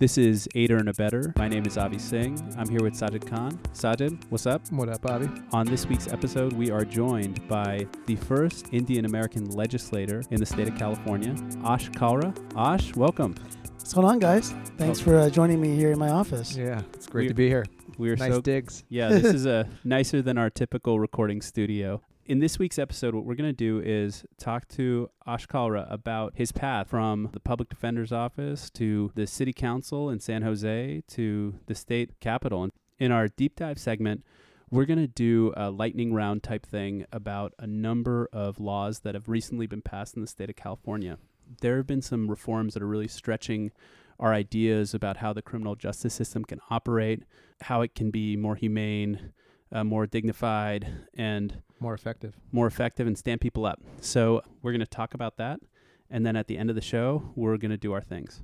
This 0.00 0.16
is 0.16 0.48
Aider 0.54 0.76
and 0.76 0.88
a 0.88 0.92
Better. 0.94 1.32
My 1.36 1.48
name 1.48 1.66
is 1.66 1.76
Avi 1.76 1.98
Singh. 1.98 2.38
I'm 2.56 2.68
here 2.68 2.80
with 2.80 2.94
Sajid 2.94 3.26
Khan. 3.28 3.58
Sajid, 3.74 4.16
what's 4.28 4.46
up? 4.46 4.62
What 4.70 4.88
up, 4.88 5.04
Avi? 5.04 5.28
On 5.52 5.66
this 5.66 5.86
week's 5.86 6.06
episode, 6.06 6.52
we 6.52 6.70
are 6.70 6.84
joined 6.84 7.46
by 7.48 7.84
the 8.06 8.14
first 8.14 8.68
Indian 8.70 9.06
American 9.06 9.46
legislator 9.50 10.22
in 10.30 10.38
the 10.38 10.46
state 10.46 10.68
of 10.68 10.78
California, 10.78 11.34
Ash 11.64 11.90
Kalra. 11.90 12.32
Ash, 12.56 12.94
welcome. 12.94 13.34
What's 13.72 13.92
going 13.92 14.06
on, 14.06 14.20
guys? 14.20 14.52
Thanks 14.76 15.00
for 15.00 15.16
uh, 15.16 15.30
joining 15.30 15.60
me 15.60 15.74
here 15.74 15.90
in 15.90 15.98
my 15.98 16.10
office. 16.10 16.56
Yeah, 16.56 16.82
it's 16.94 17.08
great 17.08 17.22
We- 17.24 17.28
to 17.30 17.34
be 17.34 17.48
here. 17.48 17.64
We're 17.98 18.14
nice 18.14 18.32
so 18.34 18.40
digs. 18.40 18.84
Yeah, 18.88 19.08
this 19.08 19.24
is 19.34 19.44
a 19.46 19.68
nicer 19.82 20.22
than 20.22 20.38
our 20.38 20.48
typical 20.50 21.00
recording 21.00 21.40
studio. 21.42 22.00
In 22.28 22.40
this 22.40 22.58
week's 22.58 22.78
episode, 22.78 23.14
what 23.14 23.24
we're 23.24 23.36
going 23.36 23.48
to 23.48 23.54
do 23.54 23.80
is 23.80 24.22
talk 24.36 24.68
to 24.68 25.08
Ash 25.26 25.46
Kalra 25.46 25.90
about 25.90 26.34
his 26.36 26.52
path 26.52 26.88
from 26.90 27.30
the 27.32 27.40
public 27.40 27.70
defender's 27.70 28.12
office 28.12 28.68
to 28.72 29.10
the 29.14 29.26
city 29.26 29.54
council 29.54 30.10
in 30.10 30.20
San 30.20 30.42
Jose 30.42 31.02
to 31.08 31.54
the 31.64 31.74
state 31.74 32.20
capitol. 32.20 32.64
And 32.64 32.72
in 32.98 33.12
our 33.12 33.28
deep 33.28 33.56
dive 33.56 33.78
segment, 33.78 34.26
we're 34.70 34.84
going 34.84 34.98
to 34.98 35.06
do 35.06 35.54
a 35.56 35.70
lightning 35.70 36.12
round 36.12 36.42
type 36.42 36.66
thing 36.66 37.06
about 37.10 37.54
a 37.58 37.66
number 37.66 38.28
of 38.30 38.60
laws 38.60 39.00
that 39.00 39.14
have 39.14 39.30
recently 39.30 39.66
been 39.66 39.80
passed 39.80 40.14
in 40.14 40.20
the 40.20 40.28
state 40.28 40.50
of 40.50 40.56
California. 40.56 41.16
There 41.62 41.78
have 41.78 41.86
been 41.86 42.02
some 42.02 42.28
reforms 42.28 42.74
that 42.74 42.82
are 42.82 42.86
really 42.86 43.08
stretching 43.08 43.72
our 44.20 44.34
ideas 44.34 44.92
about 44.92 45.16
how 45.16 45.32
the 45.32 45.40
criminal 45.40 45.76
justice 45.76 46.12
system 46.12 46.44
can 46.44 46.60
operate, 46.68 47.22
how 47.62 47.80
it 47.80 47.94
can 47.94 48.10
be 48.10 48.36
more 48.36 48.54
humane, 48.54 49.32
uh, 49.72 49.84
more 49.84 50.06
dignified, 50.06 50.86
and 51.14 51.62
More 51.80 51.94
effective. 51.94 52.34
more 52.52 52.66
effective 52.66 53.06
and 53.06 53.16
stand 53.18 53.40
people 53.40 53.66
up. 53.66 53.80
So 54.00 54.42
we're 54.62 54.72
going 54.72 54.80
to 54.80 54.86
talk 54.86 55.14
about 55.14 55.36
that. 55.36 55.60
And 56.10 56.24
then 56.24 56.36
at 56.36 56.46
the 56.46 56.56
end 56.56 56.70
of 56.70 56.76
the 56.76 56.82
show, 56.82 57.32
we're 57.36 57.56
going 57.58 57.70
to 57.70 57.76
do 57.76 57.92
our 57.92 58.00
things. 58.00 58.42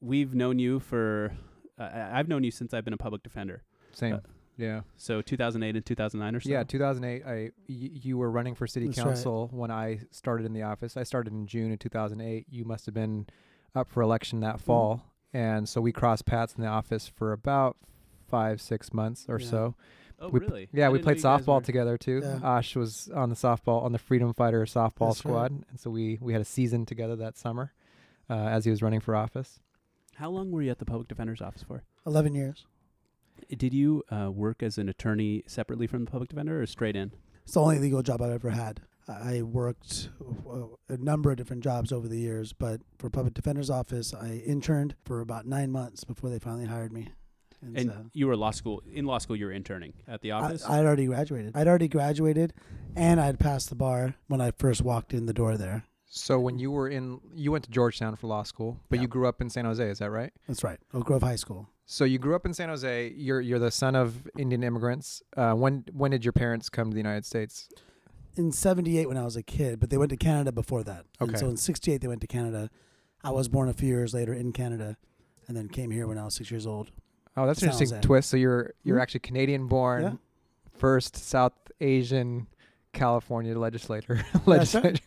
We've 0.00 0.34
known 0.34 0.58
you 0.58 0.80
for, 0.80 1.32
uh, 1.78 1.82
I- 1.82 2.18
I've 2.18 2.28
known 2.28 2.44
you 2.44 2.50
since 2.50 2.72
I've 2.72 2.84
been 2.84 2.94
a 2.94 2.98
public 2.98 3.22
defender. 3.22 3.62
Same. 3.92 4.14
Uh, 4.14 4.20
yeah. 4.56 4.80
So 4.96 5.20
2008 5.22 5.76
and 5.76 5.84
2009 5.84 6.34
or 6.36 6.40
so. 6.40 6.48
Yeah, 6.50 6.62
2008, 6.64 7.22
I, 7.26 7.30
y- 7.34 7.50
you 7.68 8.16
were 8.18 8.30
running 8.30 8.54
for 8.54 8.66
city 8.66 8.86
That's 8.86 8.98
right. 8.98 9.04
council 9.06 9.48
when 9.52 9.70
I 9.70 10.00
started 10.10 10.46
in 10.46 10.52
the 10.52 10.62
office. 10.62 10.96
I 10.96 11.02
started 11.02 11.32
in 11.32 11.46
June 11.46 11.72
of 11.72 11.78
2008. 11.78 12.46
You 12.48 12.64
must 12.64 12.86
have 12.86 12.94
been 12.94 13.26
up 13.74 13.88
for 13.88 14.02
election 14.02 14.40
that 14.40 14.60
fall. 14.60 15.04
And 15.34 15.68
so 15.68 15.80
we 15.80 15.92
crossed 15.92 16.24
paths 16.26 16.54
in 16.56 16.62
the 16.62 16.68
office 16.68 17.06
for 17.06 17.32
about 17.32 17.76
five, 18.26 18.60
six 18.60 18.92
months 18.94 19.26
or 19.28 19.38
Yeah. 19.38 19.46
so. 19.46 19.74
Oh, 20.20 20.28
we, 20.28 20.40
really? 20.40 20.68
Yeah, 20.72 20.86
I 20.86 20.88
we 20.90 20.98
played 20.98 21.18
softball 21.18 21.56
were- 21.56 21.60
together 21.66 21.96
too. 21.96 22.20
Yeah. 22.24 22.40
Ash 22.42 22.74
was 22.74 23.08
on 23.14 23.28
the 23.30 23.36
softball 23.36 23.82
on 23.84 23.92
the 23.92 23.98
Freedom 23.98 24.32
Fighter 24.34 24.64
softball 24.64 25.10
That's 25.14 25.24
right. 25.24 25.30
squad, 25.32 25.52
and 25.70 25.78
so 25.78 25.90
we 25.90 26.18
we 26.20 26.32
had 26.32 26.42
a 26.42 26.46
season 26.46 26.86
together 26.86 27.16
that 27.16 27.36
summer 27.36 27.72
uh, 28.28 28.34
as 28.34 28.64
he 28.64 28.70
was 28.70 28.82
running 28.82 29.00
for 29.00 29.14
office. 29.14 29.60
How 30.16 30.30
long 30.30 30.50
were 30.50 30.62
you 30.62 30.70
at 30.70 30.78
the 30.78 30.84
public 30.84 31.06
defender's 31.08 31.40
office 31.40 31.62
for? 31.62 31.84
11 32.04 32.34
years. 32.34 32.66
Did 33.56 33.72
you 33.72 34.02
uh, 34.10 34.32
work 34.32 34.62
as 34.64 34.76
an 34.78 34.88
attorney 34.88 35.44
separately 35.46 35.86
from 35.86 36.04
the 36.04 36.10
public 36.10 36.28
defender 36.30 36.60
or 36.60 36.66
straight 36.66 36.96
in? 36.96 37.12
It's 37.44 37.52
the 37.54 37.60
only 37.60 37.78
legal 37.78 38.02
job 38.02 38.20
I've 38.20 38.32
ever 38.32 38.50
had. 38.50 38.80
I 39.06 39.36
I 39.38 39.42
worked 39.42 40.10
uh, 40.20 40.66
a 40.88 40.96
number 40.96 41.30
of 41.30 41.36
different 41.36 41.62
jobs 41.62 41.92
over 41.92 42.08
the 42.08 42.18
years, 42.18 42.52
but 42.52 42.80
for 42.98 43.08
public 43.08 43.34
defender's 43.34 43.70
office, 43.70 44.12
I 44.12 44.42
interned 44.44 44.96
for 45.04 45.20
about 45.20 45.46
nine 45.46 45.70
months 45.70 46.02
before 46.04 46.28
they 46.30 46.38
finally 46.40 46.66
hired 46.66 46.92
me. 46.92 47.08
And, 47.62 47.76
And 47.76 47.90
so 47.90 48.10
you 48.12 48.26
were 48.28 48.36
law 48.36 48.50
school 48.52 48.82
in 48.92 49.04
law 49.04 49.18
school. 49.18 49.36
You 49.36 49.46
were 49.46 49.52
interning 49.52 49.92
at 50.06 50.20
the 50.20 50.30
office. 50.32 50.64
I'd 50.64 50.84
already 50.84 51.06
graduated. 51.06 51.56
I'd 51.56 51.66
already 51.66 51.88
graduated, 51.88 52.52
and 52.94 53.20
I'd 53.20 53.38
passed 53.38 53.68
the 53.68 53.74
bar 53.76 54.14
when 54.28 54.40
I 54.40 54.52
first 54.52 54.82
walked 54.82 55.12
in 55.12 55.26
the 55.26 55.34
door 55.34 55.56
there. 55.56 55.84
So 56.10 56.38
when 56.40 56.58
you 56.58 56.70
were 56.70 56.88
in, 56.88 57.20
you 57.34 57.52
went 57.52 57.64
to 57.64 57.70
Georgetown 57.70 58.16
for 58.16 58.28
law 58.28 58.42
school, 58.42 58.80
but 58.88 58.96
Yeah. 58.98 59.02
you 59.02 59.08
grew 59.08 59.26
up 59.26 59.40
in 59.40 59.50
San 59.50 59.64
Jose. 59.64 59.86
Is 59.86 59.98
that 59.98 60.10
right? 60.10 60.32
That's 60.46 60.62
right, 60.64 60.78
Oak 60.94 61.04
Grove 61.06 61.22
High 61.22 61.36
School. 61.36 61.68
So 61.84 62.04
you 62.04 62.18
grew 62.18 62.34
up 62.36 62.46
in 62.46 62.54
San 62.54 62.68
Jose. 62.68 63.12
You're 63.16 63.40
you're 63.40 63.58
the 63.58 63.70
son 63.70 63.94
of 63.96 64.28
Indian 64.38 64.62
immigrants. 64.62 65.22
Uh, 65.36 65.54
when 65.54 65.84
when 65.92 66.10
did 66.12 66.24
your 66.24 66.32
parents 66.32 66.68
come 66.68 66.90
to 66.90 66.94
the 66.94 67.00
United 67.00 67.24
States? 67.26 67.68
in 68.36 68.52
78 68.52 69.08
when 69.08 69.16
I 69.16 69.24
was 69.24 69.34
a 69.34 69.42
kid, 69.42 69.80
but 69.80 69.90
they 69.90 69.96
went 69.96 70.10
to 70.10 70.16
Canada 70.16 70.52
before 70.52 70.84
that. 70.84 71.04
And 71.18 71.30
Okay. 71.30 71.38
so 71.40 71.48
in 71.48 71.56
68 71.56 72.00
they 72.00 72.06
went 72.06 72.20
to 72.20 72.28
Canada. 72.28 72.70
I 73.24 73.32
was 73.32 73.48
born 73.48 73.68
a 73.68 73.72
few 73.72 73.88
years 73.88 74.14
later 74.14 74.32
in 74.32 74.52
Canada 74.52 74.96
and 75.48 75.56
then 75.56 75.68
came 75.68 75.90
here 75.90 76.06
when 76.06 76.18
I 76.18 76.24
was 76.24 76.34
6 76.34 76.48
years 76.48 76.64
old. 76.64 76.92
Oh, 77.38 77.46
that's 77.46 77.60
an 77.62 77.66
interesting 77.68 77.88
Jose. 77.90 78.00
twist. 78.06 78.30
So 78.30 78.36
you're 78.36 78.74
you're 78.84 78.98
Mhm. 78.98 79.02
actually 79.02 79.20
Canadian 79.20 79.66
born, 79.68 80.02
Yeah. 80.02 80.12
first 80.76 81.16
South 81.16 81.52
Asian 81.80 82.46
California 82.92 83.56
legislator. 83.56 84.24
That's 84.46 84.74
right. 84.74 85.00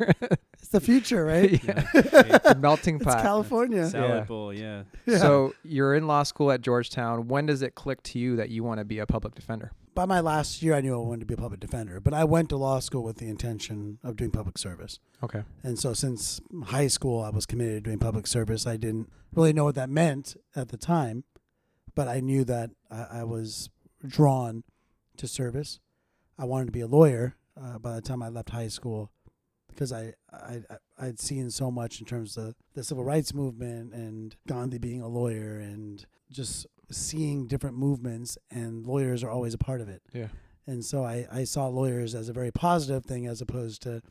It's 0.54 0.70
the 0.70 0.80
future, 0.80 1.26
right? 1.26 1.52
yeah. 1.64 1.84
Yeah. 1.94 2.38
The 2.38 2.58
melting 2.60 2.96
It's 3.02 3.06
pot. 3.06 3.22
California. 3.22 3.88
Salad 3.90 4.10
Yeah. 4.10 4.24
bowl, 4.24 4.54
yeah. 4.54 4.84
Yeah. 5.06 5.18
So 5.18 5.54
you're 5.64 5.96
in 5.96 6.08
law 6.08 6.24
school 6.24 6.52
at 6.52 6.62
Georgetown. 6.62 7.28
When 7.28 7.48
does 7.48 7.62
it 7.64 7.76
click 7.76 8.02
to 8.04 8.20
you 8.20 8.36
that 8.38 8.50
you 8.50 8.64
want 8.64 8.78
to 8.80 8.86
be 8.86 9.00
a 9.00 9.06
public 9.08 9.34
defender? 9.36 9.72
By 9.94 10.06
my 10.06 10.22
last 10.22 10.62
year 10.62 10.74
I 10.76 10.80
knew 10.82 10.94
I 10.94 10.98
wanted 11.06 11.22
to 11.22 11.26
be 11.26 11.34
a 11.34 11.38
public 11.38 11.60
defender, 11.60 12.00
but 12.00 12.14
I 12.14 12.24
went 12.24 12.48
to 12.50 12.56
law 12.58 12.80
school 12.80 13.04
with 13.04 13.18
the 13.18 13.28
intention 13.28 13.98
of 14.04 14.16
doing 14.16 14.32
public 14.32 14.58
service. 14.58 15.00
Okay. 15.22 15.44
And 15.64 15.78
so 15.78 15.94
since 15.94 16.40
high 16.66 16.88
school 16.88 17.22
I 17.22 17.30
was 17.32 17.46
committed 17.46 17.84
to 17.84 17.90
doing 17.90 18.00
public 18.00 18.26
service. 18.28 18.66
I 18.66 18.78
didn't 18.78 19.10
really 19.34 19.52
know 19.54 19.66
what 19.66 19.76
that 19.76 19.90
meant 19.90 20.38
at 20.56 20.70
the 20.70 20.78
time, 20.78 21.24
but 21.96 22.08
I 22.08 22.20
knew 22.20 22.44
that 22.46 22.72
I, 22.90 23.08
I 23.20 23.24
was 23.24 23.70
drawn 24.06 24.64
to 25.18 25.28
service. 25.28 25.80
I 26.38 26.46
wanted 26.46 26.66
to 26.66 26.72
be 26.72 26.82
a 26.82 26.88
lawyer 26.88 27.36
uh, 27.62 27.78
by 27.80 27.96
the 27.96 28.02
time 28.02 28.24
I 28.24 28.30
left 28.30 28.50
high 28.50 28.68
school 28.70 29.12
because 29.68 29.92
I, 29.92 30.14
I 30.32 30.62
I- 30.70 30.78
I'd 31.08 31.20
seen 31.20 31.50
so 31.50 31.72
much 31.72 32.00
in 32.00 32.06
terms 32.06 32.38
of 32.38 32.54
the 32.76 32.84
civil 32.84 33.04
rights 33.04 33.34
movement 33.34 33.92
and 33.94 34.36
Gandhi 34.48 34.78
being 34.78 35.02
a 35.02 35.08
lawyer 35.08 35.58
and 35.58 36.06
just 36.30 36.68
seeing 36.92 37.48
different 37.48 37.76
movements 37.76 38.38
and 38.52 38.86
lawyers 38.86 39.24
are 39.24 39.30
always 39.32 39.54
a 39.56 39.58
part 39.58 39.82
of 39.82 39.90
it. 39.90 40.04
Yeah. 40.14 40.28
And 40.68 40.86
so 40.86 41.04
I, 41.04 41.26
I 41.32 41.44
saw 41.46 41.68
lawyers 41.68 42.14
as 42.14 42.30
a 42.30 42.34
very 42.34 42.52
positive 42.52 43.04
thing 43.04 43.26
as 43.26 43.42
opposed 43.42 43.82
to 43.84 44.04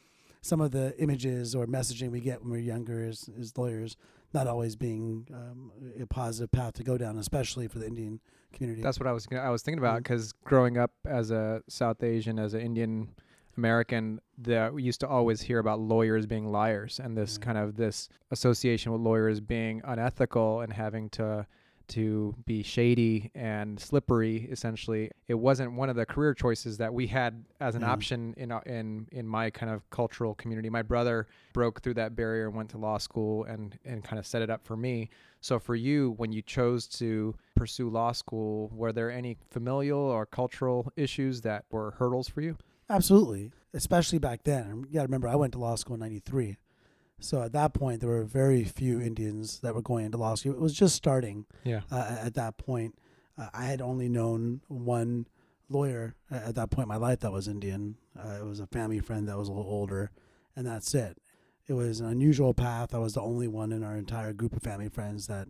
some 0.42 0.60
of 0.60 0.72
the 0.72 0.98
images 0.98 1.54
or 1.54 1.66
messaging 1.66 2.10
we 2.10 2.18
get 2.20 2.42
when 2.42 2.50
we're 2.50 2.58
younger 2.58 3.04
as, 3.04 3.28
as 3.38 3.56
lawyers 3.56 3.96
not 4.32 4.46
always 4.46 4.76
being 4.76 5.26
um, 5.32 5.72
a 6.00 6.06
positive 6.06 6.50
path 6.52 6.74
to 6.74 6.82
go 6.82 6.96
down, 6.96 7.18
especially 7.18 7.68
for 7.68 7.78
the 7.78 7.86
Indian 7.86 8.20
community. 8.52 8.82
That's 8.82 8.98
what 8.98 9.06
I 9.06 9.12
was 9.12 9.26
gonna, 9.26 9.42
I 9.42 9.50
was 9.50 9.62
thinking 9.62 9.78
about 9.78 9.98
because 9.98 10.32
growing 10.44 10.78
up 10.78 10.92
as 11.04 11.30
a 11.30 11.62
South 11.68 12.02
Asian, 12.02 12.38
as 12.38 12.54
an 12.54 12.60
Indian 12.60 13.08
American, 13.56 14.20
that 14.38 14.72
we 14.72 14.82
used 14.82 15.00
to 15.00 15.08
always 15.08 15.40
hear 15.40 15.58
about 15.58 15.80
lawyers 15.80 16.26
being 16.26 16.50
liars 16.50 17.00
and 17.02 17.16
this 17.16 17.38
kind 17.38 17.58
of 17.58 17.76
this 17.76 18.08
association 18.30 18.92
with 18.92 19.00
lawyers 19.00 19.40
being 19.40 19.82
unethical 19.84 20.60
and 20.60 20.72
having 20.72 21.08
to 21.10 21.46
to 21.90 22.34
be 22.46 22.62
shady 22.62 23.30
and 23.34 23.78
slippery. 23.78 24.48
Essentially, 24.50 25.10
it 25.28 25.34
wasn't 25.34 25.72
one 25.74 25.88
of 25.90 25.96
the 25.96 26.06
career 26.06 26.34
choices 26.34 26.78
that 26.78 26.92
we 26.94 27.06
had 27.06 27.44
as 27.60 27.74
an 27.74 27.82
Yeah. 27.82 27.92
option 27.92 28.34
in 28.36 28.50
uh, 28.52 28.60
in 28.66 29.06
in 29.12 29.26
my 29.26 29.50
kind 29.50 29.70
of 29.72 29.88
cultural 29.90 30.34
community. 30.34 30.70
My 30.70 30.82
brother 30.82 31.26
broke 31.52 31.82
through 31.82 31.94
that 31.94 32.16
barrier 32.16 32.46
and 32.48 32.56
went 32.56 32.70
to 32.70 32.78
law 32.78 32.98
school 32.98 33.44
and 33.44 33.78
and 33.84 34.02
kind 34.02 34.18
of 34.18 34.26
set 34.26 34.42
it 34.42 34.50
up 34.50 34.64
for 34.64 34.76
me. 34.76 35.10
So 35.40 35.58
for 35.58 35.74
you, 35.74 36.14
when 36.16 36.32
you 36.32 36.42
chose 36.42 36.86
to 36.98 37.34
pursue 37.56 37.88
law 37.90 38.12
school, 38.12 38.70
were 38.74 38.92
there 38.92 39.10
any 39.10 39.36
familial 39.50 39.98
or 39.98 40.26
cultural 40.26 40.92
issues 40.96 41.40
that 41.42 41.64
were 41.70 41.92
hurdles 41.92 42.28
for 42.28 42.40
you? 42.40 42.56
Absolutely, 42.88 43.52
especially 43.72 44.18
back 44.18 44.42
then. 44.44 44.84
You 44.88 44.94
got 44.94 45.00
to 45.02 45.06
remember, 45.06 45.28
I 45.28 45.36
went 45.36 45.52
to 45.52 45.58
law 45.60 45.76
school 45.76 45.94
in 45.94 46.00
'93, 46.00 46.56
so 47.20 47.42
at 47.42 47.52
that 47.52 47.72
point 47.74 48.00
there 48.00 48.08
were 48.10 48.24
very 48.24 48.64
few 48.64 49.00
Indians 49.00 49.60
that 49.60 49.74
were 49.74 49.82
going 49.82 50.06
into 50.06 50.18
law 50.18 50.34
school. 50.34 50.52
It 50.52 50.60
was 50.60 50.74
just 50.74 50.94
starting 50.96 51.46
Yeah. 51.64 51.80
uh, 51.90 52.16
at 52.20 52.34
that 52.34 52.56
point. 52.58 52.96
Uh, 53.38 53.48
I 53.54 53.64
had 53.66 53.80
only 53.80 54.08
known 54.08 54.60
one 54.68 55.26
lawyer 55.68 56.14
at 56.30 56.54
that 56.56 56.70
point 56.70 56.84
in 56.86 56.88
my 56.88 56.96
life 56.96 57.20
that 57.20 57.32
was 57.32 57.46
Indian. 57.48 57.96
Uh, 58.18 58.38
it 58.40 58.44
was 58.44 58.58
a 58.60 58.66
family 58.66 58.98
friend 59.00 59.28
that 59.28 59.38
was 59.38 59.48
a 59.48 59.52
little 59.52 59.70
older, 59.70 60.10
and 60.56 60.66
that's 60.66 60.94
it. 60.94 61.18
It 61.68 61.74
was 61.74 62.00
an 62.00 62.06
unusual 62.06 62.52
path. 62.54 62.94
I 62.94 62.98
was 62.98 63.14
the 63.14 63.20
only 63.22 63.46
one 63.46 63.70
in 63.70 63.84
our 63.84 63.94
entire 63.96 64.32
group 64.32 64.54
of 64.56 64.62
family 64.62 64.88
friends 64.88 65.28
that 65.28 65.46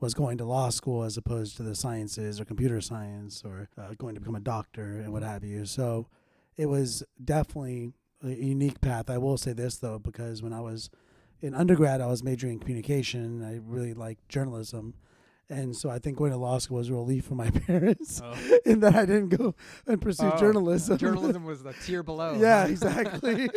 was 0.00 0.12
going 0.14 0.36
to 0.38 0.44
law 0.44 0.68
school 0.68 1.04
as 1.04 1.16
opposed 1.16 1.56
to 1.56 1.62
the 1.62 1.74
sciences 1.74 2.38
or 2.40 2.44
computer 2.44 2.80
science 2.80 3.42
or 3.44 3.68
uh, 3.78 3.94
going 3.96 4.14
to 4.14 4.20
become 4.20 4.34
a 4.34 4.40
doctor 4.40 4.98
and 4.98 5.12
what 5.12 5.22
have 5.22 5.44
you. 5.44 5.64
So 5.64 6.08
it 6.56 6.66
was 6.66 7.02
definitely 7.24 7.92
a 8.22 8.28
unique 8.30 8.80
path. 8.80 9.08
I 9.08 9.16
will 9.18 9.38
say 9.38 9.52
this 9.52 9.76
though, 9.76 9.98
because 9.98 10.42
when 10.42 10.52
I 10.52 10.60
was 10.60 10.90
in 11.42 11.54
undergrad, 11.54 12.00
I 12.00 12.06
was 12.06 12.22
majoring 12.22 12.54
in 12.54 12.58
communication. 12.60 13.44
I 13.44 13.60
really 13.66 13.92
liked 13.94 14.28
journalism. 14.28 14.94
And 15.50 15.76
so 15.76 15.90
I 15.90 15.98
think 15.98 16.16
going 16.16 16.30
to 16.30 16.38
law 16.38 16.56
school 16.58 16.78
was 16.78 16.88
a 16.88 16.94
relief 16.94 17.26
for 17.26 17.34
my 17.34 17.50
parents 17.66 18.22
Oh. 18.24 18.34
in 18.64 18.80
that 18.80 18.94
I 18.94 19.04
didn't 19.04 19.28
go 19.30 19.54
and 19.86 20.00
pursue 20.00 20.30
Oh, 20.32 20.38
journalism. 20.38 20.96
Journalism 20.96 21.44
was 21.44 21.62
the 21.62 21.74
tier 21.84 22.02
below. 22.02 22.34
yeah, 22.40 22.64
exactly. 22.66 23.50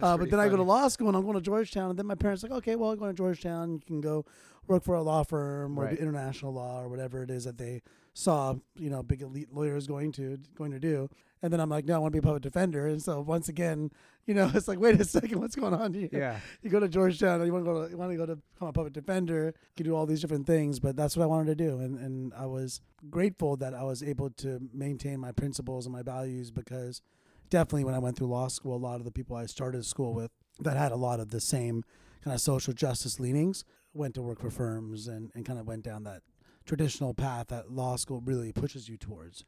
uh, 0.00 0.16
but 0.16 0.30
then 0.30 0.38
I 0.38 0.48
go 0.48 0.56
to 0.56 0.62
law 0.62 0.86
school 0.88 1.08
and 1.08 1.16
I'm 1.16 1.22
going 1.24 1.34
to 1.34 1.40
Georgetown. 1.40 1.90
And 1.90 1.98
then 1.98 2.06
my 2.06 2.14
parents 2.14 2.44
are 2.44 2.48
like, 2.48 2.58
okay, 2.58 2.76
well, 2.76 2.94
going 2.94 3.10
to 3.10 3.16
Georgetown, 3.16 3.72
you 3.72 3.80
can 3.84 4.00
go 4.00 4.24
work 4.68 4.84
for 4.84 4.94
a 4.94 5.02
law 5.02 5.22
firm 5.24 5.78
or 5.78 5.84
Right. 5.84 5.98
international 5.98 6.52
law 6.52 6.80
or 6.80 6.88
whatever 6.88 7.22
it 7.22 7.30
is 7.30 7.44
that 7.44 7.58
they 7.58 7.82
saw, 8.14 8.54
you 8.76 8.90
know, 8.90 9.02
big 9.02 9.22
elite 9.22 9.52
lawyers 9.52 9.86
going 9.86 10.12
to 10.12 10.38
going 10.54 10.70
to 10.70 10.78
do. 10.80 11.08
And 11.44 11.52
then 11.52 11.58
I'm 11.60 11.68
like, 11.68 11.86
no, 11.86 11.96
I 11.96 11.98
want 11.98 12.12
to 12.12 12.20
be 12.20 12.20
a 12.20 12.22
public 12.22 12.42
defender. 12.42 12.86
And 12.86 13.02
so 13.02 13.20
once 13.20 13.48
again, 13.48 13.90
you 14.26 14.34
know, 14.34 14.48
it's 14.54 14.68
like, 14.68 14.78
wait 14.78 15.00
a 15.00 15.04
second, 15.04 15.40
what's 15.40 15.56
going 15.56 15.74
on 15.74 15.92
here? 15.92 16.08
Yeah. 16.12 16.38
You 16.62 16.70
go 16.70 16.78
to 16.78 16.88
Georgetown, 16.88 17.44
you 17.44 17.52
want 17.52 17.64
to 17.64 17.72
go 17.72 17.84
to 17.84 17.90
you 17.90 17.96
want 17.96 18.12
to 18.12 18.16
go 18.16 18.26
to 18.26 18.36
become 18.36 18.68
a 18.68 18.72
public 18.72 18.92
defender. 18.92 19.46
You 19.46 19.52
can 19.76 19.84
do 19.86 19.96
all 19.96 20.06
these 20.06 20.20
different 20.20 20.46
things, 20.46 20.78
but 20.78 20.94
that's 20.94 21.16
what 21.16 21.24
I 21.24 21.26
wanted 21.26 21.58
to 21.58 21.64
do, 21.64 21.80
and 21.80 21.98
and 21.98 22.32
I 22.34 22.46
was 22.46 22.80
grateful 23.10 23.56
that 23.56 23.74
I 23.74 23.82
was 23.82 24.02
able 24.02 24.30
to 24.30 24.60
maintain 24.72 25.18
my 25.18 25.32
principles 25.32 25.86
and 25.86 25.92
my 25.92 26.02
values 26.02 26.50
because 26.52 27.02
definitely 27.50 27.84
when 27.84 27.94
I 27.94 27.98
went 27.98 28.16
through 28.16 28.28
law 28.28 28.48
school, 28.48 28.76
a 28.76 28.78
lot 28.78 28.96
of 29.00 29.04
the 29.04 29.10
people 29.10 29.36
I 29.36 29.46
started 29.46 29.84
school 29.84 30.14
with 30.14 30.30
that 30.60 30.76
had 30.76 30.92
a 30.92 30.96
lot 30.96 31.18
of 31.18 31.30
the 31.30 31.40
same 31.40 31.82
kind 32.22 32.32
of 32.34 32.40
social 32.40 32.72
justice 32.72 33.18
leanings 33.18 33.64
went 33.94 34.14
to 34.14 34.22
work 34.22 34.40
for 34.40 34.50
firms 34.50 35.08
and, 35.08 35.30
and 35.34 35.44
kind 35.44 35.58
of 35.58 35.66
went 35.66 35.82
down 35.82 36.04
that 36.04 36.22
traditional 36.64 37.12
path 37.14 37.48
that 37.48 37.70
law 37.70 37.96
school 37.96 38.20
really 38.24 38.52
pushes 38.52 38.88
you 38.88 38.96
towards. 38.96 39.44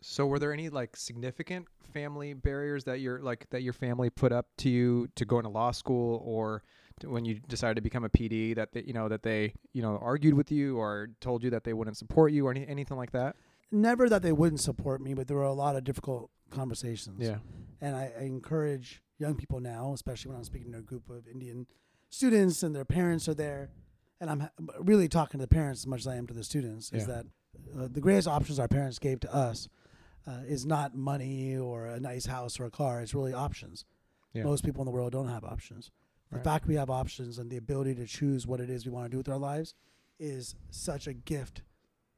So 0.00 0.26
were 0.26 0.38
there 0.38 0.52
any 0.52 0.68
like 0.68 0.96
significant 0.96 1.66
family 1.92 2.34
barriers 2.34 2.84
that 2.84 3.00
your 3.00 3.20
like 3.20 3.48
that 3.50 3.62
your 3.62 3.72
family 3.72 4.10
put 4.10 4.30
up 4.30 4.46
to 4.58 4.68
you 4.68 5.08
to 5.14 5.24
go 5.24 5.38
into 5.38 5.48
law 5.48 5.70
school 5.70 6.22
or 6.24 6.62
to 7.00 7.08
when 7.08 7.24
you 7.24 7.40
decided 7.48 7.76
to 7.76 7.80
become 7.80 8.04
a 8.04 8.08
PD 8.08 8.54
that 8.56 8.72
they, 8.72 8.82
you 8.82 8.92
know 8.92 9.08
that 9.08 9.22
they 9.22 9.54
you 9.72 9.80
know 9.80 9.98
argued 10.02 10.34
with 10.34 10.52
you 10.52 10.76
or 10.76 11.08
told 11.20 11.42
you 11.42 11.50
that 11.50 11.64
they 11.64 11.72
wouldn't 11.72 11.96
support 11.96 12.32
you 12.32 12.46
or 12.46 12.50
any, 12.50 12.66
anything 12.66 12.96
like 12.96 13.12
that? 13.12 13.36
Never 13.72 14.08
that 14.08 14.22
they 14.22 14.32
wouldn't 14.32 14.60
support 14.60 15.00
me, 15.00 15.14
but 15.14 15.28
there 15.28 15.36
were 15.36 15.44
a 15.44 15.52
lot 15.52 15.76
of 15.76 15.84
difficult 15.84 16.30
conversations. 16.50 17.26
Yeah. 17.26 17.38
And 17.80 17.96
I, 17.96 18.12
I 18.18 18.22
encourage 18.24 19.02
young 19.18 19.34
people 19.34 19.60
now, 19.60 19.92
especially 19.92 20.28
when 20.30 20.38
I'm 20.38 20.44
speaking 20.44 20.72
to 20.72 20.78
a 20.78 20.82
group 20.82 21.10
of 21.10 21.26
Indian 21.26 21.66
students 22.08 22.62
and 22.62 22.74
their 22.74 22.84
parents 22.84 23.28
are 23.28 23.34
there, 23.34 23.70
and 24.20 24.30
I'm 24.30 24.48
really 24.80 25.08
talking 25.08 25.38
to 25.38 25.44
the 25.44 25.48
parents 25.48 25.80
as 25.82 25.86
much 25.86 26.00
as 26.00 26.06
I 26.06 26.16
am 26.16 26.26
to 26.26 26.34
the 26.34 26.44
students, 26.44 26.92
is 26.92 27.06
Yeah. 27.06 27.14
that 27.14 27.26
uh, 27.78 27.88
the 27.90 28.00
greatest 28.00 28.28
options 28.28 28.58
our 28.58 28.68
parents 28.68 28.98
gave 28.98 29.20
to 29.20 29.34
us 29.34 29.68
uh, 30.26 30.40
is 30.46 30.66
not 30.66 30.94
money 30.94 31.56
or 31.56 31.86
a 31.86 32.00
nice 32.00 32.26
house 32.26 32.58
or 32.60 32.64
a 32.64 32.70
car. 32.70 33.00
It's 33.00 33.14
really 33.14 33.32
options. 33.32 33.84
Yeah. 34.32 34.44
Most 34.44 34.64
people 34.64 34.82
in 34.82 34.86
the 34.86 34.90
world 34.92 35.12
don't 35.12 35.28
have 35.28 35.44
options. 35.44 35.90
The 36.30 36.36
Right. 36.36 36.44
fact 36.44 36.66
we 36.66 36.74
have 36.74 36.90
options 36.90 37.38
and 37.38 37.50
the 37.50 37.56
ability 37.56 37.94
to 37.96 38.06
choose 38.06 38.46
what 38.46 38.60
it 38.60 38.68
is 38.68 38.84
we 38.84 38.90
want 38.92 39.04
to 39.06 39.10
do 39.10 39.16
with 39.18 39.28
our 39.28 39.38
lives 39.38 39.74
is 40.18 40.54
such 40.70 41.06
a 41.06 41.12
gift 41.14 41.62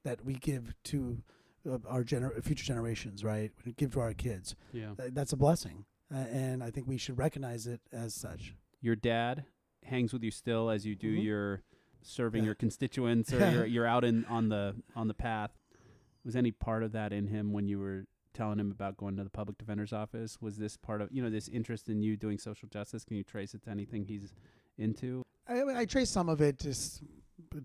that 0.05 0.25
we 0.25 0.35
give 0.35 0.75
to 0.85 1.23
uh, 1.69 1.79
our 1.87 2.03
gener- 2.03 2.43
future 2.43 2.65
generations, 2.65 3.23
right? 3.23 3.53
We 3.67 3.73
give 3.73 3.91
to 3.93 4.01
our 4.01 4.15
kids. 4.15 4.55
Yeah. 4.73 4.95
Th- 4.97 5.13
That's 5.13 5.33
a 5.33 5.37
blessing, 5.37 5.85
uh, 6.13 6.17
and 6.19 6.63
I 6.65 6.71
think 6.71 6.87
we 6.87 6.97
should 6.97 7.19
recognize 7.19 7.67
it 7.67 7.81
as 7.93 8.15
such. 8.15 8.55
Your 8.81 8.97
dad 8.97 9.45
hangs 9.85 10.13
with 10.13 10.23
you 10.23 10.31
still 10.31 10.71
as 10.71 10.87
you 10.87 10.95
do 10.95 11.15
Mhm. 11.17 11.25
your 11.25 11.63
serving 12.09 12.45
your 12.45 12.55
constituents 12.65 13.33
or 13.33 13.51
you're 13.51 13.67
you're 13.67 13.87
out 13.87 14.05
in 14.05 14.25
on 14.27 14.49
the 14.49 14.75
on 14.97 15.09
the 15.09 15.15
path. 15.15 15.51
Was 16.25 16.37
any 16.37 16.51
part 16.51 16.83
of 16.83 16.93
that 16.93 17.13
in 17.13 17.29
him 17.29 17.53
when 17.53 17.69
you 17.69 17.79
were 17.79 18.05
telling 18.35 18.59
him 18.59 18.71
about 18.71 18.97
going 18.97 19.17
to 19.17 19.25
the 19.25 19.31
public 19.31 19.59
defender's 19.59 19.93
office? 19.93 20.39
Was 20.41 20.57
this 20.57 20.77
part 20.77 21.01
of 21.01 21.09
you 21.11 21.23
know 21.23 21.31
this 21.31 21.49
interest 21.49 21.89
in 21.89 22.03
you 22.03 22.17
doing 22.17 22.39
social 22.39 22.69
justice? 22.69 23.05
Can 23.05 23.17
you 23.17 23.25
trace 23.25 23.55
it 23.55 23.63
to 23.65 23.71
anything 23.71 24.05
he's 24.05 24.35
into? 24.77 25.23
I, 25.49 25.63
I 25.81 25.85
trace 25.87 26.11
some 26.11 26.29
of 26.29 26.41
it 26.41 26.59
just 26.59 27.03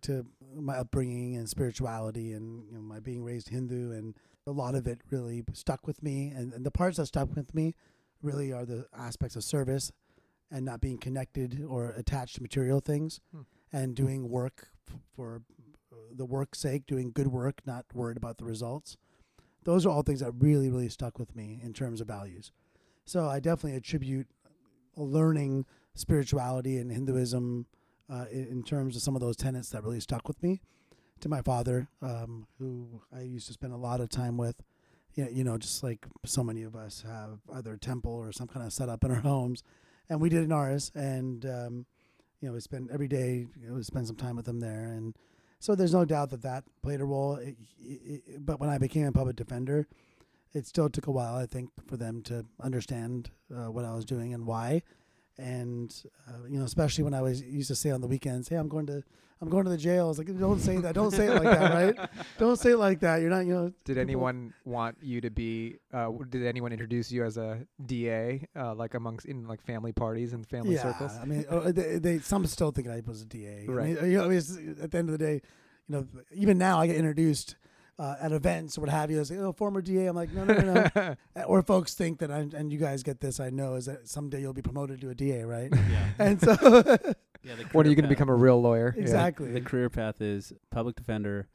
to 0.01 0.25
my 0.55 0.77
upbringing 0.77 1.35
and 1.35 1.49
spirituality, 1.49 2.31
and 2.33 2.65
you 2.69 2.75
know, 2.75 2.81
my 2.81 2.99
being 2.99 3.23
raised 3.23 3.49
Hindu, 3.49 3.91
and 3.91 4.15
a 4.47 4.51
lot 4.51 4.75
of 4.75 4.87
it 4.87 4.99
really 5.09 5.43
stuck 5.53 5.87
with 5.87 6.03
me. 6.03 6.27
And, 6.27 6.53
and 6.53 6.65
the 6.65 6.71
parts 6.71 6.97
that 6.97 7.07
stuck 7.07 7.35
with 7.35 7.53
me 7.55 7.75
really 8.21 8.53
are 8.53 8.65
the 8.65 8.85
aspects 8.97 9.35
of 9.35 9.43
service 9.43 9.91
and 10.51 10.65
not 10.65 10.79
being 10.81 10.97
connected 10.97 11.63
or 11.67 11.89
attached 11.91 12.35
to 12.35 12.41
material 12.41 12.79
things, 12.79 13.19
Hmm. 13.33 13.41
And 13.73 13.95
doing 13.95 14.29
work 14.29 14.69
for 15.15 15.41
uh, 15.91 15.95
the 16.15 16.25
work's 16.25 16.59
sake, 16.59 16.85
doing 16.85 17.11
good 17.11 17.27
work, 17.27 17.61
not 17.65 17.85
worried 17.93 18.17
about 18.17 18.37
the 18.37 18.45
results. 18.45 18.95
Those 19.63 19.85
are 19.85 19.89
all 19.89 20.03
things 20.03 20.19
that 20.19 20.31
really, 20.37 20.69
really 20.69 20.89
stuck 20.89 21.17
with 21.17 21.35
me 21.35 21.59
in 21.63 21.73
terms 21.73 21.99
of 21.99 22.07
values. 22.07 22.51
So 23.05 23.27
I 23.27 23.39
definitely 23.39 23.77
attribute 23.77 24.27
learning 24.95 25.65
spirituality 25.95 26.77
and 26.77 26.91
Hinduism 26.91 27.65
uh, 28.09 28.25
in, 28.31 28.47
in 28.47 28.63
terms 28.63 28.95
of 28.95 29.01
some 29.01 29.15
of 29.15 29.21
those 29.21 29.35
tenets 29.35 29.69
that 29.69 29.83
really 29.83 29.99
stuck 29.99 30.27
with 30.27 30.41
me 30.43 30.61
to 31.21 31.29
my 31.29 31.41
father, 31.41 31.87
um, 32.01 32.47
who 32.59 33.01
I 33.15 33.21
used 33.21 33.47
to 33.47 33.53
spend 33.53 33.73
a 33.73 33.77
lot 33.77 34.01
of 34.01 34.09
time 34.09 34.37
with. 34.37 34.61
You 35.15 35.25
know, 35.25 35.29
you 35.31 35.43
know, 35.43 35.57
just 35.57 35.83
like 35.83 36.05
so 36.25 36.43
many 36.43 36.63
of 36.63 36.75
us 36.75 37.03
have 37.07 37.39
either 37.53 37.73
a 37.73 37.77
temple 37.77 38.11
or 38.11 38.31
some 38.31 38.47
kind 38.47 38.65
of 38.65 38.73
setup 38.73 39.03
in 39.03 39.11
our 39.11 39.19
homes, 39.21 39.63
and 40.09 40.19
we 40.19 40.29
did 40.29 40.43
in 40.43 40.51
ours. 40.51 40.91
And 40.95 41.45
um, 41.45 41.85
you 42.43 42.49
know, 42.49 42.55
we 42.55 42.59
spend 42.59 42.91
every 42.91 43.07
day, 43.07 43.47
you 43.57 43.69
know, 43.69 43.75
we 43.75 43.83
spend 43.83 44.05
some 44.05 44.17
time 44.17 44.35
with 44.35 44.43
them 44.43 44.59
there, 44.59 44.87
and 44.87 45.15
so 45.61 45.75
there's 45.75 45.93
no 45.93 46.03
doubt 46.03 46.29
that 46.31 46.41
that 46.41 46.65
played 46.81 46.99
a 46.99 47.05
role. 47.05 47.37
It, 47.37 47.55
it, 47.79 48.45
but 48.45 48.59
when 48.59 48.69
I 48.69 48.77
became 48.77 49.05
a 49.05 49.13
public 49.13 49.37
defender, 49.37 49.87
it 50.53 50.67
still 50.67 50.89
took 50.89 51.07
a 51.07 51.11
while, 51.11 51.35
I 51.37 51.45
think, 51.45 51.69
for 51.87 51.95
them 51.95 52.21
to 52.23 52.45
understand 52.59 53.29
uh, 53.49 53.71
what 53.71 53.85
I 53.85 53.95
was 53.95 54.03
doing 54.03 54.33
and 54.33 54.45
why 54.45 54.81
and 55.37 55.93
uh, 56.27 56.45
you 56.47 56.59
know, 56.59 56.65
especially 56.65 57.03
when 57.03 57.13
I 57.13 57.21
was 57.21 57.41
used 57.41 57.69
to 57.69 57.75
say 57.75 57.91
on 57.91 58.01
the 58.01 58.07
weekends, 58.07 58.49
"Hey, 58.49 58.55
I'm 58.55 58.67
going 58.67 58.85
to, 58.87 59.03
I'm 59.41 59.49
going 59.49 59.63
to 59.63 59.69
the 59.69 59.77
jail." 59.77 60.05
I 60.05 60.07
was 60.09 60.17
like, 60.17 60.39
"Don't 60.39 60.59
say 60.59 60.77
that. 60.77 60.93
Don't 60.93 61.11
say 61.11 61.27
it 61.27 61.43
like 61.43 61.59
that, 61.59 61.73
right? 61.73 62.09
Don't 62.37 62.57
say 62.57 62.71
it 62.71 62.77
like 62.77 62.99
that. 62.99 63.21
You're 63.21 63.29
not, 63.29 63.45
you 63.45 63.53
know." 63.53 63.67
Did 63.83 63.93
people- 63.93 64.01
anyone 64.01 64.53
want 64.65 64.97
you 65.01 65.21
to 65.21 65.29
be? 65.29 65.77
Uh, 65.91 66.11
did 66.29 66.45
anyone 66.45 66.71
introduce 66.71 67.11
you 67.11 67.23
as 67.23 67.37
a 67.37 67.65
DA, 67.85 68.47
uh, 68.55 68.75
like 68.75 68.93
amongst 68.93 69.25
in 69.25 69.47
like 69.47 69.61
family 69.61 69.91
parties 69.91 70.33
and 70.33 70.47
family 70.47 70.75
yeah, 70.75 70.83
circles? 70.83 71.11
I 71.21 71.25
mean, 71.25 71.45
uh, 71.49 71.71
they, 71.71 71.97
they 71.97 72.19
some 72.19 72.45
still 72.45 72.71
think 72.71 72.87
I 72.87 73.01
was 73.05 73.23
a 73.23 73.25
DA. 73.25 73.65
Right. 73.67 73.97
I 73.97 74.01
mean, 74.01 74.11
you 74.11 74.17
know, 74.17 74.25
I 74.25 74.27
mean, 74.27 74.77
at 74.81 74.91
the 74.91 74.97
end 74.97 75.09
of 75.09 75.17
the 75.17 75.25
day, 75.25 75.41
you 75.87 75.95
know, 75.95 76.07
even 76.31 76.57
now 76.57 76.79
I 76.79 76.87
get 76.87 76.95
introduced. 76.95 77.55
Uh, 77.99 78.15
at 78.19 78.31
events 78.31 78.75
or 78.75 78.81
what 78.81 78.89
have 78.89 79.11
you, 79.11 79.21
it's 79.21 79.29
like, 79.29 79.39
oh, 79.39 79.53
former 79.53 79.79
DA. 79.79 80.07
I'm 80.07 80.15
like, 80.15 80.31
no, 80.33 80.43
no, 80.45 80.55
no, 80.55 80.89
no. 80.95 81.15
Or 81.45 81.61
folks 81.61 81.93
think 81.93 82.17
that, 82.19 82.31
I'm, 82.31 82.51
and 82.55 82.73
you 82.73 82.79
guys 82.79 83.03
get 83.03 83.19
this, 83.19 83.39
I 83.39 83.51
know, 83.51 83.75
is 83.75 83.85
that 83.85 84.07
someday 84.07 84.41
you'll 84.41 84.51
be 84.51 84.63
promoted 84.63 84.99
to 85.01 85.11
a 85.11 85.15
DA, 85.15 85.43
right? 85.43 85.71
Yeah. 85.91 86.05
and 86.19 86.41
so, 86.41 86.53
yeah. 87.43 87.55
The 87.55 87.63
when 87.71 87.85
are 87.85 87.89
you 87.89 87.95
going 87.95 88.03
to 88.03 88.09
become 88.09 88.29
a 88.29 88.35
real 88.35 88.59
lawyer? 88.59 88.95
Yeah. 88.95 89.01
exactly. 89.03 89.51
The 89.51 89.61
career 89.61 89.91
path 89.91 90.21
is 90.21 90.51
public 90.71 90.95
defender, 90.95 91.47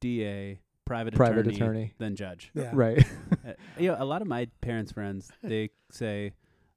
DA, 0.00 0.58
private, 0.84 1.14
Private 1.14 1.46
attorney, 1.46 1.54
attorney. 1.56 1.94
then 1.98 2.16
judge. 2.16 2.50
yeah. 2.54 2.70
Right. 2.72 2.98
Uh, 3.46 3.52
you 3.78 3.88
know, 3.88 3.96
a 3.98 4.04
lot 4.04 4.20
of 4.20 4.26
my 4.26 4.48
parents' 4.62 4.90
friends 4.90 5.30
they 5.44 5.70
say, 5.92 6.32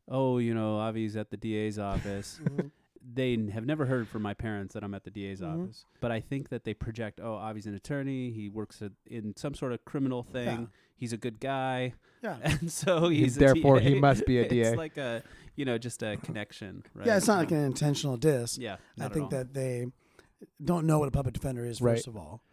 "Oh, 0.07 0.37
you 0.37 0.53
know, 0.53 0.79
Avi's 0.87 1.17
at 1.17 1.31
the 1.31 1.37
DA's 1.37 1.79
office." 1.79 2.39
They 3.13 3.33
n- 3.33 3.49
have 3.49 3.65
never 3.65 3.85
heard 3.85 4.07
from 4.07 4.21
my 4.21 4.33
parents 4.33 4.73
that 4.73 4.83
I'm 4.83 4.93
at 4.93 5.03
the 5.05 5.11
DA's 5.11 5.39
Mhm. 5.41 5.63
office, 5.63 5.85
but 6.01 6.11
I 6.11 6.19
think 6.19 6.49
that 6.49 6.63
they 6.65 6.73
project, 6.73 7.19
"Oh, 7.23 7.37
Avi's 7.39 7.65
an 7.65 7.73
attorney. 7.73 8.31
He 8.31 8.49
works 8.49 8.81
at, 8.81 8.91
in 9.05 9.35
some 9.37 9.53
sort 9.53 9.71
of 9.71 9.85
criminal 9.85 10.23
thing. 10.23 10.59
Yeah. 10.61 10.65
He's 10.97 11.13
a 11.13 11.17
good 11.17 11.39
guy, 11.39 11.93
Yeah. 12.23 12.37
and 12.43 12.71
so 12.71 13.07
He- 13.09 13.21
he's 13.23 13.37
a 13.37 13.39
therefore 13.39 13.79
he 13.79 13.93
DA." 13.93 13.99
must 13.99 14.25
be 14.25 14.39
a 14.39 14.49
DA. 14.49 14.67
It's 14.69 14.77
like 14.77 14.97
a, 14.97 15.23
you 15.55 15.63
know, 15.63 15.77
just 15.77 16.03
a 16.03 16.17
connection, 16.17 16.83
right? 16.93 17.07
Yeah, 17.07 17.17
it's 17.17 17.27
not 17.27 17.37
like 17.37 17.51
an 17.51 17.63
intentional 17.63 18.17
diss. 18.17 18.57
Yeah, 18.57 18.73
I 18.73 18.77
not 18.97 19.05
at 19.05 19.13
think 19.13 19.23
all. 19.25 19.29
that 19.29 19.53
they 19.53 19.85
don't 20.63 20.85
know 20.85 20.99
what 20.99 21.07
a 21.07 21.11
public 21.11 21.33
defender 21.33 21.65
is 21.65 21.81
Right. 21.81 21.95
first 21.95 22.07
of 22.07 22.17
all, 22.17 22.43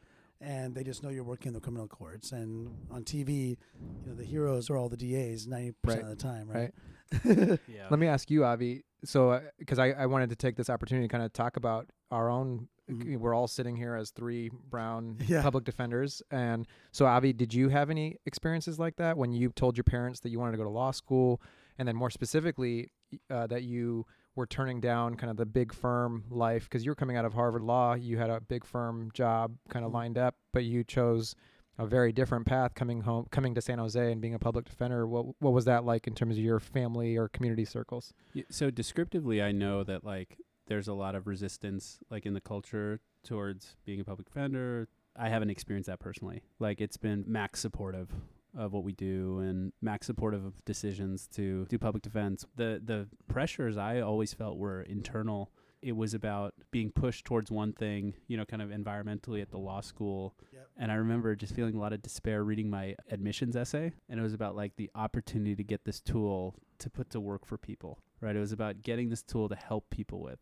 and 0.41 0.75
they 0.75 0.85
just 0.85 1.03
know 1.03 1.09
you're 1.09 1.25
working 1.25 1.49
in 1.49 1.55
the 1.55 1.61
criminal 1.61 1.89
courts. 1.89 2.31
And 2.33 2.69
on 2.91 3.03
TV, 3.05 3.57
you 4.05 4.11
know, 4.11 4.15
the 4.15 4.25
heroes 4.25 4.71
are 4.71 4.77
all 4.77 4.89
the 4.89 4.97
DAs 4.97 5.47
ninety 5.49 5.73
percent 5.83 6.03
Right. 6.05 6.13
of 6.13 6.17
the 6.17 6.23
time, 6.23 6.49
right? 6.49 6.73
yeah. 7.69 7.89
Let 7.91 7.99
me 7.99 8.07
ask 8.07 8.31
you, 8.31 8.45
Avi. 8.45 8.85
So, 9.05 9.41
because 9.59 9.79
I, 9.79 9.91
I 9.93 10.07
wanted 10.07 10.31
to 10.31 10.37
take 10.37 10.57
this 10.57 10.69
opportunity 10.71 11.07
to 11.09 11.13
kind 11.13 11.25
of 11.25 11.33
talk 11.33 11.57
about 11.57 11.91
our 12.11 12.29
own. 12.29 12.69
Mhm. 12.91 13.17
We're 13.19 13.33
all 13.35 13.49
sitting 13.49 13.77
here 13.77 13.95
as 13.95 14.11
three 14.11 14.51
brown 14.69 15.17
Yeah. 15.27 15.41
public 15.43 15.65
defenders, 15.65 16.23
and 16.31 16.67
so 16.93 17.07
Avi, 17.07 17.33
did 17.33 17.55
you 17.55 17.71
have 17.71 17.89
any 17.89 18.19
experiences 18.27 18.79
like 18.79 18.97
that 18.97 19.17
when 19.17 19.33
you 19.33 19.49
told 19.51 19.77
your 19.79 19.85
parents 19.85 20.21
that 20.21 20.29
you 20.29 20.39
wanted 20.39 20.53
to 20.53 20.59
go 20.59 20.65
to 20.65 20.69
law 20.71 20.91
school, 20.91 21.41
and 21.79 21.89
then 21.89 21.97
more 21.97 22.11
specifically 22.11 22.91
uh, 23.31 23.47
that 23.47 23.63
you 23.63 24.05
were 24.37 24.47
turning 24.47 24.81
down 24.81 25.15
kind 25.15 25.31
of 25.31 25.37
the 25.39 25.47
big 25.47 25.73
firm 25.73 26.25
life 26.29 26.65
because 26.65 26.85
you 26.85 26.91
were 26.91 26.95
coming 26.97 27.17
out 27.17 27.25
of 27.25 27.33
Harvard 27.33 27.63
Law, 27.63 27.95
you 27.95 28.19
had 28.19 28.29
a 28.31 28.41
big 28.41 28.65
firm 28.67 29.11
job 29.15 29.57
kind 29.71 29.85
of 29.85 29.91
Mhm. 29.91 29.95
lined 29.95 30.19
up, 30.19 30.35
but 30.53 30.65
you 30.65 30.85
chose 30.85 31.35
a 31.79 31.87
very 31.87 32.13
different 32.13 32.47
path 32.47 32.75
coming 32.75 33.01
home, 33.03 33.27
coming 33.31 33.55
to 33.55 33.61
San 33.61 33.79
Jose 33.79 34.13
and 34.13 34.21
being 34.21 34.35
a 34.35 34.39
public 34.39 34.65
defender. 34.67 35.07
What 35.07 35.27
what 35.41 35.53
was 35.53 35.65
that 35.65 35.85
like 35.85 36.07
in 36.07 36.15
terms 36.15 36.37
of 36.37 36.45
your 36.45 36.61
family 36.61 37.17
or 37.17 37.29
community 37.29 37.65
circles? 37.65 38.13
So 38.51 38.71
descriptively, 38.71 39.43
I 39.43 39.53
know 39.53 39.85
that 39.85 40.05
like 40.05 40.39
there's 40.67 40.89
a 40.89 40.95
lot 40.95 41.15
of 41.15 41.27
resistance 41.27 41.99
like 42.11 42.27
in 42.27 42.35
the 42.35 42.41
culture 42.41 43.01
towards 43.25 43.77
being 43.85 44.01
a 44.01 44.05
public 44.05 44.27
defender. 44.27 44.89
I 45.17 45.29
haven't 45.29 45.51
experienced 45.51 45.89
that 45.89 46.01
personally. 46.01 46.43
Like 46.59 46.81
it's 46.81 46.97
been 46.97 47.25
max 47.27 47.61
supportive 47.61 48.11
of 48.57 48.73
what 48.73 48.85
we 48.85 48.93
do 48.93 49.41
and 49.41 49.73
max 49.83 50.07
supportive 50.07 50.45
of 50.45 50.65
decisions 50.65 51.27
to 51.35 51.67
do 51.67 51.79
public 51.79 52.03
defense. 52.03 52.47
The 52.57 52.81
the 52.85 53.09
pressures 53.29 53.77
I 53.77 54.01
always 54.01 54.33
felt 54.33 54.59
were 54.59 54.83
internal. 54.83 55.51
It 55.85 55.95
was 55.95 56.15
about 56.15 56.55
being 56.71 56.91
pushed 56.91 57.27
towards 57.27 57.51
one 57.51 57.75
thing, 57.75 58.15
you 58.27 58.39
know, 58.39 58.47
kind 58.47 58.63
of 58.63 58.71
environmentally 58.71 59.43
at 59.43 59.51
the 59.51 59.59
law 59.59 59.83
school. 59.83 60.35
Yep. 60.53 60.69
And 60.79 60.91
I 60.91 60.95
remember 60.95 61.37
just 61.37 61.55
feeling 61.55 61.75
a 61.75 61.79
lot 61.79 61.93
of 61.93 62.01
despair 62.01 62.43
reading 62.43 62.71
my 62.71 62.97
admissions 63.11 63.55
essay. 63.55 63.93
And 64.09 64.19
it 64.19 64.23
was 64.23 64.33
about 64.33 64.57
like 64.57 64.77
the 64.77 64.91
opportunity 64.95 65.55
to 65.57 65.63
get 65.63 65.85
this 65.85 66.01
tool 66.01 66.55
to 66.79 66.89
put 66.89 67.11
to 67.11 67.21
work 67.21 67.45
for 67.45 67.59
people, 67.59 67.99
right? 68.23 68.35
It 68.35 68.41
was 68.41 68.51
about 68.53 68.83
getting 68.83 69.11
this 69.11 69.23
tool 69.23 69.49
to 69.51 69.55
help 69.57 69.91
people 69.91 70.21
with. 70.23 70.39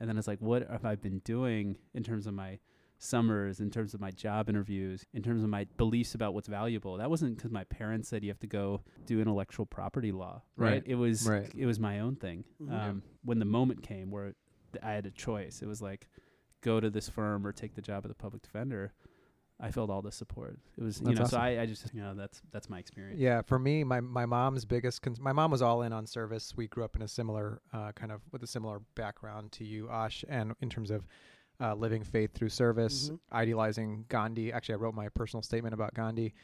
And 0.00 0.08
then 0.08 0.16
it's 0.16 0.26
like, 0.26 0.40
what 0.40 0.66
have 0.70 0.86
I 0.86 0.94
been 0.94 1.18
doing 1.20 1.76
in 1.92 2.02
terms 2.02 2.26
of 2.26 2.32
my 2.32 2.58
summers, 2.98 3.60
in 3.60 3.70
terms 3.70 3.92
of 3.92 4.00
my 4.00 4.10
job 4.10 4.48
interviews, 4.48 5.04
in 5.12 5.22
terms 5.22 5.42
of 5.42 5.50
my 5.50 5.66
beliefs 5.76 6.14
about 6.14 6.32
what's 6.32 6.48
valuable? 6.48 6.96
That 6.96 7.10
wasn't 7.10 7.36
because 7.36 7.50
my 7.50 7.64
parents 7.64 8.08
said 8.08 8.22
you 8.24 8.30
have 8.30 8.40
to 8.40 8.46
go 8.46 8.80
do 9.04 9.20
intellectual 9.20 9.66
property 9.66 10.12
law, 10.12 10.42
right? 10.56 10.70
Right. 10.72 10.82
It 10.86 10.94
was 10.94 11.28
Right. 11.28 11.52
it 11.54 11.66
was 11.66 11.78
my 11.78 12.00
own 12.00 12.16
thing. 12.16 12.44
Mhm. 12.62 12.72
Um, 12.72 13.02
when 13.24 13.38
the 13.38 13.44
moment 13.44 13.82
came 13.82 14.10
where 14.10 14.24
th- 14.24 14.36
I 14.82 14.92
had 14.92 15.06
a 15.06 15.10
choice, 15.10 15.62
it 15.62 15.66
was 15.66 15.80
like 15.82 16.08
go 16.62 16.80
to 16.80 16.90
this 16.90 17.08
firm 17.08 17.46
or 17.46 17.52
take 17.52 17.74
the 17.74 17.82
job 17.82 18.04
of 18.04 18.08
the 18.08 18.14
public 18.14 18.42
defender. 18.42 18.92
I 19.58 19.70
felt 19.70 19.88
all 19.88 20.02
the 20.02 20.12
support. 20.12 20.58
It 20.76 20.84
was 20.84 21.00
you 21.00 21.06
That's 21.14 21.18
know, 21.18 21.26
so. 21.26 21.38
I, 21.38 21.62
I 21.62 21.66
just 21.66 21.94
you 21.94 22.02
know 22.02 22.14
that's 22.14 22.42
that's 22.52 22.68
my 22.68 22.78
experience. 22.78 23.18
Yeah, 23.18 23.40
for 23.40 23.58
me, 23.58 23.84
my 23.84 24.00
my 24.00 24.26
mom's 24.26 24.66
biggest. 24.66 25.00
Con- 25.00 25.16
my 25.18 25.32
mom 25.32 25.50
was 25.50 25.62
all 25.62 25.80
in 25.82 25.94
on 25.94 26.06
service. 26.06 26.52
We 26.54 26.68
grew 26.68 26.84
up 26.84 26.94
in 26.94 27.00
a 27.00 27.08
similar 27.08 27.62
uh, 27.72 27.92
kind 27.92 28.12
of 28.12 28.20
with 28.32 28.42
a 28.42 28.46
similar 28.46 28.80
background 28.96 29.52
to 29.52 29.64
you, 29.64 29.88
Ash, 29.88 30.24
and 30.28 30.54
in 30.60 30.68
terms 30.68 30.90
of 30.90 31.06
uh, 31.58 31.74
living 31.74 32.02
faith 32.04 32.34
through 32.34 32.50
service, 32.50 33.08
Mhm. 33.08 33.18
idealizing 33.32 34.04
Gandhi. 34.10 34.52
Actually, 34.52 34.74
I 34.74 34.78
wrote 34.78 34.94
my 34.94 35.08
personal 35.08 35.42
statement 35.42 35.72
about 35.72 35.94
Gandhi. 35.94 36.34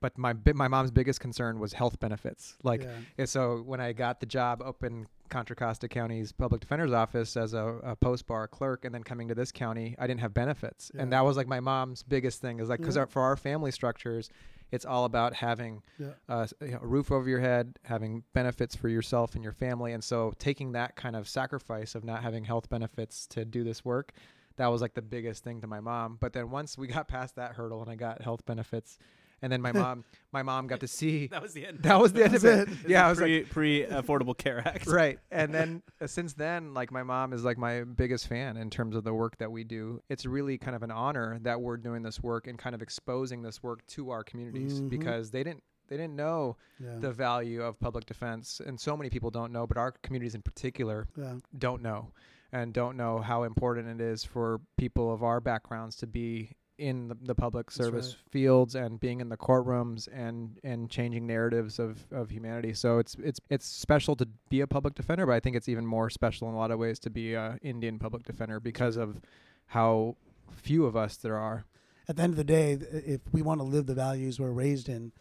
But 0.00 0.16
my 0.18 0.34
my 0.54 0.68
mom's 0.68 0.90
biggest 0.90 1.20
concern 1.20 1.58
was 1.58 1.72
health 1.72 1.98
benefits. 2.00 2.56
Like, 2.62 2.86
yeah. 3.18 3.24
so 3.24 3.62
when 3.64 3.80
I 3.80 3.92
got 3.92 4.20
the 4.20 4.26
job 4.26 4.62
up 4.62 4.82
in 4.84 5.06
Contra 5.28 5.56
Costa 5.56 5.88
County's 5.88 6.30
public 6.32 6.60
defender's 6.60 6.92
office 6.92 7.36
as 7.36 7.52
a, 7.54 7.64
a 7.82 7.96
post 7.96 8.26
bar 8.26 8.46
clerk, 8.46 8.84
and 8.84 8.94
then 8.94 9.02
coming 9.02 9.28
to 9.28 9.34
this 9.34 9.50
county, 9.52 9.96
I 9.98 10.06
didn't 10.06 10.20
have 10.20 10.32
benefits, 10.34 10.90
and 10.96 11.12
that 11.12 11.24
was 11.24 11.36
like 11.36 11.48
my 11.48 11.60
mom's 11.60 12.02
biggest 12.02 12.40
thing. 12.40 12.60
Is 12.60 12.68
like 12.68 12.80
because 12.80 12.96
Yeah. 12.96 13.06
for 13.06 13.22
our 13.22 13.36
family 13.36 13.70
structures, 13.72 14.30
it's 14.72 14.84
all 14.84 15.04
about 15.04 15.34
having 15.34 15.82
Yeah. 15.98 16.10
uh, 16.28 16.46
a 16.60 16.86
roof 16.86 17.10
over 17.12 17.28
your 17.28 17.40
head, 17.40 17.78
having 17.84 18.22
benefits 18.34 18.74
for 18.76 18.88
yourself 18.88 19.34
and 19.34 19.42
your 19.42 19.52
family, 19.52 19.92
and 19.92 20.02
so 20.04 20.32
taking 20.38 20.72
that 20.72 20.96
kind 20.96 21.16
of 21.16 21.28
sacrifice 21.28 21.94
of 21.94 22.04
not 22.04 22.22
having 22.22 22.44
health 22.44 22.68
benefits 22.68 23.26
to 23.28 23.44
do 23.44 23.62
this 23.64 23.84
work, 23.84 24.12
that 24.56 24.68
was 24.68 24.80
like 24.80 24.94
the 24.94 25.02
biggest 25.02 25.44
thing 25.44 25.60
to 25.60 25.66
my 25.66 25.80
mom. 25.80 26.16
But 26.20 26.32
then 26.32 26.50
once 26.50 26.78
we 26.78 26.86
got 26.86 27.08
past 27.08 27.36
that 27.36 27.52
hurdle 27.52 27.82
and 27.82 27.90
I 27.90 27.94
got 27.94 28.22
health 28.22 28.44
benefits, 28.46 28.98
and 29.42 29.52
then 29.52 29.60
my 29.62 29.72
mom, 29.82 30.04
my 30.32 30.42
mom 30.42 30.66
got 30.66 30.80
to 30.80 30.88
see. 30.88 31.26
That 31.28 31.42
was 31.42 31.52
the 31.52 31.66
end. 31.66 31.80
That 31.82 32.00
was 32.00 32.12
the 32.12 32.24
end 32.24 32.34
of 32.34 32.44
it. 32.44 32.68
Yeah, 32.86 33.06
I 33.06 33.10
was 33.10 33.20
like, 33.20 33.48
pre 33.50 33.84
pre 33.84 33.86
Affordable 33.86 34.36
Care 34.36 34.66
Act. 34.66 34.86
right 34.96 35.18
and 35.30 35.52
then 35.54 35.82
uh, 36.00 36.06
since 36.06 36.32
then 36.34 36.74
like 36.74 36.90
my 36.92 37.02
mom 37.02 37.32
is 37.32 37.44
like 37.44 37.58
my 37.58 37.82
biggest 37.84 38.28
fan 38.28 38.56
in 38.56 38.70
terms 38.70 38.94
of 38.96 39.04
the 39.04 39.12
work 39.12 39.36
that 39.38 39.50
we 39.50 39.64
do 39.64 40.00
it's 40.08 40.24
really 40.26 40.56
kind 40.58 40.74
of 40.76 40.82
an 40.82 40.90
honor 40.90 41.38
that 41.42 41.60
we're 41.60 41.76
doing 41.76 42.02
this 42.02 42.22
work 42.22 42.46
and 42.46 42.58
kind 42.58 42.74
of 42.74 42.82
exposing 42.82 43.42
this 43.42 43.62
work 43.62 43.84
to 43.86 44.10
our 44.10 44.22
communities 44.22 44.80
Mhm. 44.80 44.90
because 44.90 45.30
they 45.30 45.42
didn't 45.42 45.62
they 45.88 45.96
didn't 45.96 46.16
know 46.16 46.56
Yeah. 46.80 46.96
the 46.98 47.12
value 47.12 47.62
of 47.62 47.78
public 47.80 48.06
defense 48.06 48.60
and 48.64 48.78
so 48.80 48.96
many 48.96 49.10
people 49.10 49.30
don't 49.30 49.52
know 49.52 49.66
but 49.66 49.76
our 49.76 49.92
communities 50.02 50.34
in 50.34 50.42
particular 50.42 51.08
yeah. 51.16 51.36
don't 51.58 51.82
know 51.82 52.12
and 52.52 52.72
don't 52.72 52.96
know 52.96 53.18
how 53.20 53.42
important 53.42 54.00
it 54.00 54.04
is 54.04 54.24
for 54.24 54.60
people 54.76 55.12
of 55.12 55.22
our 55.22 55.40
backgrounds 55.40 55.96
to 55.96 56.06
be 56.06 56.52
in 56.78 57.08
the, 57.08 57.16
the 57.22 57.34
public 57.34 57.70
service 57.70 58.16
right. 58.16 58.32
fields 58.32 58.74
and 58.74 59.00
being 59.00 59.20
in 59.20 59.28
the 59.28 59.36
courtrooms 59.36 60.08
and 60.12 60.58
and 60.62 60.90
changing 60.90 61.26
narratives 61.26 61.78
of, 61.78 62.04
of 62.12 62.30
humanity. 62.30 62.74
So 62.74 62.98
it's 62.98 63.16
it's 63.22 63.40
it's 63.48 63.66
special 63.66 64.16
to 64.16 64.28
be 64.48 64.60
a 64.60 64.66
public 64.66 64.94
defender, 64.94 65.26
but 65.26 65.32
I 65.32 65.40
think 65.40 65.56
it's 65.56 65.68
even 65.68 65.86
more 65.86 66.10
special 66.10 66.48
in 66.48 66.54
a 66.54 66.58
lot 66.58 66.70
of 66.70 66.78
ways 66.78 66.98
to 67.00 67.10
be 67.10 67.34
a 67.34 67.58
Indian 67.62 67.98
public 67.98 68.24
defender 68.24 68.60
because 68.60 68.96
of 68.96 69.20
how 69.66 70.16
few 70.50 70.84
of 70.86 70.96
us 70.96 71.16
there 71.16 71.36
are. 71.36 71.64
At 72.08 72.16
the 72.16 72.22
end 72.22 72.32
of 72.32 72.36
the 72.36 72.44
day, 72.44 72.76
th- 72.76 73.04
if 73.04 73.20
we 73.32 73.42
want 73.42 73.60
to 73.60 73.64
live 73.64 73.86
the 73.86 73.94
values 73.94 74.38
we're 74.38 74.52
raised 74.52 74.88
in, 74.88 75.12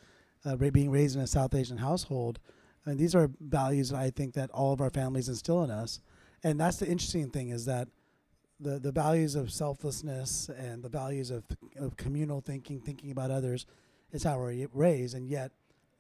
uh, 0.45 0.55
being 0.55 0.91
raised 0.91 1.15
in 1.15 1.21
a 1.21 1.27
South 1.27 1.55
Asian 1.55 1.77
household, 1.77 2.39
and 2.85 2.99
these 2.99 3.15
are 3.15 3.31
values 3.39 3.89
that 3.89 3.97
I 3.97 4.11
think 4.11 4.35
that 4.35 4.51
all 4.51 4.71
of 4.71 4.81
our 4.81 4.91
families 4.91 5.27
instill 5.27 5.63
in 5.63 5.71
us. 5.71 5.99
And 6.43 6.59
that's 6.59 6.77
the 6.77 6.87
interesting 6.87 7.31
thing 7.31 7.49
is 7.49 7.65
that 7.65 7.87
the 8.59 8.79
the 8.79 8.91
values 8.91 9.35
of 9.35 9.51
selflessness 9.51 10.49
and 10.57 10.83
the 10.83 10.89
values 10.89 11.31
of, 11.31 11.43
of 11.77 11.97
communal 11.97 12.41
thinking, 12.41 12.79
thinking 12.79 13.11
about 13.11 13.31
others, 13.31 13.65
is 14.11 14.23
how 14.23 14.39
we're 14.39 14.67
raised. 14.73 15.15
And 15.15 15.27
yet, 15.27 15.51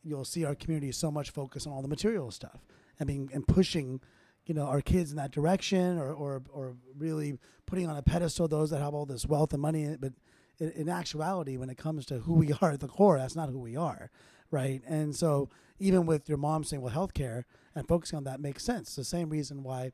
you'll 0.03 0.25
see 0.25 0.45
our 0.45 0.55
community 0.55 0.91
so 0.91 1.11
much 1.11 1.31
focus 1.31 1.67
on 1.67 1.73
all 1.73 1.81
the 1.81 1.87
material 1.87 2.31
stuff 2.31 2.63
and 2.99 3.07
being 3.07 3.29
and 3.33 3.47
pushing, 3.47 3.99
you 4.45 4.53
know, 4.53 4.65
our 4.65 4.81
kids 4.81 5.11
in 5.11 5.17
that 5.17 5.31
direction, 5.31 5.97
or 5.97 6.13
or 6.13 6.43
or 6.51 6.75
really 6.97 7.37
putting 7.65 7.89
on 7.89 7.97
a 7.97 8.01
pedestal 8.01 8.47
those 8.47 8.69
that 8.69 8.79
have 8.79 8.93
all 8.93 9.05
this 9.05 9.25
wealth 9.25 9.51
and 9.53 9.61
money. 9.61 9.95
But 9.99 10.13
in, 10.59 10.71
in 10.71 10.89
actuality, 10.89 11.57
when 11.57 11.69
it 11.69 11.77
comes 11.77 12.05
to 12.07 12.19
who 12.19 12.33
we 12.33 12.53
are 12.61 12.71
at 12.71 12.79
the 12.79 12.87
core, 12.87 13.17
that's 13.17 13.35
not 13.35 13.49
who 13.49 13.59
we 13.59 13.75
are, 13.75 14.09
right? 14.49 14.81
And 14.87 15.15
so, 15.15 15.49
even 15.79 16.05
with 16.05 16.29
your 16.29 16.37
mom 16.37 16.63
saying, 16.63 16.81
"Well, 16.81 16.93
healthcare," 16.93 17.43
and 17.73 17.87
focusing 17.87 18.17
on 18.17 18.23
that 18.25 18.39
makes 18.39 18.63
sense. 18.63 18.95
The 18.95 19.03
same 19.03 19.29
reason 19.29 19.63
why 19.63 19.91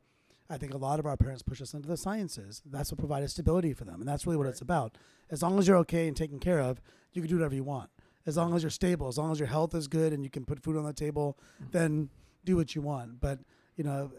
I 0.52 0.58
think 0.58 0.74
a 0.74 0.78
lot 0.78 1.00
of 1.00 1.06
our 1.06 1.16
parents 1.16 1.42
push 1.42 1.62
us 1.62 1.74
into 1.74 1.88
the 1.88 1.98
sciences. 1.98 2.62
That's 2.66 2.92
what 2.92 3.00
provided 3.00 3.30
stability 3.30 3.74
for 3.74 3.86
them, 3.86 4.02
and 4.02 4.08
that's 4.08 4.26
really 4.26 4.38
what 4.38 4.48
it's 4.48 4.62
about. 4.62 4.98
As 5.30 5.42
long 5.42 5.58
as 5.58 5.68
you're 5.68 5.78
okay 5.78 6.08
and 6.08 6.18
taken 6.18 6.40
care 6.40 6.60
of, 6.60 6.82
you 7.14 7.22
can 7.22 7.30
do 7.30 7.38
whatever 7.38 7.56
you 7.56 7.64
want. 7.64 7.90
As 8.26 8.38
long 8.38 8.54
as 8.54 8.62
you're 8.62 8.70
stable, 8.70 9.08
as 9.08 9.18
long 9.18 9.32
as 9.32 9.40
your 9.40 9.48
health 9.48 9.74
is 9.74 9.88
good, 9.88 10.12
and 10.14 10.24
you 10.24 10.30
can 10.30 10.46
put 10.46 10.62
food 10.62 10.76
on 10.76 10.84
the 10.84 10.94
table, 10.94 11.38
mm-hmm. 11.56 11.72
then 11.72 12.10
do 12.44 12.56
what 12.58 12.76
you 12.76 12.82
want. 12.82 13.22
But 13.22 13.40
you 13.78 13.84
know, 13.84 14.12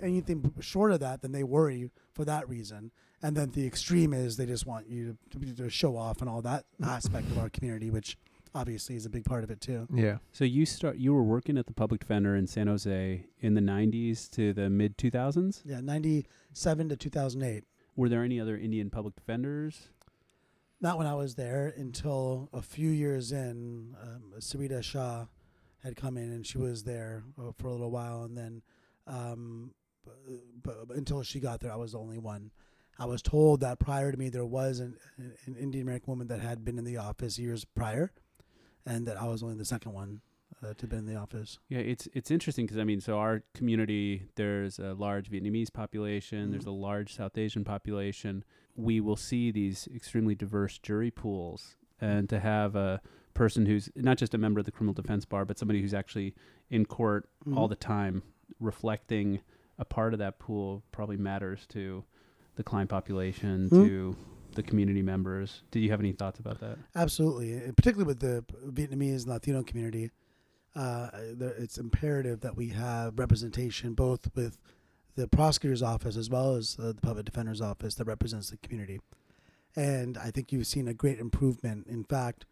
anything 0.00 0.52
short 0.60 0.92
of 0.92 1.00
that, 1.00 1.22
then 1.22 1.32
they 1.32 1.42
worry 1.42 1.90
for 2.12 2.24
that 2.24 2.48
reason. 2.48 2.92
And 3.22 3.36
then 3.36 3.50
the 3.50 3.66
extreme 3.66 4.12
is 4.12 4.36
they 4.36 4.46
just 4.46 4.66
want 4.66 4.88
you 4.88 5.16
to, 5.30 5.38
to, 5.38 5.54
to 5.54 5.70
show 5.70 5.96
off 5.96 6.20
and 6.20 6.28
all 6.28 6.42
that 6.42 6.66
aspect 6.84 7.28
of 7.30 7.38
our 7.38 7.48
community, 7.48 7.90
which 7.90 8.16
obviously 8.54 8.96
is 8.96 9.06
a 9.06 9.10
big 9.10 9.24
part 9.24 9.44
of 9.44 9.50
it 9.50 9.60
too. 9.60 9.86
Yeah. 9.92 10.18
So 10.32 10.44
you 10.44 10.66
start 10.66 10.96
you 10.96 11.14
were 11.14 11.22
working 11.22 11.58
at 11.58 11.66
the 11.66 11.72
public 11.72 12.00
defender 12.00 12.36
in 12.36 12.46
San 12.46 12.66
Jose 12.66 13.26
in 13.40 13.54
the 13.54 13.60
90s 13.60 14.30
to 14.32 14.52
the 14.52 14.68
mid 14.70 14.96
2000s. 14.98 15.62
Yeah, 15.64 15.80
97 15.80 16.88
to 16.90 16.96
2008. 16.96 17.64
Were 17.96 18.08
there 18.08 18.22
any 18.22 18.40
other 18.40 18.56
Indian 18.56 18.90
public 18.90 19.14
defenders? 19.16 19.88
Not 20.80 20.98
when 20.98 21.06
I 21.06 21.14
was 21.14 21.34
there 21.36 21.72
until 21.76 22.48
a 22.52 22.62
few 22.62 22.88
years 22.88 23.32
in. 23.32 23.94
Um, 24.02 24.32
Sarita 24.38 24.82
Shah 24.82 25.26
had 25.82 25.96
come 25.96 26.16
in 26.16 26.32
and 26.32 26.46
she 26.46 26.58
was 26.58 26.84
there 26.84 27.22
uh, 27.38 27.52
for 27.52 27.68
a 27.68 27.72
little 27.72 27.90
while, 27.90 28.22
and 28.24 28.36
then 28.36 28.62
um, 29.06 29.72
b- 30.04 30.40
b- 30.62 30.94
until 30.94 31.22
she 31.22 31.40
got 31.40 31.60
there, 31.60 31.72
I 31.72 31.76
was 31.76 31.92
the 31.92 31.98
only 31.98 32.18
one. 32.18 32.50
I 32.98 33.06
was 33.06 33.22
told 33.22 33.60
that 33.60 33.78
prior 33.78 34.12
to 34.12 34.18
me, 34.18 34.28
there 34.28 34.44
was 34.44 34.80
an, 34.80 34.96
an 35.46 35.56
Indian 35.56 35.82
American 35.82 36.10
woman 36.12 36.26
that 36.28 36.40
had 36.40 36.64
been 36.64 36.78
in 36.78 36.84
the 36.84 36.98
office 36.98 37.38
years 37.38 37.64
prior, 37.64 38.12
and 38.86 39.06
that 39.06 39.20
I 39.20 39.26
was 39.26 39.42
only 39.42 39.56
the 39.56 39.64
second 39.64 39.92
one 39.92 40.20
uh, 40.62 40.74
to 40.74 40.86
be 40.86 40.96
in 40.96 41.06
the 41.06 41.16
office. 41.16 41.58
Yeah, 41.68 41.78
it's 41.78 42.08
it's 42.14 42.30
interesting 42.30 42.66
because 42.66 42.78
I 42.78 42.84
mean, 42.84 43.00
so 43.00 43.18
our 43.18 43.42
community 43.54 44.24
there's 44.36 44.78
a 44.78 44.94
large 44.94 45.30
Vietnamese 45.30 45.72
population, 45.72 46.50
there's 46.50 46.64
Mhm. 46.64 46.68
a 46.68 46.70
large 46.88 47.14
South 47.14 47.36
Asian 47.38 47.64
population. 47.64 48.44
We 48.76 49.00
will 49.00 49.16
see 49.16 49.50
these 49.50 49.88
extremely 49.94 50.34
diverse 50.34 50.78
jury 50.78 51.10
pools, 51.10 51.76
and 52.00 52.28
to 52.28 52.40
have 52.40 52.74
a 52.76 53.00
person 53.34 53.66
who's 53.66 53.88
not 53.96 54.18
just 54.18 54.34
a 54.34 54.38
member 54.38 54.60
of 54.60 54.66
the 54.66 54.72
criminal 54.72 54.94
defense 54.94 55.24
bar, 55.24 55.44
but 55.44 55.58
somebody 55.58 55.80
who's 55.80 55.94
actually 55.94 56.34
in 56.70 56.84
court 56.84 57.28
all 57.54 57.66
Mhm. 57.66 57.70
the 57.70 57.76
time, 57.76 58.22
reflecting 58.60 59.40
a 59.78 59.84
part 59.84 60.12
of 60.12 60.18
that 60.18 60.38
pool 60.38 60.82
probably 60.92 61.16
matters 61.16 61.66
to 61.68 62.04
the 62.56 62.62
client 62.62 62.90
population, 62.90 63.68
Mhm. 63.70 63.86
to 63.86 64.16
the 64.54 64.62
community 64.62 65.02
members. 65.02 65.62
Do 65.70 65.80
you 65.80 65.90
have 65.90 66.00
any 66.00 66.12
thoughts 66.12 66.38
about 66.38 66.60
that? 66.60 66.78
Absolutely, 66.94 67.52
and 67.52 67.76
particularly 67.76 68.06
with 68.06 68.20
the 68.20 68.44
Vietnamese 68.68 69.26
Latino 69.26 69.62
community, 69.62 70.10
uh, 70.74 71.08
it's 71.58 71.78
imperative 71.78 72.40
that 72.40 72.56
we 72.56 72.68
have 72.68 73.18
representation 73.18 73.94
both 73.94 74.30
with 74.34 74.58
the 75.16 75.28
prosecutor's 75.28 75.82
office 75.82 76.16
as 76.16 76.30
well 76.30 76.54
as 76.54 76.76
uh, 76.80 76.92
the 76.92 77.00
public 77.00 77.26
defender's 77.26 77.60
office 77.60 77.94
that 77.96 78.06
represents 78.06 78.50
the 78.50 78.56
community. 78.56 79.00
And 79.76 80.16
I 80.18 80.30
think 80.30 80.52
you've 80.52 80.66
seen 80.66 80.88
a 80.88 80.94
great 80.94 81.18
improvement. 81.18 81.86
In 81.86 82.04
fact, 82.04 82.46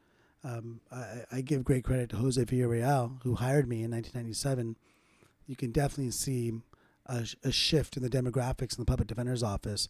um, 0.45 0.81
I, 0.91 1.25
I 1.33 1.41
give 1.41 1.65
great 1.65 1.85
credit 1.85 2.11
to 2.11 2.17
Jose 2.17 2.43
Villarreal, 2.43 3.23
who 3.23 3.35
hired 3.35 3.69
me 3.69 3.83
in 3.83 3.91
1997. 3.91 4.77
You 5.47 5.57
can 5.57 5.71
definitely 5.71 6.13
see 6.13 6.53
a, 7.07 7.27
a 7.43 7.53
shift 7.53 7.97
in 7.97 8.03
the 8.03 8.11
demographics 8.11 8.77
in 8.77 8.83
the 8.83 8.87
public 8.87 9.09
defender's 9.09 9.43
office 9.43 9.89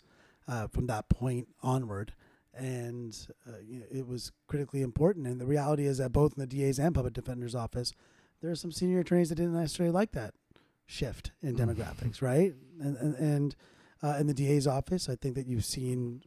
uh, 0.48 0.66
from 0.68 0.86
that 0.86 1.08
point 1.08 1.48
onward 1.62 2.12
and 2.54 3.28
uh, 3.46 3.58
you 3.66 3.80
know, 3.80 3.86
it 3.90 4.06
was 4.06 4.32
critically 4.46 4.82
important. 4.82 5.26
And 5.26 5.40
the 5.40 5.46
reality 5.46 5.86
is 5.86 5.98
that 5.98 6.12
both 6.12 6.34
in 6.36 6.40
the 6.40 6.46
DA's 6.46 6.78
and 6.78 6.94
public 6.94 7.14
defender's 7.14 7.54
office, 7.54 7.92
there 8.40 8.50
are 8.50 8.56
some 8.56 8.72
senior 8.72 9.00
attorneys 9.00 9.28
that 9.28 9.36
didn't 9.36 9.54
necessarily 9.54 9.92
like 9.92 10.12
that 10.12 10.34
shift 10.86 11.30
in 11.42 11.56
demographics, 11.56 12.20
right? 12.20 12.54
And 12.80 12.96
and, 12.96 13.14
and 13.16 13.56
uh, 14.02 14.16
in 14.18 14.26
the 14.26 14.34
DA's 14.34 14.66
office, 14.66 15.08
I 15.08 15.14
think 15.14 15.34
that 15.36 15.46
you've 15.46 15.64
seen 15.64 16.22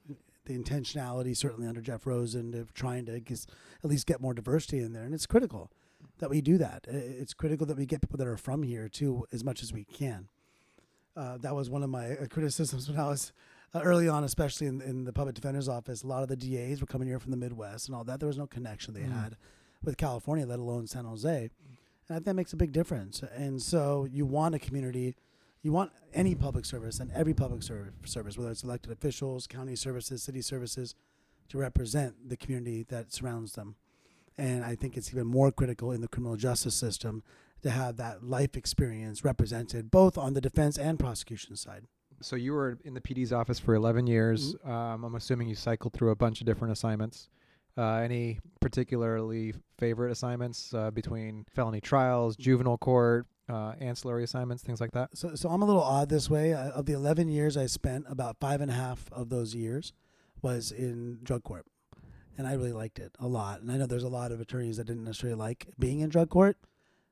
the 0.46 0.58
intentionality, 0.58 1.36
certainly 1.36 1.68
under 1.68 1.82
Jeff 1.82 2.06
Rosen, 2.06 2.54
of 2.54 2.74
trying 2.74 3.06
to 3.06 3.20
guess, 3.20 3.48
at 3.84 3.90
least 3.90 4.06
get 4.06 4.22
more 4.22 4.34
diversity 4.34 4.80
in 4.80 4.94
there, 4.94 5.04
and 5.04 5.14
it's 5.14 5.26
critical 5.26 5.72
that 6.20 6.30
we 6.30 6.42
do 6.42 6.58
that. 6.58 6.86
It's 6.88 7.34
critical 7.34 7.66
that 7.68 7.78
we 7.78 7.86
get 7.86 8.02
people 8.02 8.18
that 8.18 8.28
are 8.28 8.38
from 8.38 8.64
here 8.64 8.88
too, 8.88 9.26
as 9.32 9.44
much 9.44 9.64
as 9.64 9.74
we 9.74 9.84
can. 9.84 10.28
Uh, 11.16 11.38
that 11.40 11.56
was 11.56 11.70
one 11.70 11.84
of 11.84 11.90
my 11.90 12.12
uh, 12.12 12.26
criticisms 12.28 12.90
when 12.90 13.00
I 13.00 13.08
was 13.08 13.34
uh, 13.74 13.82
early 13.84 14.08
on, 14.08 14.24
especially 14.24 14.68
in, 14.68 14.82
in 14.82 15.04
the 15.06 15.14
public 15.14 15.36
defender's 15.36 15.68
office, 15.68 16.04
a 16.04 16.08
lot 16.08 16.24
of 16.24 16.30
the 16.30 16.36
DAs 16.36 16.80
were 16.82 16.88
coming 16.88 17.08
here 17.08 17.20
from 17.20 17.32
the 17.32 17.38
Midwest 17.38 17.88
and 17.88 17.96
all 17.96 18.04
that. 18.04 18.20
There 18.20 18.28
was 18.28 18.38
no 18.38 18.48
connection 18.48 18.94
they 18.94 19.02
Mm. 19.02 19.22
had 19.22 19.38
with 19.84 19.98
California, 19.98 20.46
let 20.46 20.60
alone 20.60 20.88
San 20.88 21.06
Jose. 21.06 21.30
And 21.36 21.50
I 22.10 22.14
think 22.16 22.26
that 22.26 22.34
makes 22.36 22.54
a 22.54 22.58
big 22.58 22.72
difference. 22.72 23.24
And 23.36 23.62
so 23.62 24.06
you 24.06 24.26
want 24.26 24.56
a 24.56 24.60
community, 24.60 25.16
you 25.62 25.72
want 25.72 25.92
any 26.14 26.36
public 26.36 26.66
service 26.66 27.00
and 27.00 27.12
every 27.12 27.34
public 27.34 27.64
ser- 27.64 27.94
service, 28.06 28.38
whether 28.38 28.52
it's 28.52 28.64
elected 28.64 28.92
officials, 28.92 29.48
county 29.48 29.76
services, 29.76 30.22
city 30.24 30.42
services, 30.42 30.96
to 31.50 31.58
represent 31.58 32.30
the 32.30 32.38
community 32.38 32.84
that 32.90 33.14
surrounds 33.14 33.54
them. 33.54 33.76
And 34.38 34.64
I 34.64 34.76
think 34.76 34.98
it's 34.98 35.12
even 35.12 35.28
more 35.28 35.52
critical 35.52 35.92
in 35.92 36.02
the 36.02 36.08
criminal 36.08 36.36
justice 36.36 36.76
system 36.76 37.24
to 37.62 37.70
have 37.70 37.98
that 37.98 38.24
life 38.24 38.58
experience 38.58 39.24
represented 39.24 39.90
both 39.92 40.18
on 40.18 40.34
the 40.34 40.42
defense 40.42 40.78
and 40.78 40.98
prosecution 41.00 41.56
side. 41.56 41.86
So 42.24 42.36
you 42.36 42.54
were 42.54 42.78
in 42.84 42.94
the 42.94 43.02
PD's 43.02 43.34
office 43.34 43.60
for 43.60 43.76
11 43.76 44.08
years. 44.08 44.56
Mm-hmm. 44.56 44.72
Um, 44.72 45.04
I'm 45.04 45.16
assuming 45.16 45.50
you 45.50 45.56
cycled 45.56 45.94
through 45.94 46.12
a 46.12 46.16
bunch 46.16 46.40
of 46.42 46.48
different 46.48 46.72
assignments. 46.72 47.30
Uh, 47.78 47.96
any 47.96 48.40
particularly 48.60 49.54
favorite 49.80 50.12
assignments 50.12 50.74
uh, 50.74 50.92
between 50.92 51.46
felony 51.56 51.82
trials, 51.82 52.36
juvenile 52.36 52.78
court, 52.78 53.26
uh, 53.50 53.74
ancillary 53.80 54.24
assignments, 54.24 54.64
things 54.64 54.80
like 54.80 54.92
that? 54.92 55.10
So, 55.16 55.34
so 55.36 55.50
I'm 55.50 55.62
a 55.62 55.66
little 55.66 55.82
odd 55.82 56.10
this 56.10 56.30
way. 56.30 56.54
Uh, 56.54 56.70
of 56.70 56.86
the 56.86 56.94
11 56.94 57.30
years 57.30 57.58
I 57.58 57.66
spent, 57.66 58.06
about 58.08 58.38
five 58.40 58.62
and 58.62 58.70
a 58.70 58.76
half 58.76 59.10
of 59.12 59.30
those 59.30 59.56
years 59.56 59.92
was 60.42 60.72
in 60.72 61.20
drug 61.24 61.44
court. 61.44 61.66
And 62.38 62.48
I 62.48 62.54
really 62.54 62.74
liked 62.74 63.00
it 63.00 63.12
a 63.20 63.28
lot. 63.28 63.62
And 63.62 63.72
I 63.72 63.78
know 63.78 63.86
there's 63.86 64.04
a 64.04 64.10
lot 64.10 64.32
of 64.32 64.40
attorneys 64.40 64.78
that 64.78 64.86
didn't 64.86 65.04
necessarily 65.04 65.38
like 65.38 65.68
being 65.80 66.00
in 66.00 66.10
drug 66.10 66.30
court. 66.30 66.58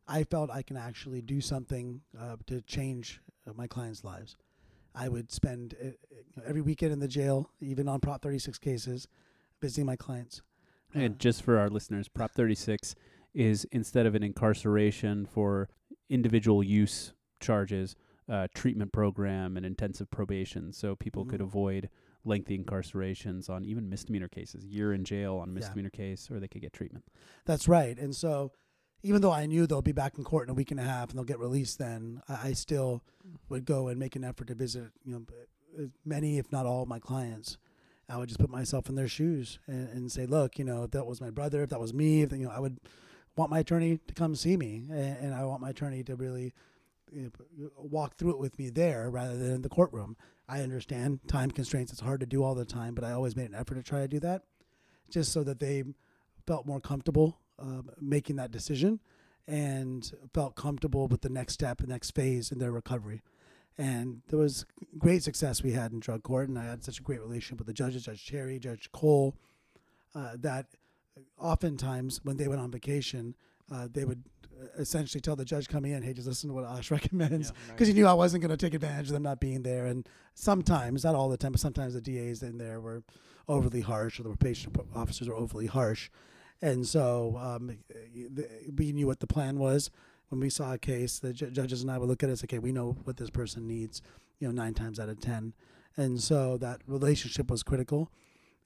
I 0.08 0.24
felt 0.24 0.50
I 0.50 0.62
can 0.62 0.78
actually 0.78 1.22
do 1.22 1.42
something 1.42 2.02
uh, 2.20 2.36
to 2.48 2.62
change 2.62 3.22
uh, 3.48 3.54
my 3.56 3.68
clients' 3.68 4.04
lives. 4.04 4.36
I 4.94 5.08
would 5.10 5.32
spend 5.32 5.76
uh, 5.84 6.42
every 6.46 6.62
weekend 6.62 6.92
in 6.92 7.00
the 7.00 7.08
jail, 7.08 7.50
even 7.60 7.88
on 7.88 8.00
Prop 8.00 8.22
36 8.22 8.58
cases, 8.58 9.08
visiting 9.62 9.86
my 9.86 9.96
clients. 9.96 10.42
And 10.94 11.16
Uh, 11.16 11.18
just 11.18 11.42
for 11.44 11.58
our 11.58 11.70
listeners, 11.70 12.08
Prop 12.10 12.32
36 12.32 12.96
is 13.34 13.66
instead 13.72 14.06
of 14.06 14.16
an 14.16 14.24
incarceration 14.24 15.26
for 15.26 15.70
individual 16.10 16.62
use 16.62 17.14
charges, 17.40 17.96
uh, 18.28 18.48
treatment 18.54 18.92
program 18.92 19.56
and 19.56 19.66
intensive 19.66 20.10
probation, 20.12 20.74
so 20.74 20.96
people 20.96 21.26
could 21.26 21.40
Mhm. 21.40 21.46
avoid 21.46 21.90
lengthy 22.26 22.58
incarcerations 22.58 23.50
on 23.50 23.66
even 23.66 23.90
misdemeanor 23.90 24.28
cases, 24.28 24.66
year 24.66 24.94
in 24.94 25.04
jail 25.04 25.38
on 25.38 25.50
a 25.50 25.52
Yeah. 25.52 25.56
misdemeanor 25.56 25.90
case, 25.90 26.30
or 26.30 26.40
they 26.40 26.48
could 26.48 26.62
get 26.62 26.74
treatment. 26.74 27.06
That's 27.46 27.68
right. 27.68 27.98
And 27.98 28.16
so, 28.16 28.52
even 29.04 29.22
though 29.22 29.32
I 29.32 29.46
knew 29.46 29.66
they'll 29.66 29.82
be 29.82 29.92
back 29.92 30.18
in 30.18 30.24
court 30.24 30.48
in 30.48 30.52
a 30.52 30.56
week 30.56 30.72
and 30.72 30.80
a 30.80 30.84
half 30.84 31.10
and 31.10 31.18
they'll 31.18 31.26
get 31.26 31.40
released, 31.40 31.80
then 31.80 32.22
I, 32.30 32.50
I 32.50 32.54
still 32.54 33.04
would 33.50 33.66
go 33.66 33.88
and 33.88 34.00
make 34.00 34.16
an 34.16 34.24
effort 34.24 34.48
to 34.48 34.56
visit, 34.56 34.92
you 35.04 35.14
know, 35.14 35.26
uh, 35.80 35.88
many, 36.06 36.38
if 36.38 36.52
not 36.52 36.66
all, 36.66 36.84
of 36.84 36.90
my 36.90 37.00
clients. 37.00 37.58
I 38.10 38.18
would 38.18 38.28
just 38.28 38.40
put 38.40 38.50
myself 38.50 38.90
in 38.90 38.96
their 38.96 39.08
shoes 39.08 39.60
and, 39.68 39.88
and 39.90 40.12
say, 40.12 40.26
look, 40.26 40.60
you 40.60 40.66
know, 40.66 40.84
if 40.84 40.92
that 40.92 41.06
was 41.06 41.22
my 41.22 41.30
brother, 41.30 41.64
if 41.64 41.70
that 41.70 41.80
was 41.80 41.94
me, 41.94 42.24
if, 42.24 42.32
you 42.32 42.40
know, 42.40 42.50
I 42.50 42.60
would 42.60 42.80
want 43.38 43.50
my 43.50 43.60
attorney 43.60 44.00
to 44.06 44.14
come 44.14 44.36
see 44.36 44.58
me, 44.58 44.84
and, 44.92 45.18
and 45.18 45.34
I 45.34 45.46
want 45.46 45.62
my 45.62 45.70
attorney 45.70 46.04
to 46.04 46.16
really 46.16 46.54
you 47.12 47.32
know, 47.58 47.70
walk 47.78 48.16
through 48.16 48.32
it 48.32 48.40
with 48.40 48.58
me 48.60 48.70
there 48.70 49.10
rather 49.10 49.38
than 49.38 49.52
in 49.52 49.62
the 49.62 49.70
courtroom. 49.70 50.18
I 50.48 50.62
understand 50.62 51.22
time 51.28 51.52
constraints; 51.52 51.92
it's 51.94 52.02
hard 52.02 52.20
to 52.20 52.26
do 52.26 52.44
all 52.44 52.56
the 52.56 52.66
time, 52.66 52.94
but 52.94 53.06
I 53.06 53.12
always 53.12 53.36
made 53.36 53.50
an 53.50 53.56
effort 53.56 53.76
to 53.76 53.84
try 53.84 54.00
to 54.00 54.08
do 54.08 54.20
that, 54.20 54.44
just 55.10 55.32
so 55.32 55.44
that 55.44 55.60
they 55.60 55.84
felt 56.46 56.66
more 56.66 56.82
comfortable 56.82 57.41
uh, 57.60 57.82
making 58.00 58.36
that 58.38 58.52
decision 58.52 59.00
and 59.48 60.12
felt 60.34 60.56
comfortable 60.56 61.08
with 61.08 61.22
the 61.22 61.30
next 61.30 61.54
step, 61.54 61.80
the 61.80 61.88
next 61.88 62.12
phase 62.12 62.52
in 62.52 62.60
their 62.60 62.72
recovery. 62.72 63.22
And 63.78 64.22
there 64.28 64.40
was 64.40 64.66
great 64.98 65.24
success 65.24 65.64
we 65.64 65.72
had 65.72 65.92
in 65.92 66.00
drug 66.00 66.24
court, 66.24 66.50
and 66.50 66.60
I 66.60 66.66
had 66.66 66.84
such 66.84 67.00
a 67.00 67.02
great 67.02 67.22
relationship 67.22 67.60
with 67.60 67.68
the 67.68 67.74
judges, 67.74 68.06
Judge 68.06 68.24
Cherry, 68.24 68.60
Judge 68.60 68.92
Cole, 68.92 69.36
uh, 70.14 70.34
that 70.40 70.68
oftentimes 71.40 72.20
when 72.24 72.38
they 72.38 72.48
went 72.48 72.62
on 72.62 72.70
vacation, 72.72 73.36
uh, 73.72 73.88
they 73.92 74.06
would 74.06 74.24
essentially 74.78 75.22
tell 75.22 75.36
the 75.36 75.46
judge 75.46 75.68
coming 75.68 75.92
in, 75.92 76.04
"Hey, 76.04 76.14
just 76.14 76.28
listen 76.28 76.50
to 76.50 76.54
what 76.54 76.66
Ash 76.66 76.92
recommends," 76.98 77.52
because 77.70 77.88
he 77.88 77.94
knew 77.94 78.06
I 78.06 78.14
wasn't 78.14 78.42
going 78.42 78.56
to 78.56 78.58
take 78.58 78.74
advantage 78.74 79.08
of 79.08 79.14
them 79.14 79.24
not 79.24 79.40
being 79.40 79.64
there. 79.64 79.86
And 79.86 80.08
sometimes, 80.34 81.04
not 81.04 81.16
all 81.16 81.30
the 81.30 81.38
time, 81.38 81.54
but 81.54 81.62
sometimes 81.62 81.94
the 81.94 82.02
DAs 82.02 82.44
in 82.44 82.58
there 82.58 82.80
were 82.80 83.04
overly 83.48 83.82
harsh, 83.82 84.20
or 84.20 84.24
the 84.24 84.30
probation 84.30 84.74
officers 84.94 85.28
were 85.28 85.36
overly 85.36 85.68
harsh. 85.68 86.10
And 86.62 86.86
so 86.88 87.38
um, 87.40 87.78
we 88.76 88.92
knew 88.92 89.08
what 89.08 89.20
the 89.20 89.28
plan 89.28 89.58
was. 89.58 89.90
When 90.30 90.40
we 90.40 90.50
saw 90.50 90.74
a 90.74 90.78
case, 90.78 91.20
the 91.20 91.34
ju- 91.34 91.52
judges 91.52 91.82
and 91.82 91.92
I 91.92 91.98
would 91.98 92.08
look 92.08 92.24
at 92.24 92.30
it 92.30 92.34
and 92.34 92.40
say, 92.40 92.46
okay, 92.46 92.60
we 92.60 92.72
know 92.72 92.98
what 93.04 93.18
this 93.18 93.30
person 93.30 93.68
needs, 93.68 94.02
you 94.40 94.48
know, 94.48 94.54
nine 94.54 94.74
times 94.74 95.00
out 95.00 95.10
of 95.10 95.20
10. 95.20 95.54
And 95.98 96.22
so 96.22 96.58
that 96.58 96.82
relationship 96.88 97.52
was 97.52 97.64
critical 97.64 98.12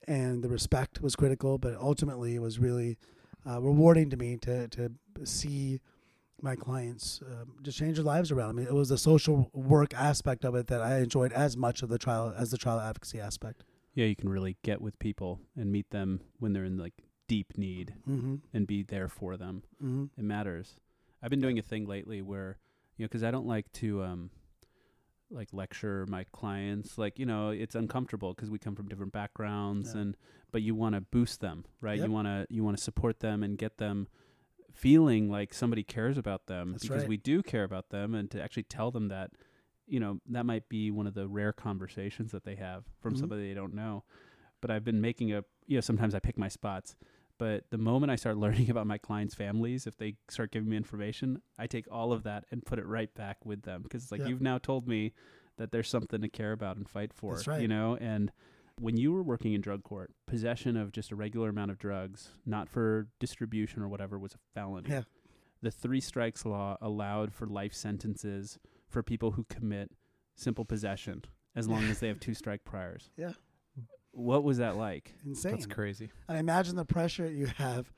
and 0.07 0.43
the 0.43 0.49
respect 0.49 1.01
was 1.01 1.15
critical, 1.15 1.57
but 1.57 1.75
ultimately 1.75 2.35
it 2.35 2.41
was 2.41 2.59
really 2.59 2.97
uh, 3.47 3.61
rewarding 3.61 4.09
to 4.11 4.17
me 4.17 4.37
to, 4.37 4.67
to 4.67 4.91
see 5.23 5.79
my 6.41 6.55
clients 6.55 7.21
um, 7.25 7.53
just 7.61 7.77
change 7.77 7.95
their 7.95 8.05
lives 8.05 8.31
around. 8.31 8.49
I 8.49 8.53
mean, 8.53 8.67
it 8.67 8.73
was 8.73 8.89
the 8.89 8.97
social 8.97 9.49
work 9.53 9.93
aspect 9.93 10.45
of 10.45 10.53
it 10.55 10.67
that 10.67 10.81
I 10.81 10.99
enjoyed 10.99 11.33
as 11.33 11.57
much 11.57 11.81
of 11.81 11.89
the 11.89 11.97
trial 11.97 12.33
as 12.37 12.51
the 12.51 12.57
trial 12.57 12.79
advocacy 12.79 13.19
aspect. 13.19 13.63
Yeah, 13.93 14.05
you 14.05 14.15
can 14.15 14.29
really 14.29 14.57
get 14.61 14.81
with 14.81 14.99
people 14.99 15.39
and 15.55 15.71
meet 15.71 15.89
them 15.89 16.19
when 16.39 16.53
they're 16.53 16.65
in 16.65 16.77
like 16.77 16.93
deep 17.27 17.57
need 17.57 17.95
Mm-hmm. 18.07 18.35
and 18.53 18.67
be 18.67 18.83
there 18.83 19.07
for 19.07 19.37
them. 19.37 19.63
Mm-hmm. 19.83 20.05
It 20.17 20.23
matters. 20.23 20.77
I've 21.21 21.29
been 21.29 21.41
doing 21.41 21.57
a 21.59 21.61
thing 21.63 21.85
lately 21.85 22.21
where, 22.21 22.57
you 22.97 23.03
know, 23.05 23.09
'cause 23.09 23.23
I 23.23 23.31
don't 23.31 23.47
like 23.47 23.71
to 23.73 24.03
um 24.03 24.29
like 25.31 25.51
lecture 25.51 26.05
my 26.07 26.23
clients. 26.25 26.97
Like, 26.99 27.17
you 27.17 27.25
know, 27.25 27.49
it's 27.49 27.73
uncomfortable 27.75 28.33
because 28.33 28.49
we 28.51 28.59
come 28.59 28.75
from 28.75 28.87
different 28.87 29.11
backgrounds 29.11 29.93
Yeah. 29.95 30.01
and 30.01 30.17
but 30.51 30.61
you 30.61 30.75
want 30.75 30.93
to 30.95 31.01
boost 31.01 31.41
them, 31.41 31.65
right? 31.81 31.97
Yep. 31.97 32.07
You 32.07 32.11
want 32.13 32.27
to 32.27 32.47
you 32.49 32.63
want 32.63 32.77
to 32.77 32.83
support 32.83 33.19
them 33.19 33.41
and 33.43 33.57
get 33.57 33.77
them 33.77 34.07
feeling 34.71 35.29
like 35.29 35.53
somebody 35.53 35.83
cares 35.83 36.17
about 36.17 36.47
them 36.47 36.73
That's 36.73 36.83
because 36.83 37.01
right. 37.03 37.09
we 37.09 37.17
do 37.17 37.41
care 37.41 37.63
about 37.63 37.89
them 37.89 38.13
and 38.13 38.29
to 38.31 38.41
actually 38.41 38.63
tell 38.63 38.91
them 38.91 39.07
that 39.07 39.31
you 39.87 39.99
know, 39.99 40.19
that 40.27 40.47
might 40.47 40.67
be 40.67 40.89
one 40.89 41.05
of 41.05 41.13
the 41.13 41.27
rare 41.27 41.53
conversations 41.53 42.31
that 42.31 42.43
they 42.43 42.55
have 42.55 42.85
from 42.99 43.13
Mhm. 43.13 43.19
somebody 43.19 43.47
they 43.47 43.53
don't 43.53 43.73
know. 43.75 44.03
But 44.59 44.71
I've 44.71 44.83
been 44.83 44.99
making 44.99 45.31
a, 45.31 45.43
you 45.67 45.77
know, 45.77 45.81
sometimes 45.81 46.15
I 46.15 46.19
pick 46.19 46.39
my 46.39 46.47
spots. 46.47 46.95
But 47.37 47.65
the 47.69 47.77
moment 47.77 48.11
I 48.11 48.15
start 48.15 48.37
learning 48.45 48.69
about 48.69 48.87
my 48.87 48.97
clients' 48.97 49.35
families, 49.35 49.87
if 49.87 49.97
they 49.97 50.15
start 50.29 50.51
giving 50.51 50.69
me 50.69 50.77
information, 50.77 51.41
I 51.59 51.67
take 51.67 51.85
all 51.91 52.13
of 52.13 52.23
that 52.23 52.45
and 52.51 52.65
put 52.65 52.79
it 52.79 52.85
right 52.85 53.13
back 53.13 53.45
with 53.45 53.63
them 53.63 53.81
because 53.83 54.03
it's 54.03 54.11
like 54.11 54.21
Yeah. 54.21 54.27
you've 54.27 54.41
now 54.41 54.57
told 54.57 54.87
me 54.87 55.13
that 55.57 55.71
there's 55.71 55.89
something 55.89 56.21
to 56.21 56.29
care 56.29 56.51
about 56.51 56.77
and 56.77 56.87
fight 56.89 57.13
for. 57.13 57.35
That's 57.35 57.47
right. 57.47 57.61
You 57.61 57.67
know, 57.67 57.97
and 57.99 58.31
when 58.79 58.97
you 58.97 59.13
were 59.13 59.23
working 59.23 59.53
in 59.53 59.61
drug 59.61 59.83
court, 59.83 60.11
possession 60.27 60.75
of 60.75 60.91
just 60.91 61.11
a 61.11 61.15
regular 61.15 61.49
amount 61.49 61.71
of 61.71 61.77
drugs, 61.79 62.29
not 62.45 62.67
for 62.69 63.07
distribution 63.19 63.81
or 63.81 63.87
whatever, 63.87 64.19
was 64.19 64.33
a 64.33 64.37
felony. 64.53 64.89
Yeah. 64.89 65.03
The 65.61 65.71
three 65.71 66.01
strikes 66.01 66.45
law 66.45 66.77
allowed 66.81 67.33
for 67.33 67.47
life 67.47 67.73
sentences 67.73 68.59
for 68.89 69.01
people 69.01 69.31
who 69.31 69.45
commit 69.45 69.91
simple 70.35 70.65
possession 70.65 71.23
as 71.55 71.67
long 71.69 71.85
as 71.85 71.99
they 72.01 72.09
have 72.09 72.19
two 72.19 72.33
strike 72.33 72.65
priors. 72.65 73.09
Yeah. 73.17 73.31
What 74.15 74.43
was 74.43 74.57
that 74.59 74.77
like? 74.77 75.13
Insane. 75.25 75.51
That's 75.53 75.65
crazy. 75.65 76.09
I 76.29 76.37
imagine 76.37 76.75
the 76.75 76.85
pressure 76.85 77.29
you 77.29 77.47
have 77.47 77.91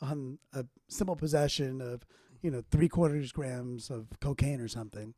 on 0.00 0.38
a 0.52 0.64
simple 0.88 1.14
possession 1.16 1.80
of, 1.80 2.06
you 2.42 2.50
know, 2.50 2.62
three 2.70 2.88
quarters 2.88 3.32
grams 3.32 3.90
of 3.90 4.06
cocaine 4.20 4.60
or 4.60 4.68
something, 4.68 5.14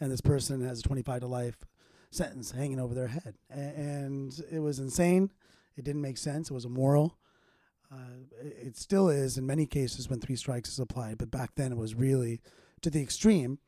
and 0.00 0.10
this 0.10 0.20
person 0.20 0.60
has 0.66 0.80
a 0.80 0.82
25 0.82 1.20
to 1.20 1.26
life 1.26 1.56
sentence 2.10 2.50
hanging 2.50 2.80
over 2.80 2.94
their 2.94 3.08
head. 3.08 3.36
A- 3.50 3.54
And 3.58 4.38
it 4.50 4.58
was 4.58 4.78
insane. 4.78 5.30
It 5.76 5.84
didn't 5.84 6.02
make 6.02 6.18
sense. 6.18 6.50
It 6.50 6.54
was 6.54 6.64
immoral. 6.64 7.16
Uh, 7.90 7.96
it 8.42 8.56
it 8.68 8.76
still 8.76 9.08
is 9.08 9.36
in 9.38 9.46
many 9.46 9.66
cases 9.66 10.08
when 10.08 10.18
three 10.20 10.36
strikes 10.36 10.70
is 10.70 10.78
applied, 10.80 11.18
but 11.18 11.30
back 11.30 11.50
then 11.56 11.72
it 11.72 11.78
was 11.78 11.94
really 11.94 12.40
to 12.80 12.90
the 12.90 13.00
extreme. 13.02 13.58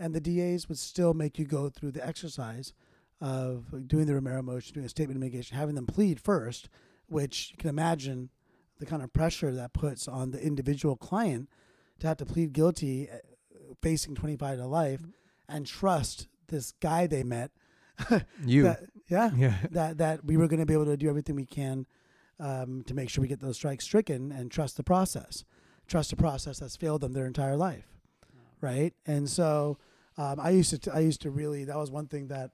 And 0.00 0.14
the 0.14 0.20
DAs 0.20 0.68
would 0.68 0.78
still 0.78 1.14
make 1.14 1.38
you 1.40 1.44
go 1.44 1.68
through 1.70 1.92
the 1.92 2.06
exercise 2.06 2.72
of 3.20 3.88
doing 3.88 4.06
the 4.06 4.14
Romero 4.14 4.42
motion, 4.42 4.74
doing 4.74 4.86
a 4.86 4.88
statement 4.88 5.16
of 5.16 5.20
mitigation, 5.20 5.56
having 5.56 5.74
them 5.74 5.86
plead 5.86 6.20
first, 6.20 6.68
which 7.08 7.50
you 7.52 7.56
can 7.56 7.68
imagine 7.68 8.30
the 8.78 8.86
kind 8.86 9.02
of 9.02 9.12
pressure 9.12 9.52
that 9.52 9.72
puts 9.72 10.06
on 10.06 10.30
the 10.30 10.40
individual 10.40 10.96
client 10.96 11.48
to 11.98 12.06
have 12.06 12.16
to 12.18 12.26
plead 12.26 12.52
guilty, 12.52 13.08
uh, 13.10 13.16
facing 13.82 14.14
25 14.14 14.58
to 14.58 14.66
life, 14.66 15.02
and 15.48 15.66
trust 15.66 16.28
this 16.46 16.72
guy 16.80 17.06
they 17.06 17.22
met. 17.22 17.50
You. 18.44 18.62
that, 18.62 18.80
yeah, 19.08 19.30
yeah. 19.36 19.56
that 19.72 19.98
that 19.98 20.24
we 20.24 20.36
were 20.36 20.46
going 20.46 20.60
to 20.60 20.66
be 20.66 20.74
able 20.74 20.84
to 20.84 20.96
do 20.96 21.08
everything 21.08 21.34
we 21.34 21.44
can 21.44 21.86
um, 22.38 22.84
to 22.84 22.94
make 22.94 23.10
sure 23.10 23.22
we 23.22 23.28
get 23.28 23.40
those 23.40 23.56
strikes 23.56 23.84
stricken 23.84 24.30
and 24.30 24.50
trust 24.50 24.76
the 24.76 24.84
process, 24.84 25.44
trust 25.88 26.10
the 26.10 26.16
process 26.16 26.60
that's 26.60 26.76
failed 26.76 27.00
them 27.00 27.12
their 27.12 27.26
entire 27.26 27.56
life, 27.56 27.88
right? 28.60 28.94
And 29.06 29.28
so 29.28 29.78
um, 30.16 30.38
I 30.38 30.50
used 30.50 30.70
to 30.70 30.78
t- 30.78 30.90
I 30.92 31.00
used 31.00 31.20
to 31.22 31.30
really 31.30 31.64
that 31.64 31.76
was 31.76 31.90
one 31.90 32.06
thing 32.06 32.28
that 32.28 32.52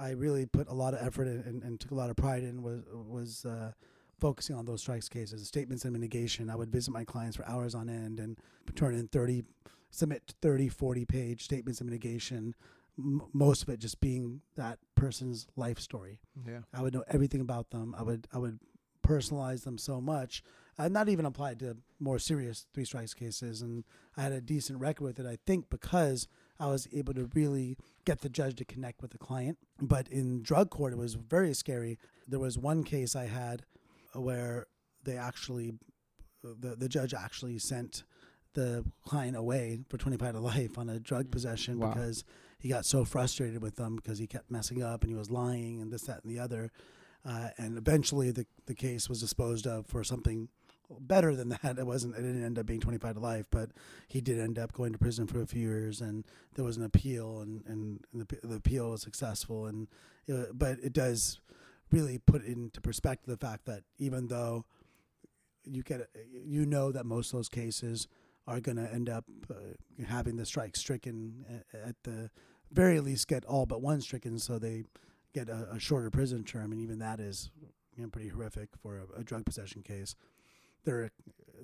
I 0.00 0.10
really 0.10 0.46
put 0.46 0.68
a 0.68 0.74
lot 0.74 0.94
of 0.94 1.06
effort 1.06 1.26
in 1.26 1.40
and, 1.46 1.62
and 1.62 1.78
took 1.78 1.90
a 1.90 1.94
lot 1.94 2.10
of 2.10 2.16
pride 2.16 2.42
in 2.42 2.62
was 2.62 2.82
was 2.92 3.44
uh, 3.44 3.72
focusing 4.18 4.56
on 4.56 4.64
those 4.64 4.80
strikes 4.80 5.08
cases, 5.08 5.46
statements 5.46 5.84
of 5.84 5.92
mitigation. 5.92 6.50
I 6.50 6.56
would 6.56 6.70
visit 6.70 6.92
my 6.92 7.04
clients 7.04 7.36
for 7.36 7.46
hours 7.46 7.74
on 7.74 7.88
end 7.88 8.20
and 8.20 8.38
turn 8.74 8.94
in 8.94 9.08
30, 9.08 9.44
submit 9.90 10.34
30, 10.42 10.68
40 10.68 11.04
page 11.04 11.44
statements 11.44 11.80
of 11.80 11.86
mitigation, 11.86 12.54
m- 12.98 13.22
most 13.32 13.62
of 13.62 13.68
it 13.68 13.80
just 13.80 14.00
being 14.00 14.42
that 14.56 14.78
person's 14.94 15.46
life 15.56 15.78
story. 15.78 16.20
Yeah. 16.46 16.60
I 16.72 16.82
would 16.82 16.94
know 16.94 17.04
everything 17.08 17.40
about 17.40 17.70
them. 17.70 17.94
I 17.98 18.02
would 18.02 18.28
I 18.32 18.38
would 18.38 18.58
personalize 19.06 19.64
them 19.64 19.78
so 19.78 20.00
much. 20.00 20.42
Uh, 20.78 20.88
not 20.88 21.08
even 21.08 21.26
applied 21.26 21.58
to 21.60 21.76
more 21.98 22.18
serious 22.18 22.66
three 22.72 22.84
strikes 22.84 23.12
cases, 23.12 23.60
and 23.60 23.84
I 24.16 24.22
had 24.22 24.32
a 24.32 24.40
decent 24.40 24.80
record 24.80 25.04
with 25.04 25.18
it. 25.18 25.26
I 25.26 25.36
think 25.46 25.68
because 25.68 26.28
I 26.60 26.66
was 26.66 26.86
able 26.92 27.14
to 27.14 27.28
really 27.34 27.76
get 28.04 28.20
the 28.20 28.28
judge 28.28 28.56
to 28.56 28.64
connect 28.64 29.00
with 29.02 29.10
the 29.12 29.18
client. 29.18 29.58
But 29.80 30.08
in 30.08 30.42
drug 30.42 30.70
court, 30.70 30.92
it 30.92 30.98
was 30.98 31.14
very 31.14 31.54
scary. 31.54 31.98
There 32.28 32.38
was 32.38 32.58
one 32.58 32.84
case 32.84 33.16
I 33.16 33.24
had 33.26 33.64
where 34.12 34.66
they 35.02 35.16
actually, 35.16 35.72
the, 36.44 36.76
the 36.76 36.88
judge 36.88 37.14
actually 37.14 37.58
sent 37.58 38.04
the 38.54 38.84
client 39.06 39.36
away 39.36 39.80
for 39.88 39.96
25 39.96 40.34
to 40.34 40.40
life 40.40 40.76
on 40.76 40.88
a 40.88 40.98
drug 41.00 41.30
possession 41.30 41.78
Wow. 41.78 41.94
because 41.94 42.24
he 42.58 42.68
got 42.68 42.84
so 42.84 43.04
frustrated 43.04 43.62
with 43.62 43.76
them 43.76 43.96
because 43.96 44.18
he 44.18 44.26
kept 44.26 44.50
messing 44.50 44.82
up 44.82 45.02
and 45.02 45.10
he 45.10 45.16
was 45.16 45.30
lying 45.30 45.80
and 45.80 45.90
this, 45.90 46.02
that, 46.02 46.22
and 46.24 46.30
the 46.30 46.38
other. 46.38 46.70
Uh, 47.24 47.48
and 47.58 47.78
eventually 47.78 48.30
the, 48.30 48.46
the 48.66 48.74
case 48.74 49.08
was 49.08 49.20
disposed 49.20 49.66
of 49.66 49.86
for 49.86 50.02
something 50.04 50.48
better 50.98 51.34
than 51.34 51.50
that. 51.50 51.78
It 51.78 51.86
wasn't, 51.86 52.16
it 52.16 52.22
didn't 52.22 52.44
end 52.44 52.58
up 52.58 52.66
being 52.66 52.80
25 52.80 53.14
to 53.14 53.20
life, 53.20 53.46
but 53.50 53.70
he 54.08 54.20
did 54.20 54.38
end 54.38 54.58
up 54.58 54.72
going 54.72 54.92
to 54.92 54.98
prison 54.98 55.26
for 55.26 55.40
a 55.40 55.46
few 55.46 55.60
years 55.60 56.00
and 56.00 56.24
there 56.54 56.64
was 56.64 56.76
an 56.76 56.84
appeal 56.84 57.40
and, 57.40 57.62
and 57.66 58.00
the, 58.12 58.26
the 58.42 58.56
appeal 58.56 58.90
was 58.90 59.02
successful. 59.02 59.66
And, 59.66 59.88
uh, 60.32 60.52
but 60.52 60.78
it 60.82 60.92
does 60.92 61.40
really 61.90 62.18
put 62.18 62.44
into 62.44 62.80
perspective 62.80 63.28
the 63.38 63.46
fact 63.46 63.66
that 63.66 63.82
even 63.98 64.28
though 64.28 64.64
you 65.64 65.82
get, 65.82 66.08
you 66.46 66.66
know 66.66 66.92
that 66.92 67.04
most 67.06 67.32
of 67.32 67.38
those 67.38 67.48
cases 67.48 68.08
are 68.46 68.60
going 68.60 68.76
to 68.76 68.92
end 68.92 69.08
up 69.08 69.24
uh, 69.50 69.54
having 70.06 70.36
the 70.36 70.46
strike 70.46 70.76
stricken 70.76 71.44
at, 71.72 71.88
at 71.88 71.96
the 72.04 72.30
very 72.72 73.00
least 73.00 73.28
get 73.28 73.44
all 73.44 73.66
but 73.66 73.82
one 73.82 74.00
stricken 74.00 74.38
so 74.38 74.58
they 74.58 74.84
get 75.34 75.48
a, 75.48 75.68
a 75.72 75.78
shorter 75.78 76.10
prison 76.10 76.42
term 76.44 76.72
and 76.72 76.80
even 76.80 76.98
that 76.98 77.20
is 77.20 77.50
you 77.96 78.02
know, 78.02 78.08
pretty 78.08 78.28
horrific 78.28 78.68
for 78.80 78.98
a, 78.98 79.20
a 79.20 79.24
drug 79.24 79.44
possession 79.44 79.82
case 79.82 80.14
there 80.84 81.10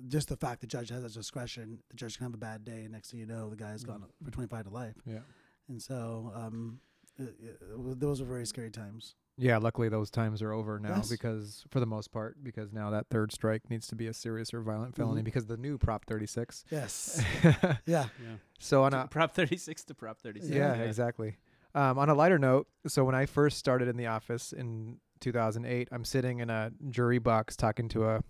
just 0.07 0.29
the 0.29 0.37
fact 0.37 0.61
the 0.61 0.67
judge 0.67 0.89
has 0.89 1.01
that 1.03 1.13
discretion 1.13 1.79
the 1.89 1.95
judge 1.95 2.17
can 2.17 2.25
have 2.25 2.33
a 2.33 2.37
bad 2.37 2.63
day 2.63 2.83
and 2.83 2.91
next 2.91 3.11
thing 3.11 3.19
you 3.19 3.25
know 3.25 3.49
the 3.49 3.55
guy's 3.55 3.83
gone 3.83 4.03
for 4.23 4.31
25 4.31 4.65
to 4.65 4.69
life 4.69 4.95
Yeah. 5.05 5.19
and 5.67 5.81
so 5.81 6.31
um, 6.35 6.79
it, 7.17 7.35
it, 7.41 7.99
those 7.99 8.21
were 8.21 8.27
very 8.27 8.45
scary 8.45 8.69
times 8.69 9.15
Yeah, 9.39 9.57
luckily 9.57 9.89
those 9.89 10.11
times 10.11 10.41
are 10.43 10.53
over 10.53 10.79
now 10.79 10.97
Yes. 10.97 11.09
because 11.09 11.63
for 11.71 11.79
the 11.79 11.85
most 11.87 12.11
part, 12.11 12.43
because 12.43 12.71
now 12.73 12.91
that 12.91 13.07
third 13.09 13.31
strike 13.31 13.69
needs 13.69 13.87
to 13.87 13.95
be 13.95 14.05
a 14.07 14.13
serious 14.13 14.53
or 14.53 14.61
violent 14.61 14.95
felony 14.95 15.21
Mhm. 15.21 15.25
because 15.25 15.47
the 15.47 15.57
new 15.57 15.77
Prop 15.79 16.05
36. 16.05 16.63
yes 16.71 17.21
yeah 17.87 18.05
Yeah. 18.21 18.35
so 18.59 18.83
on 18.83 18.93
a 18.93 19.07
Prop 19.07 19.33
36 19.33 19.83
to 19.85 19.95
Prop 19.95 20.19
36. 20.21 20.53
yeah, 20.55 20.73
exactly. 20.75 21.37
Um, 21.75 21.97
on 21.99 22.09
a 22.09 22.13
lighter 22.15 22.39
note, 22.39 22.67
so 22.87 23.03
when 23.03 23.13
I 23.15 23.25
first 23.27 23.57
started 23.59 23.87
in 23.87 23.97
the 23.97 24.07
office 24.07 24.51
in 24.53 24.97
2008, 25.19 25.89
I'm 25.91 26.05
sitting 26.05 26.39
in 26.39 26.49
a 26.49 26.71
jury 26.89 27.19
box 27.19 27.55
talking 27.55 27.87
to 27.89 28.05
a 28.05 28.23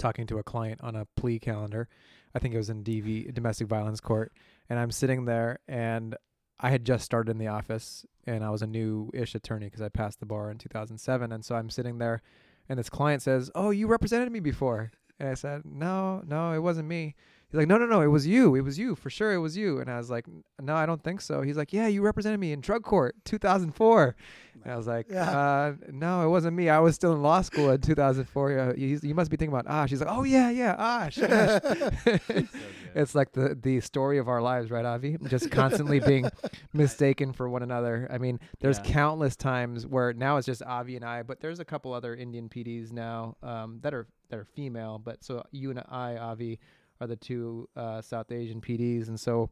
talking 0.00 0.26
to 0.26 0.38
a 0.38 0.42
client 0.42 0.80
on 0.82 0.96
a 0.96 1.06
plea 1.16 1.38
calendar. 1.38 1.88
I 2.34 2.38
think 2.38 2.54
it 2.54 2.58
was 2.58 2.70
in 2.70 2.82
DV 2.82 3.32
domestic 3.34 3.68
violence 3.68 4.00
court, 4.00 4.32
and 4.68 4.78
I'm 4.78 4.90
sitting 4.90 5.24
there 5.26 5.60
and 5.68 6.16
I 6.58 6.70
had 6.70 6.84
just 6.84 7.04
started 7.04 7.30
in 7.30 7.38
the 7.38 7.46
office 7.46 8.04
and 8.26 8.44
I 8.44 8.50
was 8.50 8.62
a 8.62 8.66
new-ish 8.66 9.34
attorney 9.34 9.66
because 9.66 9.80
I 9.80 9.88
passed 9.88 10.20
the 10.20 10.26
bar 10.26 10.50
in 10.50 10.58
2007, 10.58 11.32
and 11.32 11.44
so 11.44 11.54
I'm 11.54 11.70
sitting 11.70 11.98
there, 11.98 12.22
and 12.68 12.78
this 12.78 12.90
client 12.90 13.22
says, 13.22 13.50
"Oh, 13.54 13.70
you 13.70 13.86
represented 13.86 14.30
me 14.30 14.40
before," 14.40 14.90
and 15.18 15.28
I 15.28 15.34
said, 15.34 15.62
"No, 15.64 16.22
no, 16.26 16.52
it 16.52 16.58
wasn't 16.58 16.88
me." 16.88 17.14
He's 17.50 17.58
like, 17.58 17.66
no, 17.68 17.78
no, 17.78 17.86
no, 17.86 18.00
it 18.00 18.06
was 18.06 18.26
you. 18.26 18.54
It 18.54 18.60
was 18.60 18.78
you. 18.78 18.94
For 18.94 19.10
sure, 19.10 19.32
it 19.32 19.38
was 19.38 19.56
you. 19.56 19.80
And 19.80 19.90
I 19.90 19.96
was 19.96 20.08
like, 20.08 20.24
no, 20.60 20.76
I 20.76 20.86
don't 20.86 21.02
think 21.02 21.20
so. 21.20 21.42
He's 21.42 21.56
like, 21.56 21.72
yeah, 21.72 21.88
you 21.88 22.00
represented 22.02 22.38
me 22.38 22.52
in 22.52 22.60
drug 22.60 22.84
court 22.84 23.16
2004. 23.24 24.14
And 24.62 24.72
I 24.72 24.76
was 24.76 24.86
like, 24.86 25.06
Yeah. 25.10 25.30
uh, 25.30 25.74
no, 25.90 26.24
it 26.24 26.28
wasn't 26.28 26.54
me. 26.56 26.68
I 26.68 26.78
was 26.78 26.94
still 26.94 27.12
in 27.12 27.22
law 27.22 27.40
school 27.40 27.70
in 27.70 27.80
2004. 27.80 28.58
Uh, 28.58 28.72
you, 28.76 29.00
you 29.02 29.14
must 29.16 29.30
be 29.32 29.36
thinking 29.36 29.52
about 29.56 29.66
Ash. 29.68 29.90
He's 29.90 30.00
like, 30.00 30.10
oh, 30.12 30.22
yeah, 30.22 30.50
yeah, 30.50 30.74
Ash. 30.78 31.18
Ash. 31.18 31.60
it's 32.94 33.14
like 33.14 33.32
the, 33.32 33.58
the 33.60 33.80
story 33.80 34.18
of 34.18 34.28
our 34.28 34.40
lives, 34.42 34.70
right, 34.70 34.84
Avi? 34.84 35.16
Just 35.28 35.50
constantly 35.50 35.98
being 36.00 36.28
mistaken 36.72 37.32
for 37.32 37.48
one 37.48 37.62
another. 37.62 38.06
I 38.12 38.18
mean, 38.18 38.38
there's 38.60 38.78
Yeah. 38.78 38.84
countless 38.92 39.34
times 39.36 39.86
where 39.86 40.12
now 40.12 40.36
it's 40.36 40.46
just 40.46 40.62
Avi 40.62 40.96
and 40.96 41.04
I, 41.04 41.22
but 41.22 41.40
there's 41.40 41.58
a 41.60 41.64
couple 41.64 41.92
other 41.92 42.14
Indian 42.14 42.48
PDs 42.48 42.92
now 42.92 43.36
um, 43.42 43.80
that 43.82 43.92
are 43.94 44.06
that 44.28 44.38
are 44.38 44.44
female. 44.44 45.00
But 45.02 45.24
so 45.24 45.42
you 45.50 45.70
and 45.70 45.82
I, 45.88 46.16
Avi, 46.16 46.60
are 47.00 47.06
the 47.06 47.16
two 47.16 47.68
uh, 47.76 48.00
South 48.02 48.30
Asian 48.30 48.60
PDs, 48.60 49.08
and 49.08 49.18
so 49.18 49.50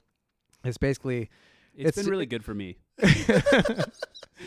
it's 0.64 0.78
basically 0.78 1.30
It's 1.74 1.88
It's- 1.90 2.04
been 2.04 2.10
really 2.10 2.26
good 2.26 2.44
for 2.44 2.54
me. 2.54 2.78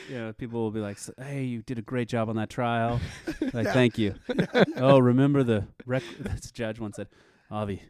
You 0.10 0.18
know, 0.18 0.34
people 0.34 0.62
will 0.62 0.72
be 0.72 0.80
like, 0.80 0.98
"Hey, 1.18 1.44
you 1.44 1.62
did 1.64 1.78
a 1.78 1.82
great 1.82 2.08
job 2.08 2.30
on 2.30 2.36
that 2.38 2.50
trial." 2.50 3.00
Like, 3.54 3.66
Yeah. 3.66 3.74
thank 3.74 3.98
you. 3.98 4.16
oh, 4.78 5.00
remember 5.00 5.44
the 5.44 5.68
rec? 5.86 6.04
This 6.20 6.50
judge 6.52 6.80
once 6.80 6.96
said, 6.96 7.08
"Avi, 7.50 7.82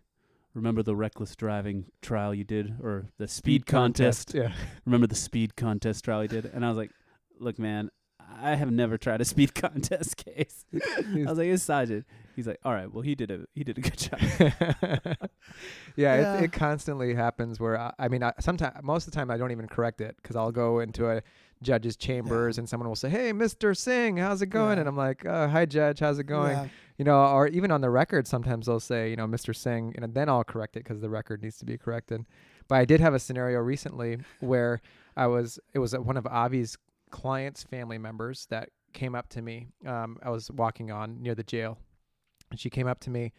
remember 0.56 0.82
the 0.82 0.96
reckless 0.96 1.36
driving 1.36 1.86
trial 2.02 2.34
you 2.34 2.44
did, 2.44 2.76
or 2.82 3.06
the 3.18 3.28
speed, 3.28 3.66
contest? 3.68 4.34
Yeah, 4.34 4.52
Remember 4.86 5.06
the 5.08 5.16
speed 5.16 5.56
contest 5.56 6.04
trial 6.06 6.24
you 6.24 6.28
did?" 6.30 6.46
And 6.46 6.66
I 6.66 6.70
was 6.70 6.78
like, 6.78 6.92
"Look, 7.40 7.60
man, 7.60 7.90
I 8.40 8.56
have 8.56 8.72
never 8.72 8.98
tried 8.98 9.22
a 9.22 9.26
speed 9.26 9.54
contest 9.56 10.18
case." 10.18 10.66
I 10.74 11.26
was 11.26 11.38
like, 11.38 11.48
"It's 11.48 11.66
Sajid." 11.66 12.04
He's 12.36 12.48
like, 12.48 12.60
"All 12.64 12.74
right, 12.74 12.92
well, 12.92 13.02
he 13.02 13.16
did 13.16 13.32
a 13.32 13.46
he 13.54 13.64
did 13.64 13.78
a 13.78 13.82
good 13.82 13.98
job." 13.98 14.20
yeah, 14.22 15.16
Yeah. 15.96 16.38
It, 16.40 16.46
it 16.46 16.52
constantly 16.52 17.14
happens 17.14 17.60
where 17.60 17.80
I, 17.80 17.94
I 18.00 18.08
mean, 18.08 18.24
I, 18.24 18.34
sometimes 18.40 18.76
most 18.84 19.08
of 19.08 19.14
the 19.14 19.16
time 19.18 19.30
I 19.32 19.38
don't 19.38 19.52
even 19.52 19.68
correct 19.68 20.02
it 20.02 20.16
because 20.22 20.36
I'll 20.36 20.52
go 20.52 20.80
into 20.80 21.10
a 21.10 21.22
judge's 21.62 21.96
chambers 21.96 22.58
and 22.58 22.68
someone 22.68 22.88
will 22.88 22.96
say, 22.96 23.10
"Hey, 23.10 23.34
Mister 23.34 23.74
Singh, 23.74 24.18
how's 24.18 24.42
it 24.42 24.48
going?" 24.48 24.78
Yeah. 24.78 24.82
And 24.82 24.90
I'm 24.90 24.98
like, 24.98 25.26
uh, 25.26 25.48
"Hi, 25.48 25.66
Judge, 25.66 26.00
how's 26.00 26.20
it 26.20 26.26
going?" 26.26 26.54
Yeah. 26.54 26.68
You 26.98 27.06
know, 27.06 27.20
or 27.20 27.48
even 27.48 27.72
on 27.72 27.82
the 27.82 27.90
record, 27.90 28.28
sometimes 28.28 28.68
they'll 28.68 28.80
say, 28.80 29.10
you 29.10 29.16
know, 29.16 29.26
Mr. 29.26 29.56
Singh, 29.56 29.96
and 29.98 30.14
then 30.14 30.30
I'll 30.30 30.44
correct 30.44 30.76
it 30.76 30.84
because 30.84 31.02
the 31.02 31.10
record 31.10 31.42
needs 31.42 31.58
to 31.58 31.66
be 31.66 31.76
corrected. 31.76 32.26
But 32.68 32.76
I 32.76 32.86
did 32.86 33.00
have 33.00 33.16
a 33.16 33.20
scenario 33.20 33.58
recently 33.60 34.20
where 34.40 34.82
I 35.18 35.26
was, 35.26 35.60
it 35.74 35.80
was 35.80 35.98
one 35.98 36.16
of 36.16 36.28
Avi's 36.28 36.78
clients' 37.12 37.64
family 37.64 37.98
members 37.98 38.48
that 38.50 38.70
came 38.94 39.14
up 39.16 39.30
to 39.30 39.42
me. 39.42 39.68
Um, 39.86 40.18
I 40.24 40.30
was 40.30 40.50
walking 40.52 40.92
on 40.92 41.22
near 41.22 41.36
the 41.36 41.44
jail, 41.44 41.78
and 42.50 42.60
she 42.60 42.70
came 42.70 42.88
up 42.88 43.00
to 43.02 43.10
me, 43.10 43.34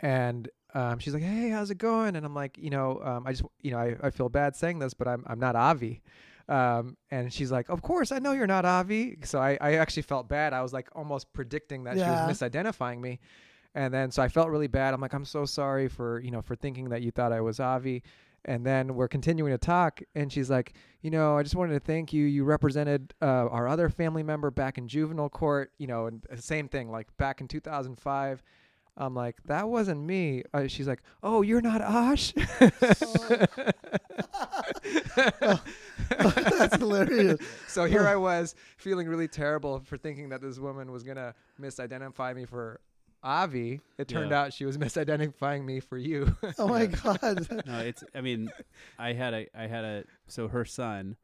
and 0.00 0.48
um, 0.74 0.98
she's 0.98 1.14
like, 1.14 1.22
"Hey, 1.22 1.48
how's 1.50 1.70
it 1.70 1.78
going?" 1.78 2.16
And 2.16 2.24
I'm 2.26 2.34
like, 2.34 2.58
you 2.58 2.70
know, 2.70 3.00
um, 3.02 3.26
I 3.26 3.32
just, 3.32 3.44
you 3.62 3.70
know, 3.70 3.78
I, 3.78 3.96
I 4.02 4.10
feel 4.10 4.28
bad 4.28 4.54
saying 4.54 4.78
this, 4.78 4.94
but 4.94 5.08
I'm 5.08 5.24
I'm 5.26 5.40
not 5.40 5.56
Avi. 5.56 6.02
Um, 6.48 6.96
and 7.10 7.32
she's 7.32 7.50
like, 7.52 7.68
"Of 7.68 7.82
course, 7.82 8.12
I 8.12 8.18
know 8.18 8.32
you're 8.32 8.46
not 8.46 8.64
Avi." 8.64 9.18
So 9.24 9.38
I, 9.38 9.58
I 9.60 9.74
actually 9.74 10.02
felt 10.02 10.28
bad. 10.28 10.52
I 10.52 10.62
was 10.62 10.72
like 10.72 10.88
almost 10.94 11.32
predicting 11.32 11.84
that 11.84 11.96
Yeah. 11.96 12.04
she 12.04 12.10
was 12.30 12.38
misidentifying 12.38 13.00
me, 13.00 13.18
and 13.74 13.92
then 13.92 14.10
so 14.10 14.22
I 14.22 14.28
felt 14.28 14.48
really 14.48 14.66
bad. 14.68 14.94
I'm 14.94 15.00
like, 15.00 15.14
"I'm 15.14 15.24
so 15.24 15.44
sorry 15.44 15.88
for 15.88 16.20
you 16.20 16.30
know 16.30 16.42
for 16.42 16.54
thinking 16.56 16.88
that 16.90 17.02
you 17.02 17.10
thought 17.10 17.32
I 17.32 17.40
was 17.40 17.60
Avi." 17.60 18.02
And 18.44 18.64
then 18.64 18.94
we're 18.94 19.08
continuing 19.08 19.52
to 19.52 19.58
talk, 19.58 20.00
and 20.14 20.32
she's 20.32 20.48
like, 20.48 20.74
"You 21.02 21.10
know, 21.10 21.36
I 21.36 21.42
just 21.42 21.54
wanted 21.54 21.74
to 21.74 21.80
thank 21.80 22.12
you. 22.12 22.24
You 22.24 22.44
represented 22.44 23.12
uh, 23.20 23.24
our 23.48 23.68
other 23.68 23.88
family 23.88 24.22
member 24.22 24.50
back 24.50 24.78
in 24.78 24.88
juvenile 24.88 25.28
court. 25.28 25.72
You 25.78 25.86
know, 25.86 26.06
and 26.06 26.24
the 26.30 26.40
same 26.40 26.68
thing, 26.68 26.90
like 26.90 27.14
back 27.16 27.40
in 27.40 27.48
2005." 27.48 28.42
I'm 29.00 29.14
like, 29.14 29.36
that 29.44 29.68
wasn't 29.68 30.00
me. 30.00 30.42
Uh, 30.52 30.66
she's 30.66 30.88
like, 30.88 31.02
oh, 31.22 31.42
you're 31.42 31.60
not 31.60 31.80
Ash. 31.80 32.32
That's 36.18 36.76
hilarious. 36.76 37.38
so 37.68 37.84
here 37.84 38.08
I 38.08 38.16
was 38.16 38.56
feeling 38.76 39.06
really 39.08 39.28
terrible 39.28 39.80
for 39.80 39.96
thinking 39.96 40.30
that 40.30 40.40
this 40.40 40.58
woman 40.58 40.90
was 40.90 41.04
gonna 41.04 41.34
misidentify 41.60 42.34
me 42.34 42.44
for 42.44 42.80
Avi. 43.22 43.80
It 43.98 44.08
turned 44.08 44.30
Yeah. 44.30 44.42
out 44.42 44.52
she 44.52 44.64
was 44.64 44.78
misidentifying 44.78 45.64
me 45.64 45.80
for 45.80 45.98
you. 45.98 46.36
Oh 46.58 46.68
my 46.68 46.86
god. 46.86 47.46
no, 47.66 47.78
it's. 47.80 48.04
I 48.14 48.20
mean, 48.20 48.50
I 48.98 49.12
had 49.12 49.34
a. 49.34 49.46
I 49.54 49.66
had 49.66 49.84
a. 49.84 50.04
So 50.26 50.48
her 50.48 50.64
son, 50.64 51.16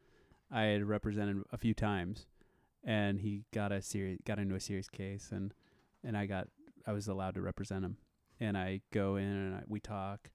I 0.51 0.63
had 0.65 0.85
represented 0.85 1.43
a 1.53 1.57
few 1.59 1.75
times, 1.75 2.27
and 2.85 3.21
he 3.21 3.43
got 3.53 3.73
a 3.73 3.81
serious. 3.83 4.19
Got 4.25 4.39
into 4.39 4.55
a 4.55 4.61
serious 4.61 4.89
case, 4.89 5.29
and 5.33 5.55
and 6.03 6.17
I 6.17 6.27
got. 6.27 6.49
I 6.87 6.93
was 6.93 7.09
allowed 7.09 7.35
to 7.35 7.41
represent 7.41 7.85
him, 7.85 7.97
and 8.41 8.59
I 8.59 8.81
go 8.93 9.17
in 9.17 9.25
and 9.25 9.55
I, 9.57 9.63
we 9.67 9.81
talk, 9.81 10.29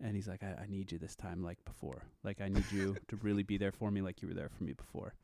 and 0.00 0.14
he's 0.14 0.28
like, 0.28 0.42
I, 0.44 0.62
I 0.62 0.66
need 0.68 0.92
you 0.92 0.98
this 0.98 1.16
time, 1.16 1.42
like 1.42 1.58
before. 1.64 2.04
Like 2.22 2.40
I 2.40 2.48
need 2.48 2.70
you 2.70 2.96
to 3.08 3.16
really 3.16 3.42
be 3.42 3.56
there 3.58 3.72
for 3.72 3.90
me, 3.90 4.00
like 4.00 4.22
you 4.22 4.28
were 4.28 4.34
there 4.34 4.48
for 4.56 4.62
me 4.62 4.74
before. 4.74 5.14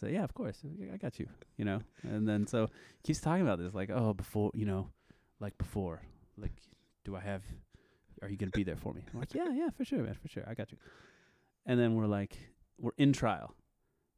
So 0.00 0.06
yeah, 0.06 0.24
of 0.24 0.32
course, 0.34 0.62
I 0.92 0.96
got 0.96 1.18
you. 1.20 1.28
You 1.58 1.64
know, 1.66 1.80
and 2.02 2.26
then 2.28 2.46
so 2.46 2.68
he 3.02 3.02
keeps 3.08 3.20
talking 3.20 3.42
about 3.42 3.58
this, 3.58 3.74
like, 3.74 3.90
oh, 3.90 4.14
before, 4.14 4.50
you 4.54 4.64
know, 4.64 4.88
like 5.44 5.56
before, 5.58 6.02
like, 6.36 6.52
do 7.04 7.14
I 7.14 7.20
have? 7.20 7.42
Are 8.22 8.28
you 8.30 8.36
gonna 8.36 8.50
be 8.52 8.64
there 8.64 8.76
for 8.84 8.92
me? 8.94 9.02
I'm 9.12 9.20
like, 9.20 9.34
yeah, 9.34 9.50
yeah, 9.52 9.68
for 9.76 9.84
sure, 9.84 10.00
man, 10.02 10.16
for 10.20 10.28
sure, 10.28 10.44
I 10.48 10.54
got 10.54 10.72
you. 10.72 10.78
And 11.66 11.78
then 11.78 11.94
we're 11.94 12.06
like, 12.06 12.36
we're 12.78 12.92
in 12.96 13.12
trial, 13.12 13.54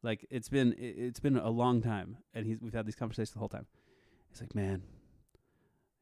like 0.03 0.25
it's 0.31 0.49
been 0.49 0.73
it, 0.75 0.95
it's 1.09 1.21
been 1.21 1.37
a 1.37 1.51
long 1.51 1.83
time, 1.83 2.19
and 2.35 2.47
he's 2.47 2.59
we've 2.61 2.73
had 2.75 2.87
these 2.87 2.95
conversations 2.97 3.33
the 3.33 3.39
whole 3.41 3.49
time. 3.49 3.67
He's 4.31 4.41
like, 4.41 4.55
man, 4.55 4.83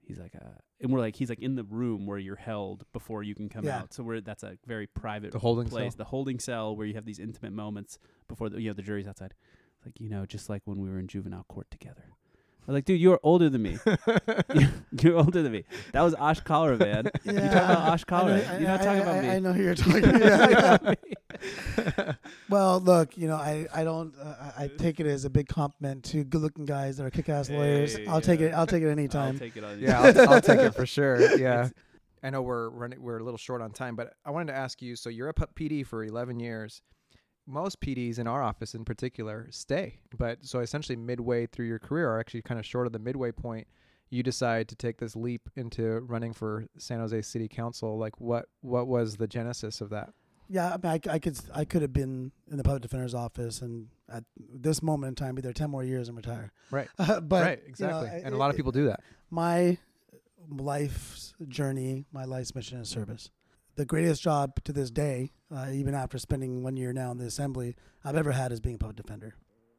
he's 0.07 0.19
like, 0.19 0.35
uh, 0.35 0.59
and 0.81 0.93
we're 0.93 1.01
like, 1.01 1.17
he's 1.17 1.31
like 1.31 1.41
in 1.41 1.55
the 1.55 1.65
room 1.65 2.07
where 2.07 2.19
you're 2.19 2.37
held 2.37 2.85
before 2.93 3.23
you 3.23 3.35
can 3.35 3.49
come 3.49 3.65
Yeah. 3.65 3.79
out. 3.81 3.95
So 3.95 4.03
we're 4.03 4.21
that's 4.21 4.43
a 4.43 4.59
very 4.67 4.87
private 4.87 5.33
The 5.33 5.39
holding 5.39 5.69
place, 5.69 5.93
cell. 5.93 5.99
the 5.99 6.05
holding 6.05 6.39
cell 6.39 6.77
where 6.77 6.87
you 6.87 6.95
have 6.95 7.07
these 7.07 7.19
intimate 7.21 7.53
moments 7.53 7.99
before 8.29 8.49
the 8.51 8.61
you 8.61 8.69
know 8.71 8.75
the 8.75 8.83
jury's 8.83 9.07
outside. 9.07 9.33
It's 9.79 9.87
like 9.87 9.99
you 10.01 10.11
know, 10.11 10.27
just 10.27 10.49
like 10.51 10.63
when 10.67 10.79
we 10.81 10.89
were 10.91 10.99
in 10.99 11.07
juvenile 11.09 11.45
court 11.49 11.71
together. 11.71 12.05
I 12.67 12.71
was 12.71 12.75
like, 12.77 12.85
dude, 12.87 12.99
you're 13.01 13.21
older 13.23 13.51
than 13.51 13.61
me. 13.63 13.77
you're 15.03 15.17
older 15.17 15.43
than 15.43 15.53
me. 15.53 15.65
That 15.93 16.01
was 16.03 16.15
Ash 16.15 16.41
Kalra, 16.43 16.79
man. 16.79 17.11
Yeah. 17.25 17.33
You 17.33 17.39
talk 17.41 17.51
about 17.51 17.89
Ash 17.89 18.05
I 18.11 18.23
know- 18.25 18.59
You're 18.59 18.61
not 18.69 18.81
I- 18.81 18.85
talking 18.85 18.89
I- 18.89 19.03
about 19.03 19.15
I- 19.17 19.21
me. 19.21 19.29
I 19.31 19.39
know 19.39 19.53
who 19.53 19.63
you're 19.63 19.75
talking 19.75 20.05
about. 20.05 20.21
Yeah, 20.21 20.95
yeah. 21.99 22.13
Well, 22.49 22.81
look, 22.81 23.17
you 23.19 23.29
know, 23.29 23.37
I 23.37 23.67
I 23.75 23.85
don't 23.85 24.15
uh, 24.19 24.53
I 24.57 24.65
I 24.65 24.69
take 24.79 25.01
it 25.01 25.07
as 25.07 25.25
a 25.25 25.31
big 25.31 25.49
compliment 25.49 26.05
to 26.07 26.25
good-looking 26.25 26.65
guys 26.65 26.97
that 26.97 27.05
are 27.05 27.11
kick-ass 27.11 27.51
lawyers. 27.51 27.97
I'll 28.09 28.21
take 28.21 28.41
it. 28.41 28.53
I'll 28.55 28.67
take 28.67 28.83
it 28.83 28.89
anytime. 28.91 29.21
I'll 29.23 29.29
anytime. 29.29 29.39
take 29.49 29.57
it 29.57 29.65
on. 29.65 29.79
yeah, 29.81 30.01
I'll, 30.01 30.31
I'll 30.35 30.41
take 30.41 30.61
it 30.61 30.75
for 30.75 30.87
sure. 30.87 31.37
Yeah. 31.37 31.69
I 32.23 32.31
know 32.31 32.41
we're 32.41 32.71
running, 32.71 33.03
we're 33.03 33.19
a 33.19 33.23
little 33.23 33.37
short 33.37 33.61
on 33.61 33.73
time, 33.73 33.97
but 33.97 34.15
I 34.25 34.31
wanted 34.31 34.53
to 34.53 34.59
ask 34.59 34.81
you. 34.81 34.97
So 34.97 35.11
you're 35.11 35.29
a 35.29 35.35
PD 35.35 35.87
for 35.87 36.03
11 36.03 36.41
years. 36.41 36.81
Most 37.47 37.81
PDs 37.81 38.19
in 38.19 38.27
our 38.27 38.43
office, 38.43 38.75
in 38.75 38.85
particular, 38.85 39.49
stay. 39.51 39.99
But 40.17 40.45
so 40.45 40.61
essentially, 40.61 40.97
midway 40.97 41.47
through 41.47 41.67
your 41.67 41.79
career, 41.79 42.11
or 42.11 42.19
actually 42.19 42.43
kind 42.43 42.59
of 42.59 42.67
short 42.67 42.87
of 42.87 42.93
the 42.93 42.99
midway 42.99 43.33
point, 43.33 43.67
you 44.11 44.23
decide 44.23 44.69
to 44.69 44.77
take 44.77 44.99
this 44.99 45.15
leap 45.17 45.49
into 45.57 46.01
running 46.01 46.33
for 46.33 46.67
San 46.79 47.01
Jose 47.01 47.21
City 47.23 47.49
Council. 47.49 47.99
Like, 47.99 48.21
what 48.21 48.47
what 48.61 48.87
was 48.87 49.17
the 49.17 49.27
genesis 49.27 49.81
of 49.81 49.91
that? 49.91 50.11
Yeah, 50.49 50.75
I, 50.75 50.77
mean, 50.77 51.01
I, 51.09 51.15
I 51.15 51.19
could 51.19 51.39
I 51.55 51.65
could 51.65 51.83
have 51.83 51.93
been 51.93 52.31
in 52.51 52.57
the 52.57 52.63
public 52.63 52.83
defender's 52.83 53.15
office 53.15 53.63
and 53.63 53.89
at 54.11 54.25
this 54.39 54.83
moment 54.83 55.09
in 55.09 55.15
time 55.15 55.35
be 55.35 55.43
there 55.43 55.53
ten 55.53 55.71
more 55.71 55.83
years 55.83 56.09
and 56.09 56.17
retire. 56.17 56.53
Right. 56.71 56.89
but 56.99 57.31
right. 57.31 57.61
you 57.79 57.87
know, 57.87 58.01
Exactly. 58.01 58.21
And 58.25 58.35
a 58.35 58.39
lot 58.39 58.51
of 58.51 58.55
it- 58.55 58.59
people 58.59 58.73
do 58.73 58.87
that. 58.87 59.01
my 59.31 59.79
life's 60.51 61.35
journey, 61.49 62.05
my 62.13 62.25
life's 62.25 62.55
mission 62.55 62.79
is 62.79 62.89
service. 62.89 63.31
The 63.77 63.85
greatest 63.85 64.23
job 64.23 64.63
to 64.65 64.73
this 64.73 64.91
day, 64.91 65.33
uh, 65.55 65.67
even 65.73 65.95
after 65.95 66.17
spending 66.19 66.63
one 66.63 66.77
year 66.77 66.93
now 66.93 67.11
in 67.11 67.19
the 67.19 67.27
assembly, 67.27 67.75
I've 68.05 68.17
ever 68.17 68.31
had 68.31 68.53
is 68.53 68.61
being 68.61 68.77
a 68.77 68.79
public 68.79 68.97
defender. 68.97 69.35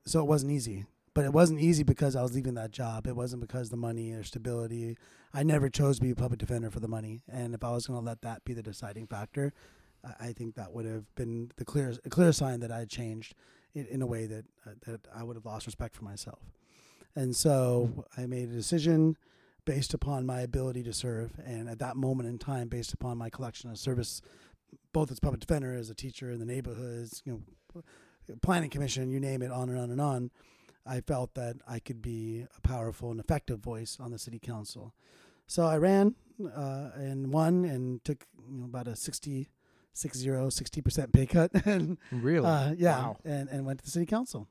So 0.06 0.20
it 0.20 0.26
wasn't 0.26 0.52
easy, 0.52 0.86
but 1.14 1.24
it 1.24 1.32
wasn't 1.32 1.62
easy 1.62 1.84
because 1.84 2.16
I 2.16 2.22
was 2.22 2.36
leaving 2.36 2.56
that 2.56 2.72
job. 2.72 3.08
It 3.08 3.16
wasn't 3.16 3.42
because 3.42 3.70
the 3.70 3.78
money 3.78 4.12
or 4.12 4.24
stability. 4.24 4.98
I 5.34 5.44
never 5.44 5.70
chose 5.70 5.96
to 5.98 6.02
be 6.02 6.12
a 6.12 6.16
public 6.16 6.40
defender 6.40 6.70
for 6.70 6.82
the 6.82 6.90
money, 6.90 7.24
and 7.32 7.56
if 7.56 7.64
I 7.64 7.72
was 7.72 7.88
going 7.88 8.00
to 8.00 8.06
let 8.06 8.22
that 8.24 8.44
be 8.44 8.54
the 8.54 8.62
deciding 8.62 9.08
factor, 9.08 9.54
I, 10.04 10.28
I 10.28 10.34
think 10.34 10.56
that 10.56 10.74
would 10.74 10.86
have 10.86 11.14
been 11.16 11.52
the 11.56 11.66
clear, 11.66 11.94
clear 12.10 12.34
sign 12.34 12.60
that 12.60 12.72
I 12.72 12.80
had 12.80 12.90
changed 12.90 13.34
in, 13.74 13.86
in 13.86 14.02
a 14.02 14.06
way 14.06 14.26
that 14.26 14.46
uh, 14.68 14.72
that 14.88 15.08
I 15.16 15.24
would 15.24 15.38
have 15.38 15.46
lost 15.46 15.66
respect 15.66 15.96
for 15.96 16.04
myself. 16.04 16.40
And 17.16 17.34
so 17.34 18.06
I 18.18 18.26
made 18.26 18.50
a 18.50 18.54
decision 18.54 19.16
based 19.66 19.94
upon 19.94 20.26
my 20.26 20.42
ability 20.42 20.84
to 20.84 20.94
serve, 20.94 21.32
and 21.46 21.68
at 21.70 21.80
that 21.80 21.96
moment 21.96 22.30
in 22.30 22.38
time, 22.38 22.68
based 22.68 22.94
upon 22.94 23.18
my 23.18 23.30
collection 23.30 23.70
of 23.70 23.78
service, 23.78 24.22
both 24.94 25.12
as 25.12 25.20
public 25.20 25.42
defender, 25.42 25.74
as 25.76 25.90
a 25.90 25.96
teacher 25.96 26.32
in 26.32 26.40
the 26.40 26.46
neighborhoods, 26.46 27.22
you 27.26 27.44
know, 27.76 27.84
planning 28.42 28.70
commission, 28.70 29.10
you 29.10 29.20
name 29.20 29.42
it, 29.42 29.52
on 29.52 29.70
and 29.70 29.78
on 29.80 29.92
and 29.92 30.00
on. 30.02 30.32
I 30.86 31.02
felt 31.02 31.34
that 31.34 31.58
I 31.68 31.80
could 31.80 32.02
be 32.02 32.46
a 32.56 32.62
powerful 32.62 33.10
and 33.12 33.20
effective 33.20 33.60
voice 33.60 33.98
on 34.00 34.12
the 34.12 34.20
city 34.20 34.40
council. 34.40 34.94
So 35.48 35.66
I 35.66 35.78
ran 35.78 36.16
uh, 36.44 36.90
and 36.96 37.32
won 37.34 37.66
and 37.66 38.04
took 38.04 38.26
you 38.48 38.60
know, 38.60 38.66
about 38.66 38.88
a 38.88 38.96
60, 38.96 39.50
60, 39.94 40.28
60% 40.28 41.12
pay 41.14 41.26
cut. 41.26 41.52
and 41.66 41.98
Really? 42.12 42.46
uh, 42.46 42.74
yeah, 42.78 42.98
Wow. 43.00 43.18
and, 43.26 43.50
and 43.50 43.66
went 43.66 43.80
to 43.80 43.86
the 43.86 43.92
city 43.92 44.06
council. 44.06 44.48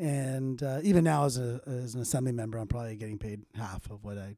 And 0.00 0.62
uh, 0.62 0.80
even 0.82 1.04
now, 1.04 1.26
as 1.26 1.36
a 1.36 1.60
as 1.66 1.94
an 1.94 2.00
assembly 2.00 2.32
member, 2.32 2.56
I'm 2.56 2.68
probably 2.68 2.96
getting 2.96 3.18
paid 3.18 3.42
half 3.54 3.90
of 3.90 4.02
what 4.02 4.16
I 4.16 4.34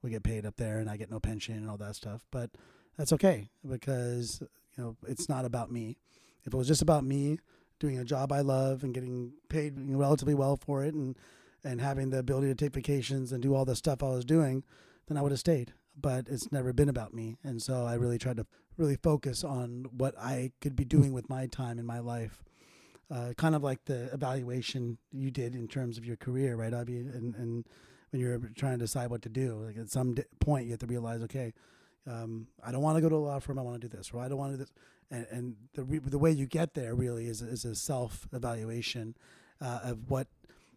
would 0.00 0.12
get 0.12 0.22
paid 0.22 0.46
up 0.46 0.56
there, 0.56 0.78
and 0.78 0.88
I 0.88 0.96
get 0.96 1.10
no 1.10 1.18
pension 1.18 1.56
and 1.56 1.68
all 1.68 1.76
that 1.78 1.96
stuff. 1.96 2.24
But 2.30 2.50
that's 2.96 3.12
okay 3.14 3.50
because 3.68 4.44
you 4.76 4.84
know 4.84 4.96
it's 5.08 5.28
not 5.28 5.44
about 5.44 5.72
me. 5.72 5.96
If 6.44 6.54
it 6.54 6.56
was 6.56 6.68
just 6.68 6.82
about 6.82 7.02
me 7.02 7.40
doing 7.80 7.98
a 7.98 8.04
job 8.04 8.30
I 8.30 8.42
love 8.42 8.84
and 8.84 8.94
getting 8.94 9.32
paid 9.48 9.74
relatively 9.76 10.34
well 10.34 10.56
for 10.56 10.84
it, 10.84 10.94
and 10.94 11.18
and 11.64 11.80
having 11.80 12.10
the 12.10 12.20
ability 12.20 12.46
to 12.46 12.54
take 12.54 12.72
vacations 12.72 13.32
and 13.32 13.42
do 13.42 13.56
all 13.56 13.64
the 13.64 13.74
stuff 13.74 14.04
I 14.04 14.10
was 14.10 14.24
doing, 14.24 14.62
then 15.08 15.16
I 15.16 15.22
would 15.22 15.32
have 15.32 15.40
stayed. 15.40 15.74
But 16.00 16.28
it's 16.28 16.52
never 16.52 16.72
been 16.72 16.88
about 16.88 17.12
me, 17.12 17.38
and 17.42 17.60
so 17.60 17.86
I 17.86 17.94
really 17.94 18.18
tried 18.18 18.36
to 18.36 18.46
really 18.76 18.96
focus 19.02 19.42
on 19.42 19.86
what 19.90 20.16
I 20.16 20.52
could 20.60 20.76
be 20.76 20.84
doing 20.84 21.12
with 21.12 21.28
my 21.28 21.46
time 21.46 21.80
in 21.80 21.86
my 21.86 21.98
life 21.98 22.44
uh, 23.10 23.32
kind 23.36 23.54
of 23.54 23.62
like 23.62 23.84
the 23.84 24.12
evaluation 24.12 24.98
you 25.10 25.30
did 25.30 25.54
in 25.54 25.68
terms 25.68 25.98
of 25.98 26.04
your 26.04 26.16
career, 26.16 26.56
right, 26.56 26.72
Avi? 26.72 26.98
And, 26.98 27.34
and 27.34 27.66
when 28.10 28.20
you're 28.20 28.38
trying 28.54 28.72
to 28.72 28.78
decide 28.78 29.10
what 29.10 29.22
to 29.22 29.28
do, 29.28 29.64
like 29.66 29.76
at 29.76 29.90
some 29.90 30.14
point 30.40 30.66
you 30.66 30.72
have 30.72 30.80
to 30.80 30.86
realize, 30.86 31.22
okay, 31.22 31.52
um, 32.06 32.46
I 32.64 32.72
don't 32.72 32.82
want 32.82 32.96
to 32.96 33.00
go 33.00 33.08
to 33.08 33.16
a 33.16 33.18
law 33.18 33.38
firm. 33.38 33.58
I 33.58 33.62
want 33.62 33.80
to 33.80 33.88
do 33.88 33.96
this, 33.96 34.10
or 34.12 34.20
I 34.20 34.28
don't 34.28 34.38
want 34.38 34.52
to 34.52 34.58
do 34.58 34.64
this. 34.64 34.72
And, 35.10 35.26
and 35.30 35.56
the 35.74 35.84
re- 35.84 35.98
the 35.98 36.18
way 36.18 36.30
you 36.30 36.46
get 36.46 36.74
there 36.74 36.94
really 36.94 37.26
is 37.26 37.42
is 37.42 37.64
a 37.64 37.74
self 37.74 38.26
evaluation 38.32 39.14
uh, 39.60 39.80
of 39.84 40.10
what 40.10 40.26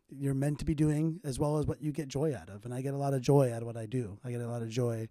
you're 0.10 0.36
meant 0.36 0.60
to 0.60 0.66
be 0.66 0.76
doing, 0.76 1.20
as 1.24 1.40
well 1.40 1.58
as 1.58 1.66
what 1.66 1.82
you 1.82 1.92
get 1.92 2.08
joy 2.08 2.36
out 2.36 2.50
of. 2.50 2.64
And 2.64 2.74
I 2.74 2.82
get 2.82 2.94
a 2.94 2.98
lot 2.98 3.14
of 3.14 3.22
joy 3.22 3.52
out 3.52 3.62
of 3.62 3.66
what 3.66 3.78
I 3.78 3.86
do. 3.86 4.20
I 4.24 4.32
get 4.32 4.42
a 4.42 4.48
lot 4.48 4.62
of 4.62 4.70
joy 4.70 5.08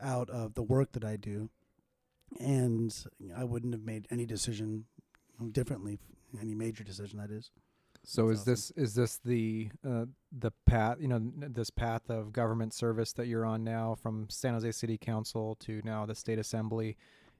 out 0.00 0.30
of 0.30 0.54
the 0.54 0.62
work 0.62 0.92
that 0.92 1.04
I 1.04 1.16
do, 1.16 1.50
and 2.38 2.94
I 3.36 3.44
wouldn't 3.44 3.74
have 3.74 3.84
made 3.84 4.06
any 4.10 4.24
decision 4.24 4.86
differently 5.52 5.98
any 6.40 6.54
major 6.54 6.84
decision 6.84 7.18
that 7.18 7.30
is. 7.30 7.50
So 8.02 8.28
That's 8.28 8.40
is 8.40 8.44
this 8.44 8.70
is 8.72 8.94
this 8.94 9.18
the 9.18 9.70
uh, 9.86 10.06
the 10.32 10.52
path 10.66 10.96
you 11.00 11.08
know 11.08 11.16
n- 11.16 11.50
this 11.54 11.70
path 11.70 12.08
of 12.08 12.32
government 12.32 12.72
service 12.72 13.12
that 13.14 13.26
you're 13.26 13.44
on 13.44 13.62
now 13.62 13.94
from 13.94 14.28
San 14.30 14.54
Jose 14.54 14.72
City 14.72 14.96
Council 14.96 15.56
to 15.60 15.82
now 15.84 16.06
the 16.06 16.14
state 16.14 16.38
assembly? 16.38 16.96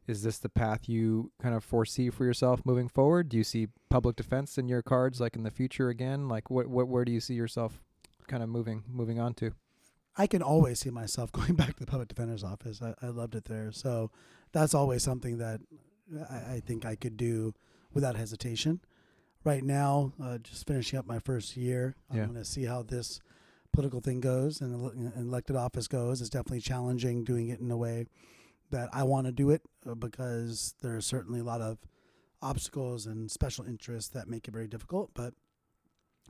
Is 0.07 0.23
this 0.23 0.39
the 0.39 0.49
path 0.49 0.89
you 0.89 1.31
kind 1.41 1.55
of 1.55 1.63
foresee 1.63 2.11
for 2.11 2.25
yourself 2.25 2.63
moving 2.65 2.89
forward? 2.89 3.29
Do 3.29 3.37
you 3.37 3.45
see 3.45 3.69
public 3.89 4.17
defense 4.17 4.59
in 4.59 4.69
your 4.69 4.83
cards 4.83 5.21
like 5.21 5.37
in 5.37 5.45
the 5.45 5.51
future 5.51 5.89
again? 5.89 6.29
Like 6.29 6.51
what 6.51 6.67
what 6.67 6.89
where 6.89 7.05
do 7.05 7.13
you 7.13 7.21
see 7.21 7.35
yourself 7.35 7.81
kind 8.27 8.43
of 8.43 8.49
moving 8.49 8.85
moving 8.89 9.19
on 9.19 9.35
to? 9.35 9.53
I 10.17 10.27
can 10.27 10.43
always 10.43 10.81
see 10.81 10.91
myself 10.91 11.33
going 11.33 11.55
back 11.55 11.75
to 11.77 11.81
the 11.81 11.87
public 11.87 12.09
defender's 12.09 12.45
office. 12.45 12.83
I, 12.83 12.95
I 13.01 13.09
loved 13.09 13.35
it 13.35 13.45
there, 13.45 13.73
so 13.73 14.11
that's 14.53 14.75
always 14.75 15.03
something 15.03 15.39
that 15.39 15.61
I, 16.29 16.55
I 16.55 16.63
think 16.65 16.85
I 16.85 16.97
could 16.97 17.17
do 17.17 17.55
without 17.93 18.17
hesitation. 18.17 18.81
Right 19.45 19.65
now, 19.65 20.13
uh, 20.23 20.39
just 20.39 20.67
finishing 20.67 20.99
up 20.99 21.07
my 21.07 21.19
first 21.19 21.57
year, 21.57 21.97
Yeah. 22.13 22.23
I'm 22.23 22.33
going 22.33 22.43
to 22.43 22.45
see 22.45 22.65
how 22.65 22.83
this 22.83 23.21
political 23.73 24.01
thing 24.01 24.21
goes 24.21 24.61
and, 24.61 24.75
ele- 24.75 25.13
elected 25.17 25.57
office 25.57 25.89
goes. 25.89 26.21
It's 26.21 26.29
definitely 26.31 26.61
challenging 26.61 27.25
doing 27.25 27.49
it 27.49 27.61
in 27.61 27.71
a 27.71 27.77
way 27.77 28.07
that 28.71 28.89
I 28.93 29.03
want 29.05 29.27
to 29.27 29.33
do 29.33 29.51
it 29.51 29.63
uh, 29.89 29.95
because 29.95 30.75
there 30.83 30.95
are 30.97 31.01
certainly 31.01 31.41
a 31.41 31.45
lot 31.45 31.61
of 31.61 31.79
obstacles 32.43 33.07
and 33.07 33.31
special 33.31 33.65
interests 33.65 34.11
that 34.11 34.29
make 34.29 34.47
it 34.47 34.53
very 34.53 34.69
difficult. 34.69 35.11
But 35.15 35.35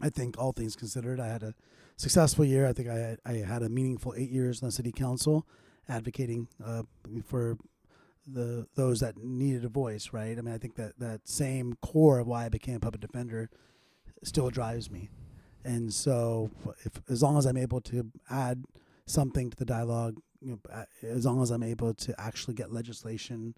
I 0.01 0.09
think 0.11 0.38
all 0.38 0.53
things 0.53 0.77
considered, 0.77 1.20
I 1.20 1.27
had 1.29 1.42
a 1.42 1.55
successful 1.96 2.44
year. 2.44 2.66
I 2.66 2.73
think 2.73 2.88
I 2.88 2.94
had, 2.94 3.18
I 3.27 3.33
had 3.35 3.62
a 3.62 3.68
meaningful 3.68 4.14
eight 4.16 4.31
years 4.31 4.62
in 4.62 4.66
the 4.68 4.73
city 4.73 4.92
council, 4.92 5.46
advocating 5.88 6.49
uh, 6.64 6.85
for 7.25 7.59
the 8.33 8.66
those 8.75 9.01
that 9.01 9.16
needed 9.16 9.64
a 9.64 9.69
voice. 9.69 10.11
Right. 10.12 10.37
I 10.38 10.40
mean, 10.40 10.55
I 10.55 10.59
think 10.59 10.77
that 10.77 10.99
that 10.99 11.29
same 11.29 11.77
core 11.83 12.19
of 12.19 12.27
why 12.27 12.47
I 12.47 12.49
became 12.49 12.77
a 12.77 12.81
public 12.81 13.01
defender 13.01 13.51
still 14.23 14.51
drives 14.51 14.90
me, 14.90 15.11
and 15.64 15.93
so 15.93 16.51
if 16.85 16.93
as 17.09 17.23
long 17.23 17.38
as 17.38 17.47
I'm 17.47 17.57
able 17.57 17.81
to 17.83 18.11
add 18.31 18.64
something 19.07 19.51
to 19.51 19.57
the 19.57 19.64
dialogue, 19.64 20.16
you 20.40 20.59
know, 20.64 20.85
as 21.03 21.25
long 21.27 21.43
as 21.43 21.51
I'm 21.51 21.62
able 21.62 21.95
to 21.95 22.21
actually 22.21 22.55
get 22.55 22.73
legislation 22.73 23.55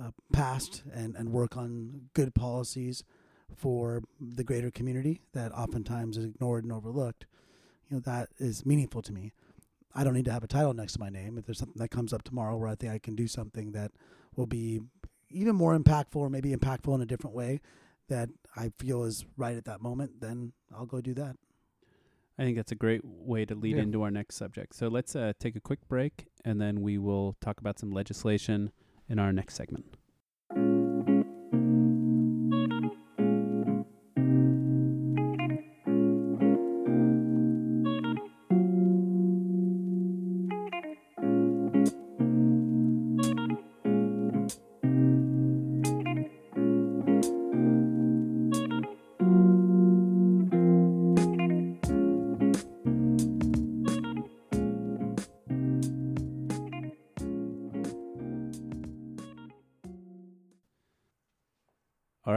uh, 0.00 0.10
passed 0.32 0.82
and 0.92 1.14
and 1.16 1.30
work 1.30 1.56
on 1.56 2.08
good 2.14 2.34
policies 2.34 3.04
for 3.54 4.02
the 4.20 4.44
greater 4.44 4.70
community 4.70 5.20
that 5.32 5.52
oftentimes 5.52 6.16
is 6.16 6.24
ignored 6.24 6.64
and 6.64 6.72
overlooked, 6.72 7.26
you 7.88 7.96
know, 7.96 8.00
that 8.00 8.28
is 8.38 8.66
meaningful 8.66 9.02
to 9.02 9.12
me. 9.12 9.32
I 9.98 10.04
don't 10.04 10.14
need 10.14 10.26
to 10.26 10.32
have 10.32 10.44
a 10.44 10.48
title 10.48 10.72
next 10.74 10.92
to 10.92 11.00
my 11.00 11.08
name. 11.08 11.38
If 11.38 11.46
there's 11.46 11.58
something 11.58 11.80
that 11.82 11.90
comes 11.90 12.12
up 12.12 12.22
tomorrow 12.22 12.56
where 12.56 12.68
I 12.68 12.76
think 12.76 12.92
I 12.92 12.98
can 13.00 13.16
do 13.16 13.26
something 13.26 13.72
that 13.72 13.90
will 14.36 14.46
be 14.46 14.80
even 15.28 15.56
more 15.56 15.76
impactful 15.76 16.14
or 16.16 16.30
maybe 16.30 16.54
impactful 16.54 16.94
in 16.94 17.00
a 17.00 17.06
different 17.06 17.34
way 17.34 17.60
that 18.08 18.28
I 18.56 18.70
feel 18.78 19.02
is 19.02 19.26
right 19.36 19.56
at 19.56 19.64
that 19.64 19.82
moment, 19.82 20.20
then 20.20 20.52
I'll 20.74 20.86
go 20.86 21.00
do 21.00 21.14
that. 21.14 21.36
I 22.38 22.44
think 22.44 22.56
that's 22.56 22.70
a 22.70 22.76
great 22.76 23.00
way 23.04 23.44
to 23.44 23.56
lead 23.56 23.76
Yeah. 23.76 23.82
into 23.82 24.02
our 24.02 24.10
next 24.12 24.36
subject. 24.36 24.74
So 24.76 24.86
let's 24.86 25.16
uh, 25.16 25.32
take 25.40 25.56
a 25.56 25.60
quick 25.60 25.86
break, 25.88 26.26
and 26.44 26.60
then 26.60 26.80
we 26.80 26.96
will 26.96 27.34
talk 27.40 27.58
about 27.60 27.80
some 27.80 27.90
legislation 27.90 28.70
in 29.08 29.18
our 29.18 29.32
next 29.32 29.56
segment. 29.56 29.96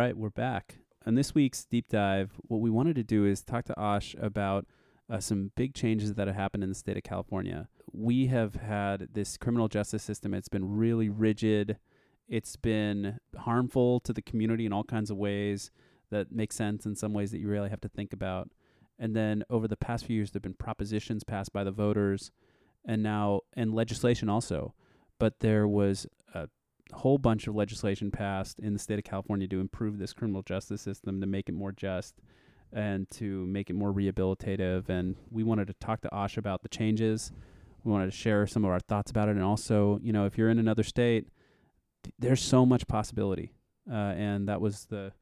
Right, 0.01 0.17
we're 0.17 0.31
back. 0.31 0.77
On 1.05 1.13
this 1.13 1.35
week's 1.35 1.63
deep 1.63 1.87
dive, 1.87 2.31
what 2.47 2.59
we 2.59 2.71
wanted 2.71 2.95
to 2.95 3.03
do 3.03 3.23
is 3.23 3.43
talk 3.43 3.65
to 3.65 3.79
Ash 3.79 4.15
about 4.19 4.65
uh, 5.07 5.19
some 5.19 5.51
big 5.55 5.75
changes 5.75 6.15
that 6.15 6.25
have 6.25 6.35
happened 6.35 6.63
in 6.63 6.69
the 6.69 6.75
state 6.75 6.97
of 6.97 7.03
California. 7.03 7.67
We 7.93 8.25
have 8.25 8.55
had 8.55 9.09
this 9.13 9.37
criminal 9.37 9.67
justice 9.67 10.01
system, 10.01 10.33
it's 10.33 10.49
been 10.49 10.75
really 10.75 11.07
rigid 11.07 11.77
It's 12.31 12.55
been 12.55 13.19
harmful 13.37 13.99
to 13.99 14.13
the 14.13 14.21
community 14.21 14.65
in 14.65 14.71
all 14.71 14.85
kinds 14.85 15.11
of 15.11 15.17
ways 15.17 15.69
that 16.11 16.31
make 16.31 16.53
sense 16.53 16.85
in 16.85 16.95
some 16.95 17.13
ways 17.13 17.31
that 17.31 17.39
you 17.39 17.49
really 17.49 17.69
have 17.69 17.81
to 17.81 17.89
think 17.89 18.13
about. 18.13 18.49
And 18.97 19.13
then 19.13 19.43
over 19.49 19.67
the 19.67 19.75
past 19.75 20.05
few 20.05 20.15
years, 20.15 20.31
there 20.31 20.37
have 20.37 20.43
been 20.43 20.53
propositions 20.53 21.25
passed 21.25 21.51
by 21.51 21.65
the 21.65 21.71
voters, 21.71 22.31
and 22.85 23.03
now 23.03 23.41
and 23.53 23.73
legislation 23.73 24.29
also. 24.29 24.73
But 25.19 25.41
there 25.41 25.67
was 25.67 26.07
a 26.33 26.47
whole 26.93 27.17
bunch 27.17 27.47
of 27.47 27.55
legislation 27.55 28.11
passed 28.11 28.59
in 28.59 28.73
the 28.73 28.79
state 28.79 28.99
of 28.99 29.05
California 29.05 29.47
to 29.47 29.59
improve 29.59 29.97
this 29.97 30.13
criminal 30.13 30.41
justice 30.41 30.81
system, 30.81 31.21
to 31.21 31.27
make 31.27 31.49
it 31.49 31.53
more 31.53 31.71
just, 31.71 32.15
and 32.73 33.09
to 33.11 33.45
make 33.47 33.69
it 33.69 33.73
more 33.73 33.93
rehabilitative. 33.93 34.89
And 34.89 35.15
we 35.29 35.43
wanted 35.43 35.67
to 35.67 35.73
talk 35.73 36.01
to 36.01 36.13
Ash 36.13 36.37
about 36.37 36.63
the 36.63 36.69
changes. 36.69 37.31
We 37.83 37.91
wanted 37.91 38.05
to 38.05 38.11
share 38.17 38.45
some 38.47 38.63
of 38.65 38.71
our 38.71 38.79
thoughts 38.79 39.09
about 39.11 39.27
it, 39.29 39.35
and 39.35 39.43
also, 39.43 39.99
you 40.03 40.13
know, 40.13 40.25
if 40.25 40.37
you're 40.37 40.49
in 40.49 40.59
another 40.59 40.83
state, 40.83 41.27
th- 42.03 42.13
there's 42.19 42.41
so 42.41 42.65
much 42.65 42.87
possibility, 42.87 43.51
uh, 43.91 43.95
and 43.95 44.47
that 44.47 44.61
was 44.61 44.85
the 44.85 45.13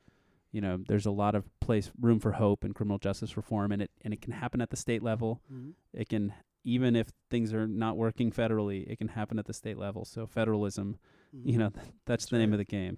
you 0.51 0.61
know 0.61 0.79
there's 0.87 1.05
a 1.05 1.11
lot 1.11 1.35
of 1.35 1.45
place 1.59 1.91
room 2.01 2.19
for 2.19 2.31
hope 2.31 2.65
in 2.65 2.73
criminal 2.73 2.97
justice 2.97 3.37
reform 3.37 3.71
and 3.71 3.83
it 3.83 3.91
and 4.01 4.15
it 4.15 4.19
can 4.19 4.33
happen 4.33 4.61
at 4.61 4.71
the 4.71 4.75
state 4.75 5.03
level 5.03 5.39
Mhm. 5.53 5.73
it 5.93 6.09
can 6.09 6.33
even 6.63 6.95
if 6.95 7.09
things 7.29 7.53
are 7.53 7.67
not 7.67 7.95
working 7.97 8.31
federally 8.31 8.83
it 8.89 8.97
can 8.97 9.09
happen 9.09 9.37
at 9.37 9.45
the 9.45 9.53
state 9.53 9.77
level 9.77 10.05
so 10.05 10.25
federalism 10.25 10.97
you 11.31 11.57
know 11.57 11.69
th- 11.69 11.85
that's, 12.05 12.25
the 12.25 12.31
That's 12.31 12.31
name 12.31 12.49
right. 12.51 12.53
of 12.53 12.57
the 12.59 12.65
game 12.65 12.97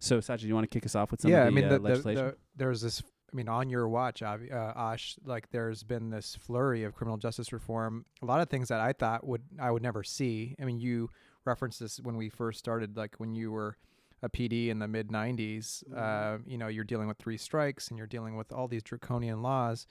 so 0.00 0.18
Sajid, 0.18 0.42
you 0.44 0.54
want 0.54 0.70
to 0.70 0.72
kick 0.72 0.86
us 0.86 0.94
off 0.94 1.10
with 1.10 1.20
some 1.20 1.30
yeah, 1.30 1.38
of 1.38 1.44
the 1.46 1.48
I 1.48 1.54
mean, 1.54 1.64
uh, 1.64 1.68
the, 1.70 1.78
the, 1.78 1.84
legislation 1.88 2.24
the, 2.26 2.36
there's 2.56 2.80
this. 2.80 3.02
I 3.32 3.36
mean, 3.36 3.48
on 3.48 3.68
your 3.68 3.88
watch, 3.88 4.22
uh, 4.22 4.38
Ash, 4.52 5.16
like 5.24 5.50
there's 5.50 5.82
been 5.82 6.08
this 6.08 6.38
flurry 6.40 6.84
of 6.84 6.94
criminal 6.94 7.18
justice 7.18 7.52
reform. 7.52 8.06
A 8.22 8.24
lot 8.24 8.40
of 8.40 8.48
things 8.48 8.68
that 8.68 8.80
I 8.80 8.92
thought 8.92 9.26
would 9.26 9.42
I 9.60 9.70
would 9.70 9.82
never 9.82 10.02
see. 10.04 10.54
I 10.60 10.64
mean, 10.64 10.78
you 10.78 11.10
referenced 11.44 11.80
this 11.80 11.98
when 12.00 12.16
we 12.16 12.28
first 12.28 12.58
started, 12.58 12.96
like 12.96 13.16
when 13.18 13.34
you 13.34 13.50
were 13.50 13.76
a 14.22 14.28
PD 14.28 14.68
in 14.68 14.78
the 14.78 14.88
mid 14.88 15.08
'90s. 15.08 15.82
Uh, 15.92 16.38
Mhm. 16.38 16.42
you 16.46 16.58
know, 16.58 16.68
you're 16.68 16.84
dealing 16.84 17.08
with 17.08 17.18
three 17.18 17.36
strikes, 17.36 17.88
and 17.88 17.98
you're 17.98 18.06
dealing 18.06 18.36
with 18.36 18.52
all 18.52 18.68
these 18.68 18.82
draconian 18.82 19.42
laws. 19.42 19.86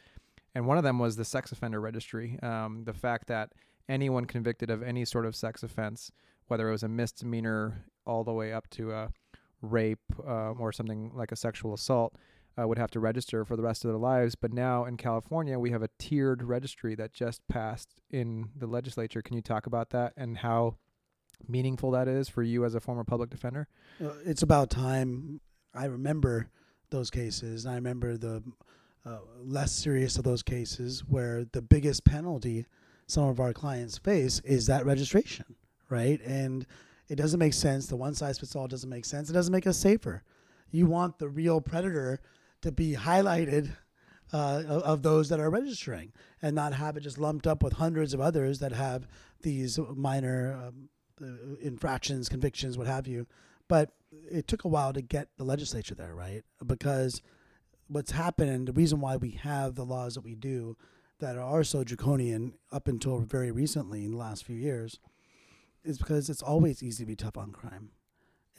And 0.56 0.66
one 0.66 0.78
of 0.78 0.84
them 0.84 0.98
was 1.00 1.18
the 1.18 1.26
sex 1.26 1.52
offender 1.52 1.80
registry. 1.82 2.40
Um, 2.42 2.86
the 2.86 2.94
fact 2.94 3.28
that 3.28 3.52
anyone 3.90 4.26
convicted 4.26 4.70
of 4.70 4.82
any 4.82 5.06
sort 5.06 5.26
of 5.26 5.36
sex 5.36 5.64
offense, 5.64 6.12
whether 6.48 6.68
it 6.70 6.72
was 6.72 6.84
a 6.84 6.88
misdemeanor 6.88 7.86
all 8.06 8.24
the 8.24 8.34
way 8.34 8.54
up 8.54 8.70
to 8.72 8.92
a 8.92 9.10
rape 9.62 10.00
uh, 10.26 10.52
or 10.52 10.72
something 10.72 11.12
like 11.14 11.32
a 11.32 11.36
sexual 11.36 11.74
assault, 11.74 12.16
uh, 12.60 12.68
would 12.68 12.78
have 12.78 12.92
to 12.92 13.00
register 13.00 13.46
for 13.46 13.56
the 13.56 13.62
rest 13.62 13.86
of 13.86 13.90
their 13.92 14.00
lives. 14.00 14.36
But 14.36 14.54
now 14.54 14.86
in 14.86 14.98
California, 14.98 15.60
we 15.60 15.72
have 15.72 15.84
a 15.84 15.90
tiered 16.00 16.44
registry 16.44 16.96
that 16.96 17.14
just 17.14 17.48
passed 17.48 18.02
in 18.10 18.50
the 18.56 18.68
legislature. 18.68 19.22
Can 19.22 19.36
you 19.36 19.42
talk 19.42 19.68
about 19.68 19.92
that 19.92 20.14
and 20.18 20.38
how 20.38 20.78
meaningful 21.48 21.92
that 21.92 22.08
is 22.08 22.30
for 22.30 22.42
you 22.42 22.66
as 22.66 22.74
a 22.74 22.80
former 22.80 23.04
public 23.04 23.30
defender? 23.30 23.68
Uh, 24.04 24.10
it's 24.26 24.42
about 24.42 24.70
time. 24.70 25.40
I 25.76 25.86
remember 25.86 26.50
those 26.90 27.10
cases. 27.10 27.66
I 27.66 27.76
remember 27.76 28.18
the 28.18 28.44
uh, 29.06 29.20
less 29.44 29.72
serious 29.72 30.18
of 30.18 30.24
those 30.24 30.44
cases 30.44 31.02
where 31.08 31.46
the 31.52 31.62
biggest 31.62 32.04
penalty 32.04 32.66
some 33.08 33.26
of 33.30 33.40
our 33.40 33.54
clients 33.54 33.98
face 33.98 34.42
is 34.44 34.68
that 34.68 34.86
registration, 34.86 35.46
right? 35.90 36.22
And 36.26 36.66
it 37.08 37.16
doesn't 37.16 37.40
make 37.40 37.54
sense. 37.54 37.88
The 37.88 37.96
one 37.96 38.14
size 38.14 38.40
fits 38.40 38.56
all 38.56 38.68
doesn't 38.68 38.90
make 38.90 39.06
sense. 39.06 39.30
It 39.30 39.34
doesn't 39.34 39.52
make 39.52 39.68
us 39.68 39.78
safer. 39.78 40.24
You 40.72 40.86
want 40.86 41.20
the 41.20 41.30
real 41.30 41.62
predator 41.62 42.20
to 42.62 42.72
be 42.72 42.96
highlighted 42.96 43.72
uh, 44.34 44.64
of, 44.68 45.04
those 45.04 45.30
that 45.30 45.40
are 45.40 45.50
registering 45.50 46.12
and 46.42 46.54
not 46.54 46.74
have 46.74 46.98
it 46.98 47.02
just 47.02 47.18
lumped 47.18 47.48
up 47.48 47.64
with 47.64 47.74
hundreds 47.74 48.14
of 48.14 48.20
others 48.20 48.60
that 48.60 48.74
have 48.74 49.08
these 49.42 49.80
minor 49.96 50.68
um, 50.68 50.90
uh, 51.22 51.56
infractions, 51.62 52.28
convictions, 52.28 52.78
what 52.78 52.88
have 52.88 53.08
you. 53.08 53.26
But 53.70 53.92
it 54.30 54.48
took 54.48 54.66
a 54.66 54.68
while 54.68 54.92
to 54.92 55.02
get 55.02 55.30
the 55.38 55.46
legislature 55.46 55.96
there, 55.96 56.14
right? 56.14 56.44
Because 56.66 57.22
what's 57.88 58.12
happened 58.12 58.68
the 58.68 58.74
reason 58.74 59.00
why 59.00 59.16
we 59.16 59.32
have 59.32 59.76
the 59.76 59.86
laws 59.86 60.16
that 60.16 60.24
we 60.24 60.36
do 60.36 60.76
that 61.20 61.38
are 61.38 61.64
so 61.64 61.84
draconian 61.84 62.54
up 62.72 62.88
until 62.88 63.20
very 63.20 63.52
recently 63.52 64.04
in 64.04 64.12
the 64.12 64.18
last 64.18 64.44
few 64.44 64.56
years 64.56 65.00
is 65.84 65.98
because 65.98 66.30
it's 66.30 66.42
always 66.42 66.82
easy 66.84 67.04
to 67.04 67.08
be 67.08 67.16
tough 67.16 67.38
on 67.38 67.52
crime. 67.52 67.92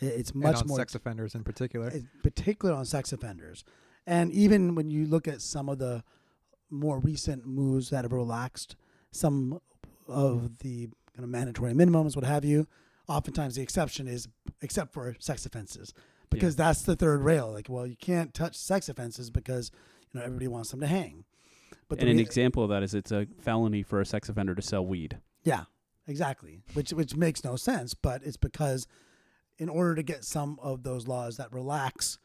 It- 0.01 0.07
It's 0.07 0.31
And 0.31 0.43
much 0.43 0.57
on 0.63 0.67
more 0.69 0.79
sex 0.79 0.95
offenders 0.95 1.35
in 1.35 1.45
particular. 1.45 1.89
in 1.89 2.09
particular 2.23 2.75
on 2.75 2.85
sex 2.85 3.13
offenders. 3.13 3.65
And 4.07 4.33
even 4.33 4.75
when 4.75 4.91
you 4.91 5.07
look 5.07 5.29
at 5.29 5.43
some 5.43 5.69
of 5.69 5.79
the 5.79 6.03
more 6.71 6.99
recent 6.99 7.47
moves 7.47 7.91
that 7.91 8.05
have 8.05 8.13
relaxed 8.13 8.77
some 9.11 9.61
of 10.07 10.59
the 10.59 10.87
kind 11.15 11.25
of 11.25 11.29
mandatory 11.29 11.73
minimums, 11.73 12.15
what 12.15 12.25
have 12.25 12.45
you, 12.45 12.67
oftentimes 13.09 13.57
the 13.57 13.63
exception 13.63 14.07
is 14.07 14.29
except 14.63 14.93
for 14.93 15.17
sex 15.19 15.45
offenses 15.47 15.93
because 16.31 16.57
that's 16.57 16.83
the 16.83 16.95
third 16.97 17.23
rail. 17.23 17.51
Like, 17.51 17.69
well, 17.69 17.87
you 17.87 17.97
can't 17.97 18.33
touch 18.35 18.57
sex 18.57 18.89
offenses 18.89 19.31
because 19.31 19.71
you 20.13 20.21
know 20.21 20.25
everybody 20.25 20.49
wants 20.49 20.71
them 20.71 20.81
to 20.81 20.87
hang. 20.87 21.25
But 21.89 22.01
and 22.01 22.09
an 22.09 22.17
rea- 22.17 22.23
example 22.23 22.63
of 22.63 22.69
that 22.71 22.83
is 22.83 22.95
it's 22.95 23.11
a 23.13 23.27
felony 23.41 23.83
for 23.83 24.01
a 24.01 24.07
sex 24.07 24.29
offender 24.29 24.55
to 24.55 24.63
sell 24.63 24.85
weed 24.87 25.19
Yeah, 25.43 25.65
exactly. 26.09 26.61
Which 26.75 26.93
which 26.93 27.15
makes 27.15 27.45
no 27.45 27.57
sense, 27.57 27.95
but 27.95 28.23
it's 28.25 28.37
because 28.37 28.87
in 29.59 29.69
order 29.69 29.95
to 29.95 30.03
get 30.03 30.25
some 30.25 30.59
of 30.63 30.83
those 30.83 31.07
laws 31.07 31.37
that 31.37 31.53
relax 31.53 32.19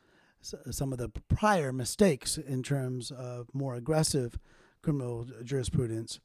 some 0.71 0.91
of 0.91 0.99
the 0.99 1.09
prior 1.29 1.71
mistakes 1.71 2.37
in 2.37 2.63
terms 2.63 3.11
of 3.11 3.47
more 3.53 3.75
aggressive 3.75 4.37
criminal 4.81 5.25
jurisprudence, 5.43 6.19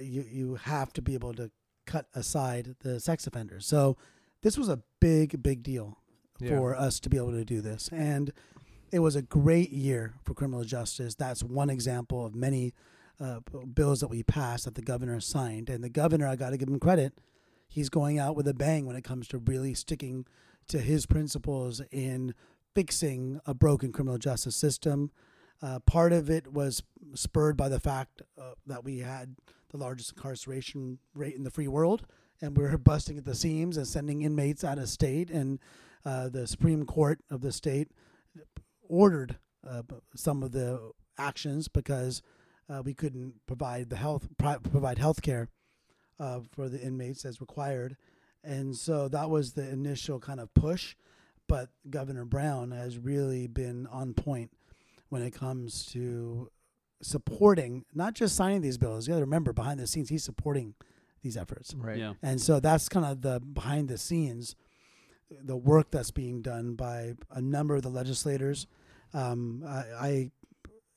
you 0.00 0.22
you 0.30 0.54
have 0.56 0.92
to 0.92 1.02
be 1.02 1.14
able 1.14 1.34
to 1.34 1.50
cut 1.86 2.06
aside 2.14 2.76
the 2.80 3.00
sex 3.00 3.26
offenders. 3.26 3.66
So 3.66 3.96
this 4.42 4.56
was 4.58 4.68
a 4.68 4.80
big 5.00 5.42
big 5.42 5.62
deal 5.62 5.98
Yeah. 6.40 6.50
for 6.56 6.76
us 6.76 7.00
to 7.00 7.08
be 7.10 7.16
able 7.16 7.32
to 7.32 7.44
do 7.44 7.60
this. 7.60 7.88
And 7.92 8.32
it 8.92 9.00
was 9.00 9.16
a 9.16 9.22
great 9.22 9.70
year 9.70 10.14
for 10.22 10.34
criminal 10.34 10.64
justice. 10.64 11.14
That's 11.16 11.42
one 11.42 11.68
example 11.68 12.24
of 12.24 12.34
many 12.34 12.72
uh, 13.20 13.40
bills 13.74 14.00
that 14.00 14.08
we 14.08 14.22
passed 14.22 14.64
that 14.64 14.74
the 14.74 14.82
governor 14.82 15.20
signed. 15.20 15.68
And 15.68 15.82
the 15.82 15.88
governor, 15.88 16.26
I 16.26 16.36
got 16.36 16.50
to 16.50 16.56
give 16.56 16.68
him 16.68 16.78
credit, 16.78 17.18
he's 17.68 17.88
going 17.88 18.18
out 18.18 18.36
with 18.36 18.48
a 18.48 18.54
bang 18.54 18.86
when 18.86 18.96
it 18.96 19.04
comes 19.04 19.28
to 19.28 19.38
really 19.38 19.74
sticking 19.74 20.26
to 20.68 20.78
his 20.78 21.06
principles 21.06 21.80
in 21.90 22.34
fixing 22.74 23.40
a 23.46 23.54
broken 23.54 23.92
criminal 23.92 24.18
justice 24.18 24.56
system. 24.56 25.10
Uh, 25.60 25.80
part 25.80 26.12
of 26.12 26.30
it 26.30 26.52
was 26.52 26.82
spurred 27.14 27.56
by 27.56 27.68
the 27.68 27.80
fact 27.80 28.22
uh, 28.40 28.52
that 28.66 28.84
we 28.84 28.98
had 28.98 29.34
the 29.70 29.76
largest 29.76 30.12
incarceration 30.12 30.98
rate 31.14 31.34
in 31.34 31.42
the 31.42 31.50
free 31.50 31.68
world, 31.68 32.06
and 32.40 32.56
we 32.56 32.62
were 32.62 32.78
busting 32.78 33.18
at 33.18 33.24
the 33.24 33.34
seams 33.34 33.76
and 33.76 33.86
sending 33.86 34.22
inmates 34.22 34.62
out 34.62 34.78
of 34.78 34.88
state. 34.88 35.30
And 35.30 35.58
uh, 36.04 36.28
the 36.28 36.46
Supreme 36.46 36.86
Court 36.86 37.20
of 37.30 37.40
the 37.40 37.52
state 37.52 37.88
ordered 38.88 39.38
uh, 39.68 39.82
some 40.14 40.42
of 40.42 40.52
the 40.52 40.92
actions 41.18 41.66
because 41.66 42.22
uh, 42.68 42.82
we 42.84 42.94
couldn't 42.94 43.34
provide 43.46 43.90
the 43.90 43.96
health 43.96 44.28
pri- 44.38 44.58
provide 44.58 44.98
health 44.98 45.22
care 45.22 45.48
uh, 46.20 46.40
for 46.50 46.68
the 46.68 46.80
inmates 46.80 47.24
as 47.24 47.40
required, 47.40 47.96
and 48.44 48.76
so 48.76 49.08
that 49.08 49.30
was 49.30 49.52
the 49.52 49.68
initial 49.68 50.18
kind 50.20 50.40
of 50.40 50.52
push. 50.54 50.96
But 51.46 51.70
Governor 51.88 52.26
Brown 52.26 52.72
has 52.72 52.98
really 52.98 53.46
been 53.46 53.86
on 53.86 54.12
point 54.12 54.50
when 55.08 55.22
it 55.22 55.30
comes 55.30 55.86
to 55.86 56.50
supporting 57.00 57.84
not 57.94 58.14
just 58.14 58.36
signing 58.36 58.60
these 58.60 58.78
bills. 58.78 59.06
You 59.06 59.12
got 59.12 59.20
to 59.20 59.24
remember 59.24 59.52
behind 59.52 59.80
the 59.80 59.86
scenes 59.86 60.08
he's 60.08 60.24
supporting 60.24 60.74
these 61.22 61.36
efforts. 61.36 61.74
Right. 61.74 61.98
yeah 61.98 62.14
And 62.22 62.40
so 62.40 62.60
that's 62.60 62.88
kind 62.88 63.06
of 63.06 63.22
the 63.22 63.40
behind 63.40 63.88
the 63.88 63.98
scenes, 63.98 64.54
the 65.30 65.56
work 65.56 65.90
that's 65.90 66.10
being 66.10 66.42
done 66.42 66.74
by 66.74 67.14
a 67.30 67.40
number 67.40 67.76
of 67.76 67.82
the 67.82 67.88
legislators. 67.88 68.66
Um, 69.14 69.64
I, 69.66 69.84
I 70.00 70.30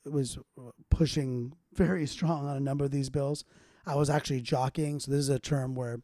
was 0.04 0.38
pushing 0.90 1.54
very 1.74 2.06
strong 2.06 2.46
on 2.46 2.56
a 2.56 2.60
number 2.60 2.84
of 2.84 2.90
these 2.90 3.10
bills. 3.10 3.44
I 3.86 3.96
was 3.96 4.10
actually 4.10 4.40
jockeying. 4.40 5.00
So 5.00 5.10
this 5.10 5.20
is 5.20 5.28
a 5.28 5.38
term 5.38 5.74
where 5.74 6.00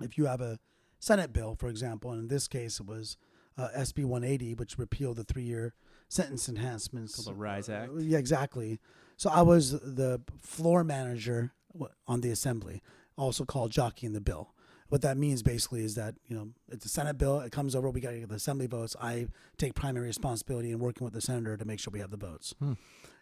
if 0.00 0.18
you 0.18 0.26
have 0.26 0.40
a 0.40 0.58
Senate 0.98 1.32
bill, 1.32 1.54
for 1.54 1.68
example, 1.68 2.10
and 2.12 2.20
in 2.20 2.28
this 2.28 2.46
case 2.46 2.80
it 2.80 2.86
was 2.86 3.16
uh, 3.56 3.68
SB 3.76 4.04
180, 4.04 4.54
which 4.54 4.78
repealed 4.78 5.16
the 5.16 5.24
three-year 5.24 5.74
sentence 6.08 6.48
enhancements. 6.48 7.16
Called 7.16 7.28
the 7.28 7.40
RISE 7.40 7.68
Act. 7.68 7.90
Uh, 7.90 7.98
yeah, 7.98 8.18
exactly. 8.18 8.80
So 9.16 9.30
I 9.30 9.42
was 9.42 9.72
the 9.72 10.20
floor 10.40 10.84
manager 10.84 11.52
on 12.06 12.20
the 12.20 12.30
assembly, 12.30 12.82
also 13.16 13.44
called 13.44 13.70
jockeying 13.70 14.12
the 14.12 14.20
bill. 14.20 14.54
What 14.88 15.02
that 15.02 15.16
means 15.16 15.42
basically 15.42 15.84
is 15.84 15.94
that 15.94 16.16
you 16.26 16.34
know 16.34 16.48
it's 16.68 16.84
a 16.84 16.88
Senate 16.88 17.16
bill. 17.16 17.38
It 17.40 17.52
comes 17.52 17.76
over. 17.76 17.90
We 17.90 18.00
got 18.00 18.10
to 18.10 18.18
get 18.18 18.28
the 18.28 18.34
assembly 18.34 18.66
votes. 18.66 18.96
I 19.00 19.28
take 19.56 19.74
primary 19.74 20.06
responsibility 20.06 20.72
in 20.72 20.80
working 20.80 21.04
with 21.04 21.14
the 21.14 21.20
senator 21.20 21.56
to 21.56 21.64
make 21.64 21.78
sure 21.78 21.92
we 21.92 22.00
have 22.00 22.10
the 22.10 22.16
votes. 22.16 22.54
Hmm. 22.58 22.72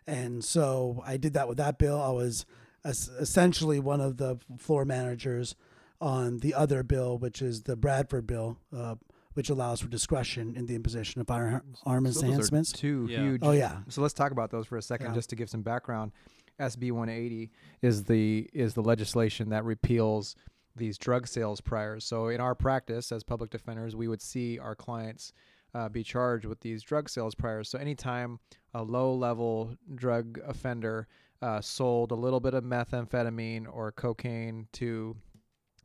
And 0.09 0.43
so 0.43 1.03
I 1.07 1.19
did 1.19 1.35
that 1.35 1.49
with 1.49 1.59
that 1.59 1.79
bill. 1.79 2.01
I 2.01 2.09
was 2.11 2.47
essentially 2.85 3.79
one 3.79 4.01
of 4.01 4.17
the 4.17 4.39
floor 4.59 4.85
managers 4.87 5.55
on 6.01 6.39
the 6.39 6.55
other 6.55 6.83
bill, 6.83 7.19
which 7.19 7.43
is 7.43 7.63
the 7.65 7.77
Bradford 7.77 8.27
bill, 8.27 8.59
uh, 8.75 8.95
which 9.35 9.51
allows 9.51 9.81
for 9.81 9.89
discretion 9.89 10.55
in 10.57 10.65
the 10.67 10.75
imposition 10.75 11.21
of 11.21 11.27
firearm 11.27 11.63
So 11.75 12.01
those 12.01 12.23
are 12.23 12.27
enhancements. 12.27 12.73
two 12.73 13.07
Yeah. 13.11 13.21
huge. 13.23 13.41
Oh 13.45 13.51
yeah, 13.53 13.81
So 13.89 14.01
let's 14.01 14.15
talk 14.15 14.33
about 14.33 14.51
those 14.51 14.67
for 14.67 14.79
a 14.79 14.83
second, 14.83 15.09
Yeah. 15.09 15.15
just 15.15 15.29
to 15.31 15.37
give 15.37 15.51
some 15.51 15.63
background. 15.63 16.13
SB 16.59 16.91
180 16.91 17.51
is 17.83 18.05
the 18.05 18.49
is 18.53 18.75
the 18.75 18.83
legislation 18.83 19.51
that 19.51 19.65
repeals 19.65 20.35
these 20.75 20.97
drug 20.99 21.27
sales 21.27 21.61
priors. 21.61 22.05
So 22.05 22.29
in 22.29 22.41
our 22.41 22.55
practice 22.55 23.13
as 23.13 23.23
public 23.25 23.51
defenders, 23.51 23.95
we 23.95 24.09
would 24.09 24.23
see 24.23 24.59
our 24.59 24.75
clients 24.75 25.33
uh, 25.79 25.89
be 25.89 26.03
charged 26.03 26.45
with 26.45 26.61
these 26.61 26.83
drug 26.83 27.09
sales 27.09 27.35
priors. 27.35 27.68
So 27.68 27.79
anytime 27.79 28.41
a 28.74 28.83
low 28.83 29.14
level 29.14 29.74
drug 29.95 30.41
offender 30.45 31.07
uh, 31.41 31.61
sold 31.61 32.11
a 32.11 32.16
little 32.16 32.41
bit 32.41 32.55
of 32.55 32.64
methamphetamine 32.64 33.66
or 33.72 33.93
cocaine 33.93 34.66
to 34.72 35.16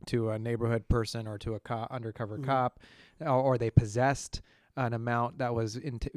to 0.06 0.30
a 0.30 0.38
neighborhood 0.38 0.86
person 0.88 1.26
or 1.26 1.38
to 1.38 1.54
a 1.54 1.60
co- 1.60 1.86
undercover 1.90 2.36
Mhm. 2.38 2.44
cop, 2.44 2.80
or, 3.20 3.28
or 3.28 3.56
they 3.58 3.70
possessed 3.70 4.42
an 4.76 4.92
amount 4.92 5.38
that 5.38 5.54
was 5.54 5.76
int- 5.76 6.08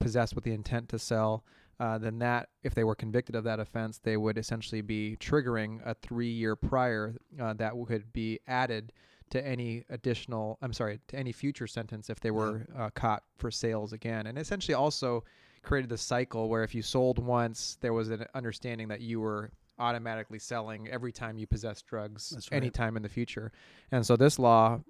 possessed 0.00 0.34
with 0.34 0.42
the 0.42 0.52
intent 0.52 0.88
to 0.88 0.98
sell, 0.98 1.44
uh, 1.78 1.96
then 1.98 2.18
that, 2.18 2.48
if 2.64 2.74
they 2.74 2.82
were 2.82 2.94
convicted 2.96 3.36
of 3.36 3.44
that 3.44 3.60
offense, 3.60 3.98
they 3.98 4.16
would 4.16 4.36
essentially 4.38 4.80
be 4.80 5.16
triggering 5.20 5.80
a 5.86 5.94
three-year 5.94 6.56
prior 6.56 7.14
uh, 7.38 7.52
that 7.52 7.76
would 7.76 8.12
be 8.12 8.40
added 8.48 8.92
to 9.30 9.44
any 9.44 9.84
additional. 9.90 10.58
I'm 10.62 10.72
sorry, 10.72 11.00
to 11.08 11.16
any 11.16 11.32
future 11.32 11.66
sentence 11.66 12.10
if 12.10 12.20
they 12.20 12.30
were 12.30 12.66
uh, 12.76 12.90
caught 12.94 13.22
for 13.38 13.50
sales 13.50 13.92
again, 13.92 14.26
and 14.26 14.38
essentially 14.38 14.74
also 14.74 15.24
created 15.62 15.90
the 15.90 15.98
cycle 15.98 16.48
where 16.48 16.62
if 16.62 16.74
you 16.74 16.82
sold 16.82 17.18
once, 17.18 17.76
there 17.80 17.92
was 17.92 18.10
an 18.10 18.24
understanding 18.34 18.88
that 18.88 19.00
you 19.00 19.20
were 19.20 19.50
automatically 19.78 20.38
selling 20.38 20.88
every 20.88 21.12
time 21.12 21.36
you 21.36 21.46
possess 21.46 21.82
drugs 21.82 22.32
right. 22.50 22.56
anytime 22.56 22.96
in 22.96 23.02
the 23.02 23.08
future. 23.08 23.52
And 23.90 24.06
so 24.06 24.16
this 24.16 24.38
law 24.38 24.80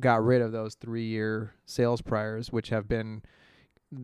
got 0.00 0.24
rid 0.24 0.42
of 0.42 0.52
those 0.52 0.74
three 0.74 1.04
year 1.06 1.54
sales 1.66 2.02
priors, 2.02 2.52
which 2.52 2.68
have 2.68 2.88
been 2.88 3.22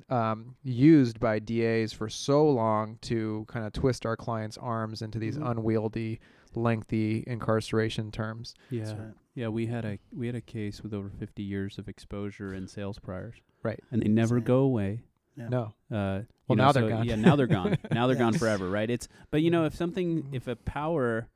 um, 0.09 0.55
used 0.63 1.19
by 1.19 1.41
DAs 1.41 1.93
for 1.93 2.09
so 2.09 2.49
long 2.49 2.97
to 3.03 3.45
kind 3.49 3.67
of 3.67 3.73
twist 3.73 4.07
our 4.07 4.17
clients' 4.17 4.57
arms 4.57 5.03
into 5.03 5.19
these 5.19 5.37
Mhm. 5.37 5.51
unwieldy, 5.51 6.21
lengthy 6.57 7.25
incarceration 7.27 8.11
terms. 8.11 8.55
Yeah. 8.71 8.91
Right. 8.91 9.15
Yeah, 9.35 9.49
we 9.49 9.67
had 9.67 9.85
a 9.85 9.99
we 10.13 10.27
had 10.27 10.37
a 10.37 10.41
case 10.41 10.83
with 10.83 10.93
over 10.93 11.09
50 11.09 11.43
years 11.43 11.79
of 11.79 11.89
exposure 11.89 12.53
and 12.53 12.69
sales 12.69 12.99
priors. 12.99 13.37
Right. 13.63 13.81
And 13.91 14.03
they 14.03 14.09
never 14.09 14.37
Insane. 14.37 14.47
go 14.47 14.59
away. 14.61 15.03
Yeah. 15.37 15.49
No. 15.49 15.63
Uh, 15.91 16.23
Well, 16.49 16.57
know, 16.57 16.65
now 16.65 16.73
they're 16.73 16.89
gone. 16.89 17.05
Yeah, 17.07 17.15
now 17.17 17.37
they're 17.37 17.47
gone. 17.47 17.79
now 17.93 18.07
they're 18.07 18.17
gone 18.17 18.35
forever, 18.35 18.69
right? 18.69 18.91
It's 18.91 19.09
but 19.31 19.43
you 19.43 19.51
know 19.51 19.65
if 19.65 19.75
something 19.75 20.25
Mhm. 20.25 20.35
if 20.35 20.49
a 20.49 20.57
power 20.57 21.29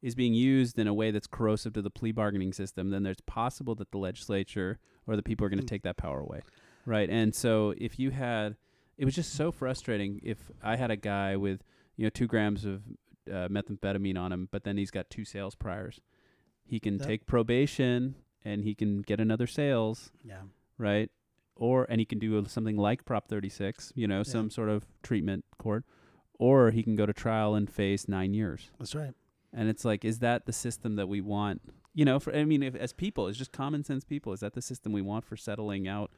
is 0.00 0.14
being 0.16 0.34
used 0.34 0.78
in 0.78 0.88
a 0.88 0.94
way 0.94 1.10
that's 1.12 1.26
corrosive 1.28 1.74
to 1.74 1.82
the 1.82 1.90
plea 1.90 2.10
bargaining 2.12 2.52
system, 2.52 2.90
then 2.90 3.02
there's 3.04 3.20
possible 3.20 3.74
that 3.76 3.90
the 3.92 3.98
legislature 3.98 4.78
or 5.06 5.14
the 5.14 5.22
people 5.22 5.46
are 5.46 5.48
going 5.50 5.60
to 5.60 5.64
Mm. 5.64 5.68
take 5.68 5.82
that 5.82 5.96
power 5.96 6.18
away, 6.20 6.40
right? 6.86 7.08
And 7.08 7.32
so 7.34 7.72
if 7.78 7.98
you 8.00 8.10
had, 8.10 8.56
it 8.98 9.04
was 9.04 9.14
just 9.14 9.32
so 9.34 9.52
frustrating. 9.52 10.18
If 10.24 10.50
I 10.62 10.74
had 10.76 10.90
a 10.90 10.96
guy 10.96 11.36
with 11.36 11.62
you 11.96 12.04
know 12.06 12.10
two 12.10 12.26
grams 12.26 12.64
of 12.64 12.82
uh, 13.28 13.48
methamphetamine 13.48 14.18
on 14.18 14.32
him, 14.32 14.48
but 14.50 14.64
then 14.64 14.76
he's 14.76 14.90
got 14.90 15.10
two 15.10 15.24
sales 15.24 15.54
priors, 15.54 16.00
he 16.64 16.80
can 16.80 16.94
Yep. 16.98 17.06
take 17.06 17.26
probation 17.26 18.14
and 18.44 18.64
he 18.64 18.74
can 18.74 19.02
get 19.02 19.20
another 19.20 19.46
sales 19.46 20.10
Yeah. 20.24 20.42
right? 20.78 21.10
Or 21.54 21.84
and 21.90 22.00
he 22.00 22.04
can 22.04 22.18
do 22.18 22.44
something 22.46 22.76
like 22.76 23.04
Prop 23.04 23.28
36, 23.28 23.92
you 23.94 24.06
know, 24.08 24.18
Yeah. 24.18 24.22
some 24.24 24.50
sort 24.50 24.68
of 24.68 24.86
treatment 25.02 25.44
court, 25.58 25.84
or 26.38 26.70
he 26.70 26.82
can 26.82 26.96
go 26.96 27.06
to 27.06 27.12
trial 27.12 27.54
and 27.54 27.70
face 27.70 28.08
nine 28.08 28.34
years. 28.34 28.70
That's 28.78 28.94
right. 28.94 29.14
And 29.52 29.68
it's 29.68 29.84
like, 29.84 30.04
is 30.04 30.18
that 30.20 30.46
the 30.46 30.52
system 30.52 30.96
that 30.96 31.08
we 31.08 31.20
want? 31.20 31.60
You 31.94 32.06
know, 32.06 32.18
for 32.18 32.34
I 32.34 32.44
mean, 32.44 32.62
if, 32.62 32.74
as 32.74 32.92
people, 32.94 33.28
it's 33.28 33.36
just 33.36 33.52
common 33.52 33.84
sense 33.84 34.02
people. 34.02 34.32
Is 34.32 34.40
that 34.40 34.54
the 34.54 34.62
system 34.62 34.92
we 34.92 35.02
want 35.02 35.24
for 35.26 35.36
settling 35.36 35.86
out 35.86 36.10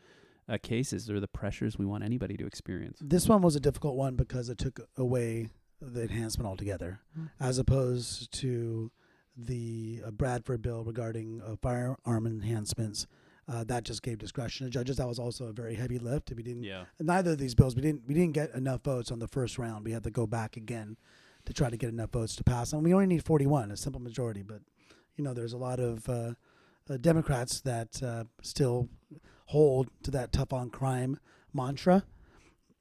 uh, 0.48 0.56
cases, 0.62 1.10
or 1.10 1.18
the 1.20 1.26
pressures 1.26 1.78
we 1.78 1.84
want 1.86 2.04
anybody 2.04 2.36
to 2.36 2.46
experience? 2.46 2.98
This 3.02 3.28
one 3.28 3.42
was 3.42 3.56
a 3.56 3.60
difficult 3.60 3.96
one 3.96 4.14
because 4.14 4.48
it 4.50 4.58
took 4.58 4.78
away 4.96 5.48
the 5.80 6.02
enhancement 6.02 6.46
altogether, 6.48 7.00
Mm. 7.18 7.30
as 7.40 7.58
opposed 7.58 8.32
to 8.40 8.90
the 9.36 10.00
uh, 10.06 10.10
Bradford 10.10 10.62
bill 10.62 10.84
regarding 10.84 11.42
uh, 11.42 11.56
firearm 11.60 12.26
enhancements. 12.26 13.06
Uh, 13.46 13.62
that 13.64 13.84
just 13.84 14.02
gave 14.02 14.16
discretion 14.18 14.64
to 14.66 14.70
judges. 14.70 14.96
That 14.96 15.06
was 15.08 15.18
also 15.18 15.46
a 15.46 15.52
very 15.52 15.74
heavy 15.74 15.98
lift. 15.98 16.32
We 16.34 16.42
didn't. 16.42 16.62
Yeah, 16.62 16.84
Neither 16.98 17.32
of 17.32 17.38
these 17.38 17.54
bills, 17.54 17.76
we 17.76 17.82
didn't. 17.82 18.02
We 18.06 18.14
didn't 18.14 18.32
get 18.32 18.54
enough 18.54 18.82
votes 18.84 19.10
on 19.10 19.18
the 19.18 19.28
first 19.28 19.58
round. 19.58 19.84
We 19.84 19.92
had 19.92 20.04
to 20.04 20.10
go 20.10 20.26
back 20.26 20.56
again 20.56 20.96
to 21.44 21.52
try 21.52 21.68
to 21.68 21.76
get 21.76 21.90
enough 21.90 22.10
votes 22.12 22.34
to 22.36 22.44
pass. 22.44 22.72
And 22.72 22.82
we 22.82 22.94
only 22.94 23.06
need 23.06 23.22
41, 23.24 23.70
a 23.70 23.76
simple 23.76 24.00
majority. 24.00 24.40
But 24.42 24.62
you 25.16 25.22
know, 25.24 25.34
there's 25.34 25.52
a 25.52 25.58
lot 25.58 25.78
of 25.78 26.08
uh, 26.08 26.32
uh, 26.88 26.96
Democrats 26.98 27.60
that 27.62 28.02
uh, 28.02 28.24
still 28.40 28.88
hold 29.46 29.90
to 30.04 30.10
that 30.12 30.32
tough 30.32 30.52
on 30.54 30.70
crime 30.70 31.18
mantra, 31.52 32.04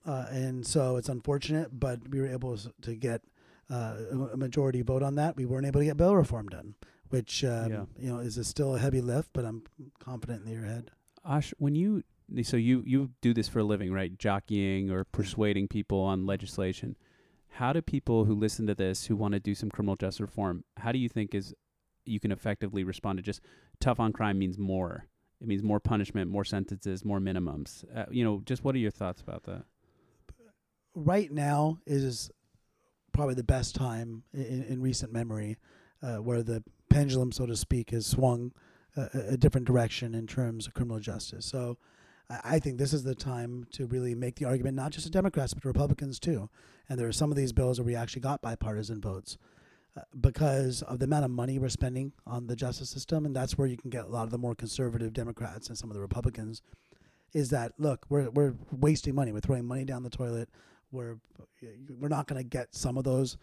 uh, 0.06 0.26
and 0.30 0.66
so 0.66 0.98
it's 0.98 1.10
unfortunate. 1.10 1.80
But 1.80 2.08
we 2.10 2.20
were 2.20 2.28
able 2.28 2.58
to 2.58 2.96
get 2.96 3.22
uh, 3.70 3.96
a 4.34 4.38
majority 4.38 4.82
vote 4.82 5.04
on 5.04 5.16
that. 5.16 5.36
We 5.36 5.46
weren't 5.46 5.66
able 5.66 5.80
to 5.82 5.86
get 5.86 5.98
bill 5.98 6.16
reform 6.16 6.50
done, 6.50 6.76
which 7.10 7.44
um, 7.44 7.72
Yeah. 7.72 7.86
you 7.98 8.10
know 8.10 8.20
is 8.20 8.38
a 8.38 8.44
still 8.44 8.76
a 8.76 8.80
heavy 8.80 9.02
lift. 9.02 9.30
But 9.34 9.46
I'm 9.46 9.64
confident 10.00 10.46
in 10.46 10.52
your 10.52 10.66
head. 10.66 10.92
Ash, 11.26 11.54
when 11.58 11.76
you 11.76 12.04
so 12.44 12.58
you 12.58 12.84
you 12.86 13.12
do 13.22 13.34
this 13.34 13.48
for 13.48 13.60
a 13.60 13.64
living, 13.64 13.92
right? 13.92 14.18
Jockeying 14.18 14.90
or 14.92 15.04
persuading 15.04 15.68
people 15.68 16.00
on 16.02 16.26
legislation. 16.26 16.96
How 17.58 17.72
do 17.72 17.82
people 17.84 18.26
who 18.26 18.34
listen 18.34 18.66
to 18.66 18.74
this 18.74 19.06
who 19.06 19.16
want 19.16 19.34
to 19.36 19.40
do 19.40 19.54
some 19.54 19.70
criminal 19.70 19.96
justice 19.96 20.20
reform? 20.22 20.64
How 20.78 20.92
do 20.92 20.98
you 20.98 21.08
think 21.08 21.36
is 21.36 21.54
you 22.04 22.20
can 22.20 22.32
effectively 22.32 22.84
respond 22.84 23.18
to 23.20 23.24
just 23.24 23.42
tough 23.80 24.00
on 24.00 24.12
crime 24.12 24.40
means 24.40 24.58
more? 24.58 25.06
It 25.40 25.48
means 25.48 25.62
more 25.62 25.80
punishment, 25.80 26.32
more 26.32 26.44
sentences, 26.46 27.06
more 27.06 27.20
minimums. 27.20 27.84
Uh, 27.96 28.06
you 28.10 28.24
know, 28.24 28.42
just 28.46 28.64
what 28.64 28.74
are 28.74 28.80
your 28.80 28.90
thoughts 28.92 29.22
about 29.22 29.44
that? 29.44 29.66
Right 30.96 31.32
now 31.32 31.80
is 31.86 32.32
probably 33.12 33.36
the 33.36 33.44
best 33.44 33.76
time 33.76 34.24
in, 34.34 34.64
in 34.64 34.82
recent 34.82 35.14
memory 35.14 35.58
uh, 36.02 36.18
where 36.18 36.44
the 36.44 36.64
pendulum, 36.90 37.32
so 37.32 37.46
to 37.46 37.56
speak, 37.56 37.92
has 37.92 38.06
swung 38.06 38.52
a, 38.96 39.10
a 39.30 39.38
different 39.38 39.68
direction 39.68 40.14
in 40.14 40.28
terms 40.28 40.68
of 40.68 40.74
criminal 40.74 41.00
justice. 41.00 41.46
So 41.46 41.78
I 42.44 42.60
think 42.60 42.78
this 42.78 42.94
is 42.94 43.04
the 43.04 43.16
time 43.16 43.68
to 43.72 43.86
really 43.86 44.16
make 44.16 44.36
the 44.36 44.46
argument, 44.46 44.76
not 44.76 44.92
just 44.92 45.06
to 45.06 45.12
Democrats, 45.12 45.54
but 45.54 45.62
to 45.64 45.68
Republicans 45.68 46.20
too. 46.20 46.50
And 46.90 47.00
there 47.00 47.08
are 47.08 47.14
some 47.14 47.32
of 47.32 47.38
these 47.38 47.54
bills 47.54 47.80
where 47.80 47.86
we 47.86 47.96
actually 47.96 48.22
got 48.22 48.42
bipartisan 48.42 49.02
votes 49.02 49.38
uh, 49.96 50.02
because 50.20 50.82
of 50.84 51.00
the 51.00 51.06
amount 51.06 51.26
of 51.26 51.32
money 51.32 51.60
we're 51.60 51.70
spending 51.70 52.14
on 52.26 52.48
the 52.48 52.56
justice 52.56 52.90
system. 52.90 53.26
And 53.26 53.36
that's 53.36 53.58
where 53.58 53.68
you 53.68 53.78
can 53.78 53.90
get 53.90 54.06
a 54.06 54.08
lot 54.08 54.24
of 54.24 54.32
the 54.32 54.38
more 54.38 54.56
conservative 54.56 55.14
Democrats 55.14 55.68
and 55.68 55.78
some 55.78 55.90
of 55.90 55.96
the 55.96 56.02
Republicans 56.02 56.62
is 57.34 57.50
that, 57.50 57.74
look, 57.78 58.06
we're, 58.10 58.30
we're 58.30 58.54
wasting 58.72 59.16
money. 59.16 59.32
We're 59.32 59.40
throwing 59.40 59.66
money 59.66 59.86
down 59.86 60.04
the 60.04 60.10
toilet 60.10 60.50
we're 60.94 61.18
we're 62.00 62.08
not 62.08 62.28
going 62.28 62.42
to 62.42 62.48
get 62.48 62.74
some 62.76 62.98
of 62.98 63.04
those 63.04 63.38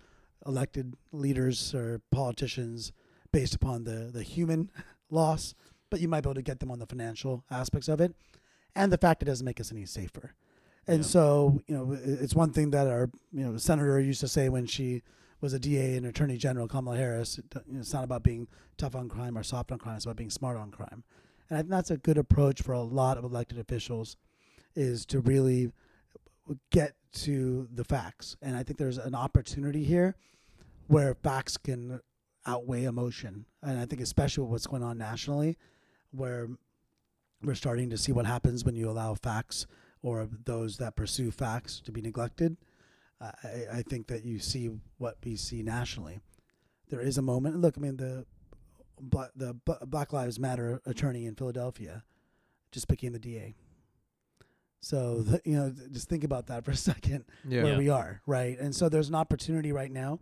elected 0.47 0.95
leaders 1.13 1.75
or 1.75 2.01
politicians 2.11 2.93
based 3.33 3.55
upon 3.55 3.85
the 3.85 4.11
the 4.13 4.23
human 4.23 4.71
loss, 5.11 5.55
but 5.91 6.01
you 6.01 6.09
might 6.09 6.23
be 6.23 6.29
able 6.29 6.35
to 6.35 6.43
get 6.43 6.61
them 6.61 6.71
on 6.71 6.79
the 6.79 6.87
financial 6.87 7.45
aspects 7.51 7.89
of 7.89 8.01
it, 8.01 8.15
and 8.75 8.93
the 8.93 8.99
fact 8.99 9.23
it 9.23 9.27
doesn't 9.27 9.45
make 9.45 9.61
us 9.61 9.73
any 9.73 9.85
safer. 9.85 10.35
And 10.87 10.99
Yeah. 10.99 11.07
so 11.07 11.61
you 11.67 11.75
know 11.77 11.93
it's 11.93 12.35
one 12.35 12.53
thing 12.53 12.71
that 12.71 12.87
our 12.87 13.11
you 13.33 13.45
know 13.45 13.57
senator 13.59 14.01
used 14.01 14.21
to 14.21 14.29
say 14.29 14.49
when 14.49 14.67
she 14.67 15.03
was 15.41 15.53
a 15.55 15.59
DA 15.59 15.97
and 15.97 16.05
Attorney 16.07 16.37
General 16.37 16.69
Kamala 16.69 16.99
Harris. 16.99 17.39
you 17.67 17.73
know, 17.75 17.81
It's 17.81 17.95
not 17.95 18.05
about 18.05 18.23
being 18.23 18.47
tough 18.77 18.95
on 18.95 19.09
crime 19.09 19.39
or 19.39 19.43
soft 19.43 19.73
on 19.73 19.79
crime. 19.79 19.97
It's 19.97 20.05
about 20.05 20.17
being 20.17 20.31
smart 20.31 20.57
on 20.57 20.71
crime, 20.71 21.03
and 21.49 21.59
I 21.59 21.63
think 21.63 21.71
that's 21.71 21.91
a 21.91 21.97
good 21.97 22.19
approach 22.19 22.63
for 22.63 22.73
a 22.73 22.83
lot 22.83 23.19
of 23.19 23.25
elected 23.25 23.59
officials, 23.59 24.17
is 24.75 25.05
to 25.07 25.21
really 25.21 25.73
get 26.71 26.95
to 27.13 27.69
the 27.73 27.85
facts. 27.85 28.37
And 28.43 28.57
I 28.57 28.63
think 28.63 28.79
there's 28.79 28.99
an 28.99 29.15
opportunity 29.15 29.85
here 29.85 30.17
where 30.87 31.15
facts 31.15 31.57
can 31.57 32.01
outweigh 32.47 32.85
emotion. 32.85 33.47
And 33.63 33.79
I 33.79 33.87
think 33.87 34.01
especially 34.01 34.43
with 34.43 34.51
what's 34.51 34.67
going 34.67 34.83
on 34.83 34.99
nationally, 34.99 35.57
where 36.13 36.49
we're 37.43 37.55
starting 37.55 37.91
to 37.91 37.99
see 37.99 38.13
what 38.13 38.27
happens 38.27 38.65
when 38.65 38.77
you 38.77 38.91
allow 38.91 39.15
facts 39.15 39.67
or 40.03 40.29
those 40.45 40.79
that 40.79 40.97
pursue 40.97 41.31
facts 41.31 41.81
to 41.81 41.93
be 41.93 42.01
neglected. 42.01 42.57
I, 43.21 43.67
I 43.73 43.83
think 43.83 44.07
that 44.09 44.25
you 44.25 44.39
see 44.39 44.71
what 44.99 45.19
we 45.25 45.37
see 45.37 45.63
nationally. 45.63 46.21
There 46.89 47.01
is 47.01 47.19
a 47.19 47.23
moment. 47.23 47.61
Look, 47.61 47.77
I 47.77 47.81
mean 47.81 47.97
the 47.97 48.27
the 49.35 49.55
Black 49.87 50.13
Lives 50.13 50.39
Matter 50.39 50.83
attorney 50.85 51.25
in 51.25 51.35
Philadelphia 51.35 52.05
just 52.71 52.89
became 52.89 53.13
the 53.13 53.19
DA. 53.19 53.55
So 54.81 55.23
the, 55.23 55.41
you 55.45 55.57
know, 55.57 55.71
th- 55.71 55.91
just 55.93 56.09
think 56.09 56.25
about 56.25 56.47
that 56.49 56.65
for 56.65 56.71
a 56.73 56.77
second 56.91 57.25
Yeah. 57.49 57.63
where 57.63 57.73
Yeah. 57.73 57.79
we 57.79 57.89
are, 57.89 58.23
right? 58.27 58.59
And 58.59 58.75
so 58.75 58.89
there's 58.89 59.09
an 59.09 59.15
opportunity 59.15 59.73
right 59.73 59.91
now. 59.91 60.21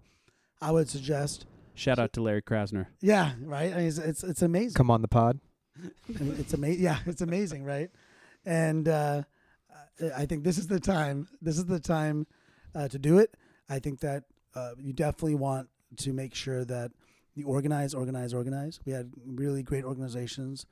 I 0.61 0.72
would 0.72 0.88
suggest, 0.88 1.46
Shout 1.74 1.98
out 2.00 2.12
to 2.14 2.20
Larry 2.22 2.42
Krasner. 2.42 2.86
yeah, 3.00 3.34
right. 3.42 3.72
I 3.72 3.76
mean, 3.76 3.86
it's 3.86 3.98
it's, 3.98 4.24
it's 4.24 4.42
amazing. 4.42 4.74
Come 4.74 4.90
on 4.90 5.02
the 5.02 5.09
pod. 5.09 5.38
It's 6.09 6.52
amazing. 6.54 6.82
Yeah, 6.82 6.98
it's 7.06 7.20
amazing, 7.22 7.62
right? 7.64 7.90
And 8.44 8.88
uh, 8.88 9.22
I 10.16 10.26
think 10.26 10.42
this 10.42 10.59
is 10.59 10.66
the 10.66 10.80
time. 10.80 11.28
This 11.40 11.56
is 11.56 11.66
the 11.66 11.78
time 11.78 12.26
uh, 12.74 12.88
to 12.88 12.98
do 12.98 13.18
it. 13.18 13.36
I 13.68 13.78
think 13.78 14.00
that 14.00 14.24
uh, 14.56 14.72
you 14.78 14.92
definitely 14.92 15.36
want 15.36 15.68
to 15.98 16.12
make 16.12 16.34
sure 16.34 16.64
that 16.64 16.90
you 17.36 17.46
organize, 17.46 17.94
organize, 17.94 18.34
organize. 18.34 18.80
We 18.84 18.90
had 18.90 19.12
really 19.24 19.62
great 19.62 19.84
organizations 19.84 20.66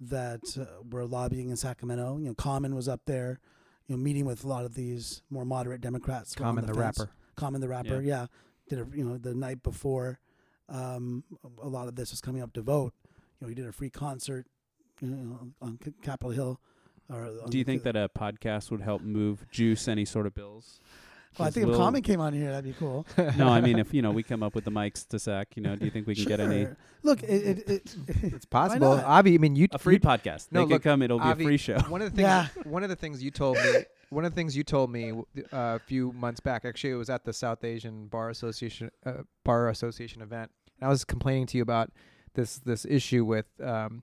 that 0.00 0.40
uh, 0.58 0.64
were 0.90 1.04
lobbying 1.04 1.50
in 1.50 1.56
Sacramento. 1.56 2.18
You 2.18 2.28
know, 2.28 2.34
Common 2.34 2.74
was 2.74 2.88
up 2.88 3.02
there. 3.06 3.40
You 3.86 3.96
know, 3.96 4.02
meeting 4.02 4.24
with 4.24 4.44
a 4.44 4.48
lot 4.48 4.64
of 4.64 4.74
these 4.74 5.22
more 5.30 5.44
moderate 5.44 5.80
Democrats. 5.80 6.34
who 6.34 6.44
are 6.44 6.46
on 6.46 6.56
Common 6.56 6.66
the, 6.66 6.74
fence. 6.74 6.98
rapper. 7.00 7.10
Common 7.36 7.60
the 7.60 7.68
rapper, 7.68 8.00
yeah. 8.00 8.26
Did 8.68 8.78
a, 8.80 8.86
you 8.96 9.04
know 9.04 9.18
the 9.18 9.34
night 9.34 9.62
before 9.62 10.20
um, 10.68 11.24
a 11.60 11.66
lot 11.68 11.88
of 11.88 11.96
this 11.96 12.10
was 12.12 12.20
coming 12.20 12.40
up 12.42 12.52
to 12.52 12.62
vote. 12.62 12.92
You 13.40 13.46
know, 13.46 13.48
he 13.48 13.54
did 13.54 13.66
a 13.66 13.72
free 13.72 13.90
concert 13.90 14.46
you 15.00 15.08
know, 15.08 15.50
on 15.60 15.78
C- 15.84 15.92
Capitol 16.02 16.30
Hill. 16.30 16.60
Or 17.08 17.24
Do 17.48 17.58
you 17.58 17.64
the- 17.64 17.72
think 17.72 17.82
that 17.82 17.96
a 17.96 18.08
podcast 18.16 18.70
would 18.70 18.80
help 18.82 19.02
move 19.02 19.44
juice 19.50 19.88
any 19.88 20.04
sort 20.04 20.26
of 20.26 20.34
bills? 20.34 20.78
Well, 21.38 21.46
I 21.46 21.48
Just 21.48 21.54
think 21.54 21.62
if 21.64 21.68
little- 21.70 21.84
Common 21.84 22.02
came 22.02 22.20
on 22.20 22.32
here, 22.32 22.50
that'd 22.50 22.64
be 22.64 22.72
cool. 22.78 23.06
no, 23.36 23.48
I 23.48 23.60
mean 23.60 23.78
if 23.78 23.94
you 23.94 24.02
know 24.02 24.10
we 24.10 24.22
come 24.22 24.42
up 24.42 24.54
with 24.54 24.64
the 24.64 24.70
mics 24.72 25.06
to 25.08 25.18
sack, 25.18 25.48
you 25.54 25.62
know, 25.62 25.76
do 25.76 25.84
you 25.84 25.90
think 25.90 26.06
we 26.08 26.14
can 26.16 26.24
get 26.24 26.40
any 26.40 26.64
Sure. 26.64 26.76
Look, 27.02 27.22
it, 27.22 27.26
it, 27.26 27.68
it 27.70 27.96
It's 28.34 28.44
possible. 28.44 28.88
Avi, 29.04 29.34
I 29.34 29.38
mean, 29.38 29.54
you 29.56 29.68
a 29.72 29.78
free 29.78 29.94
you- 29.94 30.00
podcast? 30.00 30.48
No, 30.50 30.60
they 30.60 30.64
could 30.64 30.72
look, 30.72 30.82
come. 30.82 31.02
It'll 31.02 31.18
be 31.18 31.24
Avi, 31.24 31.44
a 31.44 31.46
free 31.46 31.56
show. 31.56 31.78
One 31.88 32.02
of 32.02 32.10
the 32.10 32.16
things. 32.16 32.26
Yeah. 32.26 32.48
One 32.64 32.82
of 32.82 32.88
the 32.90 32.96
things 32.96 33.22
you 33.22 33.30
told 33.30 33.56
me. 33.58 33.84
One 34.10 34.24
of 34.24 34.32
the 34.32 34.34
things 34.34 34.56
you 34.56 34.64
told 34.64 34.90
me 34.90 35.12
uh, 35.12 35.22
a 35.52 35.78
few 35.78 36.12
months 36.12 36.40
back. 36.40 36.64
Actually, 36.64 36.90
it 36.90 36.96
was 36.96 37.08
at 37.08 37.24
the 37.24 37.32
South 37.32 37.62
Asian 37.62 38.08
Bar 38.08 38.28
Association 38.30 38.90
uh, 39.06 39.22
Bar 39.44 39.68
Association 39.68 40.20
event. 40.22 40.50
And 40.80 40.88
I 40.88 40.90
was 40.90 41.04
complaining 41.04 41.46
to 41.46 41.56
you 41.58 41.62
about 41.62 41.92
this 42.34 42.58
this 42.58 42.84
issue 42.84 43.24
with 43.24 43.46
um, 43.62 44.02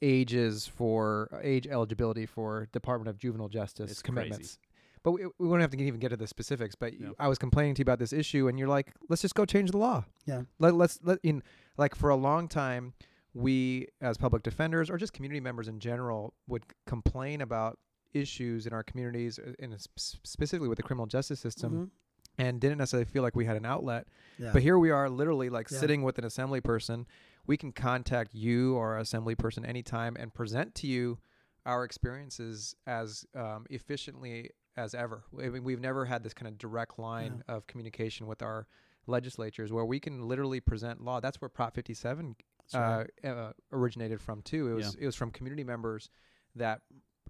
ages 0.00 0.66
for 0.66 1.28
age 1.42 1.66
eligibility 1.66 2.24
for 2.26 2.68
Department 2.72 3.08
of 3.08 3.18
Juvenile 3.18 3.48
Justice 3.48 3.90
It's 3.90 4.02
commitments. 4.02 4.58
But 5.02 5.12
we, 5.12 5.26
we 5.38 5.48
won't 5.48 5.60
have 5.62 5.70
to 5.70 5.78
even 5.78 6.00
get 6.00 6.08
to 6.10 6.16
the 6.16 6.26
specifics. 6.26 6.74
But 6.74 6.94
you- 6.98 7.14
I 7.18 7.28
was 7.28 7.38
complaining 7.38 7.74
to 7.76 7.80
you 7.80 7.84
about 7.84 7.98
this 7.98 8.12
issue, 8.12 8.48
and 8.48 8.58
you're 8.58 8.68
like, 8.68 8.92
"Let's 9.08 9.22
just 9.22 9.34
go 9.34 9.44
change 9.44 9.70
the 9.70 9.78
law." 9.78 10.04
yeah. 10.26 10.42
let, 10.58 10.74
let's 10.74 10.98
let 11.02 11.18
in 11.22 11.42
like 11.76 11.94
for 11.94 12.10
a 12.10 12.16
long 12.16 12.48
time 12.48 12.94
we 13.34 13.86
as 14.00 14.16
public 14.16 14.42
defenders 14.42 14.90
or 14.90 14.96
just 14.96 15.12
community 15.12 15.40
members 15.40 15.68
in 15.68 15.78
general 15.80 16.34
would 16.48 16.62
c- 16.64 16.68
complain 16.86 17.40
about 17.42 17.78
issues 18.14 18.66
in 18.66 18.72
our 18.72 18.82
communities 18.82 19.38
uh, 19.38 19.52
in 19.58 19.72
a 19.72 19.78
specifically 19.78 20.66
with 20.68 20.76
the 20.76 20.82
criminal 20.82 21.06
justice 21.06 21.38
system 21.38 21.72
Mhm. 21.72 21.90
and 22.38 22.60
didn't 22.60 22.78
necessarily 22.78 23.04
feel 23.04 23.22
like 23.22 23.36
we 23.36 23.44
had 23.44 23.56
an 23.56 23.66
outlet 23.66 24.08
Yeah. 24.38 24.50
but 24.52 24.62
here 24.62 24.78
we 24.78 24.90
are 24.90 25.08
literally 25.10 25.50
like 25.50 25.70
Yeah. 25.70 25.78
sitting 25.78 26.02
with 26.02 26.18
an 26.18 26.24
assembly 26.24 26.60
person 26.62 27.06
we 27.46 27.56
can 27.58 27.70
contact 27.70 28.34
you 28.34 28.74
or 28.76 28.94
our 28.94 28.98
assembly 28.98 29.34
person 29.34 29.64
anytime 29.64 30.16
and 30.18 30.32
present 30.34 30.74
to 30.76 30.86
you 30.86 31.18
our 31.66 31.84
experiences 31.84 32.74
as 32.86 33.26
um, 33.34 33.66
efficiently 33.68 34.50
as 34.78 34.94
ever 34.94 35.24
I 35.38 35.48
mean, 35.48 35.64
we've 35.64 35.80
never 35.80 36.04
had 36.06 36.22
this 36.22 36.32
kind 36.34 36.48
of 36.48 36.56
direct 36.56 36.98
line 36.98 37.42
of 37.48 37.66
communication 37.66 38.26
with 38.26 38.42
our 38.42 38.66
legislatures 39.06 39.72
where 39.72 39.84
we 39.84 39.98
can 40.00 40.28
literally 40.28 40.60
present 40.60 41.02
law 41.04 41.20
that's 41.20 41.40
where 41.40 41.48
prop 41.48 41.74
57 41.74 42.36
That's 42.72 42.74
right. 42.74 43.06
uh, 43.24 43.28
uh, 43.28 43.52
originated 43.72 44.20
from 44.20 44.42
too. 44.42 44.70
It 44.70 44.74
was 44.74 44.94
it 44.94 45.06
was 45.06 45.16
from 45.16 45.30
community 45.30 45.64
members 45.64 46.10
that 46.54 46.82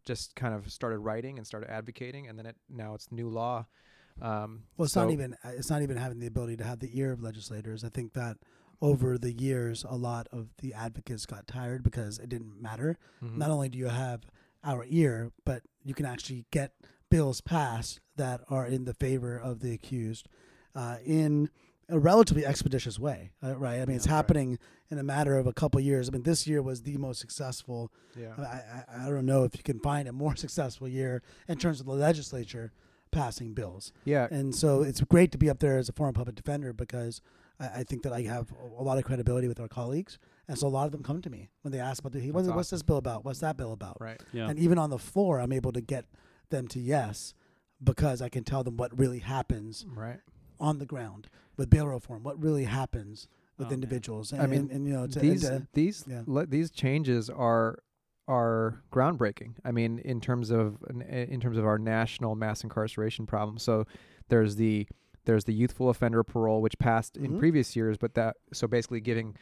just 0.04 0.34
kind 0.36 0.54
of 0.54 0.70
started 0.72 0.98
writing 0.98 1.38
and 1.38 1.46
started 1.46 1.70
advocating, 1.70 2.28
and 2.28 2.38
then 2.38 2.46
it 2.46 2.56
now 2.68 2.94
it's 2.94 3.10
new 3.12 3.28
law. 3.28 3.66
Um, 4.20 4.64
Well, 4.76 4.84
it's 4.86 4.94
so- 4.94 5.04
not 5.04 5.12
even 5.12 5.34
uh, 5.44 5.50
it's 5.56 5.70
not 5.70 5.82
even 5.82 5.96
having 5.96 6.18
the 6.18 6.26
ability 6.26 6.56
to 6.58 6.64
have 6.64 6.80
the 6.80 6.90
ear 6.98 7.12
of 7.12 7.22
legislators. 7.22 7.84
I 7.84 7.88
think 7.88 8.12
that 8.14 8.36
over 8.80 9.18
the 9.18 9.32
years, 9.32 9.84
a 9.88 9.96
lot 9.96 10.26
of 10.32 10.48
the 10.62 10.72
advocates 10.74 11.26
got 11.26 11.46
tired 11.46 11.82
because 11.82 12.18
it 12.18 12.28
didn't 12.28 12.60
matter. 12.60 12.96
Mhm. 13.22 13.36
Not 13.36 13.50
only 13.50 13.68
do 13.68 13.78
you 13.78 13.88
have 13.88 14.22
our 14.64 14.84
ear, 14.88 15.30
but 15.44 15.62
you 15.84 15.94
can 15.94 16.06
actually 16.06 16.46
get 16.50 16.72
bills 17.10 17.40
passed 17.40 18.00
that 18.16 18.40
are 18.48 18.66
in 18.66 18.84
the 18.84 18.94
favor 18.94 19.36
of 19.36 19.60
the 19.60 19.72
accused 19.72 20.28
uh, 20.74 20.96
in 21.04 21.50
a 21.88 21.98
relatively 21.98 22.44
expeditious 22.44 22.98
way. 22.98 23.30
Uh, 23.42 23.56
right? 23.56 23.80
I 23.80 23.86
mean, 23.86 23.96
it's 23.96 24.06
Yeah, 24.06 24.12
right. 24.12 24.16
happening 24.16 24.58
in 24.90 24.98
a 24.98 25.02
matter 25.02 25.38
of 25.38 25.46
a 25.46 25.52
couple 25.52 25.80
years. 25.80 26.08
I 26.08 26.12
mean, 26.12 26.22
this 26.22 26.46
year 26.46 26.60
was 26.62 26.82
the 26.82 26.96
most 26.98 27.18
successful 27.20 27.90
yeah. 28.18 28.34
I, 28.38 28.42
I, 28.42 29.06
I 29.06 29.10
don't 29.10 29.24
know 29.26 29.44
if 29.44 29.56
you 29.56 29.62
can 29.62 29.80
find 29.80 30.06
a 30.08 30.12
more 30.12 30.36
successful 30.44 30.88
year 30.88 31.22
in 31.48 31.56
terms 31.58 31.80
of 31.80 31.86
the 31.86 31.92
legislature 31.92 32.72
passing 33.10 33.54
bills. 33.54 33.90
yeah, 34.04 34.28
And 34.30 34.54
so 34.54 34.82
it's 34.82 35.00
great 35.00 35.32
to 35.32 35.38
be 35.38 35.48
up 35.48 35.60
there 35.60 35.78
as 35.78 35.88
a 35.88 35.92
former 35.92 36.12
public 36.12 36.36
defender 36.36 36.74
because 36.74 37.22
I, 37.58 37.66
I 37.80 37.82
think 37.84 38.02
that 38.02 38.12
I 38.12 38.20
have 38.22 38.52
a, 38.52 38.82
a 38.82 38.84
lot 38.84 38.98
of 38.98 39.04
credibility 39.04 39.48
with 39.48 39.58
our 39.60 39.68
colleagues. 39.68 40.18
And 40.46 40.58
so 40.58 40.66
a 40.66 40.68
lot 40.68 40.84
of 40.84 40.92
them 40.92 41.02
come 41.02 41.22
to 41.22 41.30
me 41.30 41.48
when 41.62 41.72
they 41.72 41.80
ask 41.80 42.00
about 42.00 42.12
the, 42.12 42.20
hey, 42.20 42.30
what's, 42.32 42.46
That's 42.46 42.56
what's 42.56 42.70
this 42.70 42.82
bill 42.82 42.98
about? 42.98 43.24
What's 43.24 43.40
that 43.40 43.56
bill 43.56 43.72
about? 43.72 43.96
right. 43.98 44.20
yeah. 44.34 44.48
And 44.50 44.58
even 44.58 44.76
on 44.78 44.90
the 44.90 44.98
floor, 44.98 45.40
I'm 45.40 45.52
able 45.52 45.72
to 45.72 45.80
get 45.80 46.04
them 46.50 46.68
to 46.68 46.80
yes 46.80 47.34
because 47.82 48.20
I 48.20 48.28
can 48.28 48.44
tell 48.44 48.64
them 48.64 48.76
what 48.76 48.96
really 48.98 49.20
happens 49.20 49.86
Right. 49.88 50.20
on 50.58 50.78
the 50.78 50.86
ground 50.86 51.28
with 51.56 51.70
bail 51.70 51.86
reform, 51.88 52.22
what 52.22 52.40
really 52.42 52.64
happens 52.64 53.28
with 53.56 53.68
Oh, 53.68 53.72
individuals. 53.74 54.32
And, 54.32 54.42
I 54.42 54.46
mean, 54.46 54.60
and, 54.62 54.70
and, 54.70 54.86
you 54.86 54.92
know, 54.94 55.06
to, 55.06 55.18
these 55.18 55.42
to- 55.42 55.66
these 55.72 56.04
yeah. 56.08 56.22
le- 56.26 56.46
these 56.46 56.70
changes 56.70 57.28
are 57.30 57.78
are 58.26 58.82
groundbreaking. 58.92 59.54
I 59.64 59.72
mean, 59.72 59.98
in 60.00 60.20
terms 60.20 60.50
of 60.50 60.76
in 60.90 61.40
terms 61.40 61.56
of 61.56 61.64
our 61.64 61.78
national 61.78 62.34
mass 62.34 62.62
incarceration 62.62 63.26
problem. 63.26 63.58
So 63.58 63.84
there's 64.28 64.56
the 64.56 64.86
there's 65.24 65.44
the 65.44 65.54
youthful 65.54 65.88
offender 65.90 66.22
parole, 66.22 66.60
which 66.62 66.78
passed 66.78 67.16
in 67.16 67.32
Mhm. 67.32 67.38
previous 67.38 67.74
years, 67.74 67.96
but 67.98 68.14
that 68.14 68.36
so 68.52 68.66
basically 68.66 69.00
giving 69.00 69.34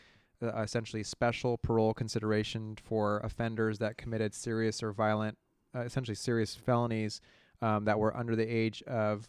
uh, 0.42 0.48
essentially 0.62 1.02
special 1.02 1.56
parole 1.58 1.94
consideration 1.94 2.76
for 2.82 3.18
offenders 3.20 3.78
that 3.78 3.96
committed 3.96 4.34
serious 4.34 4.82
or 4.82 4.92
violent, 4.92 5.36
uh, 5.74 5.80
essentially 5.80 6.14
serious 6.14 6.54
felonies 6.54 7.20
um, 7.62 7.84
that 7.84 7.98
were 7.98 8.16
under 8.16 8.36
the 8.36 8.46
age 8.46 8.82
of 8.84 9.28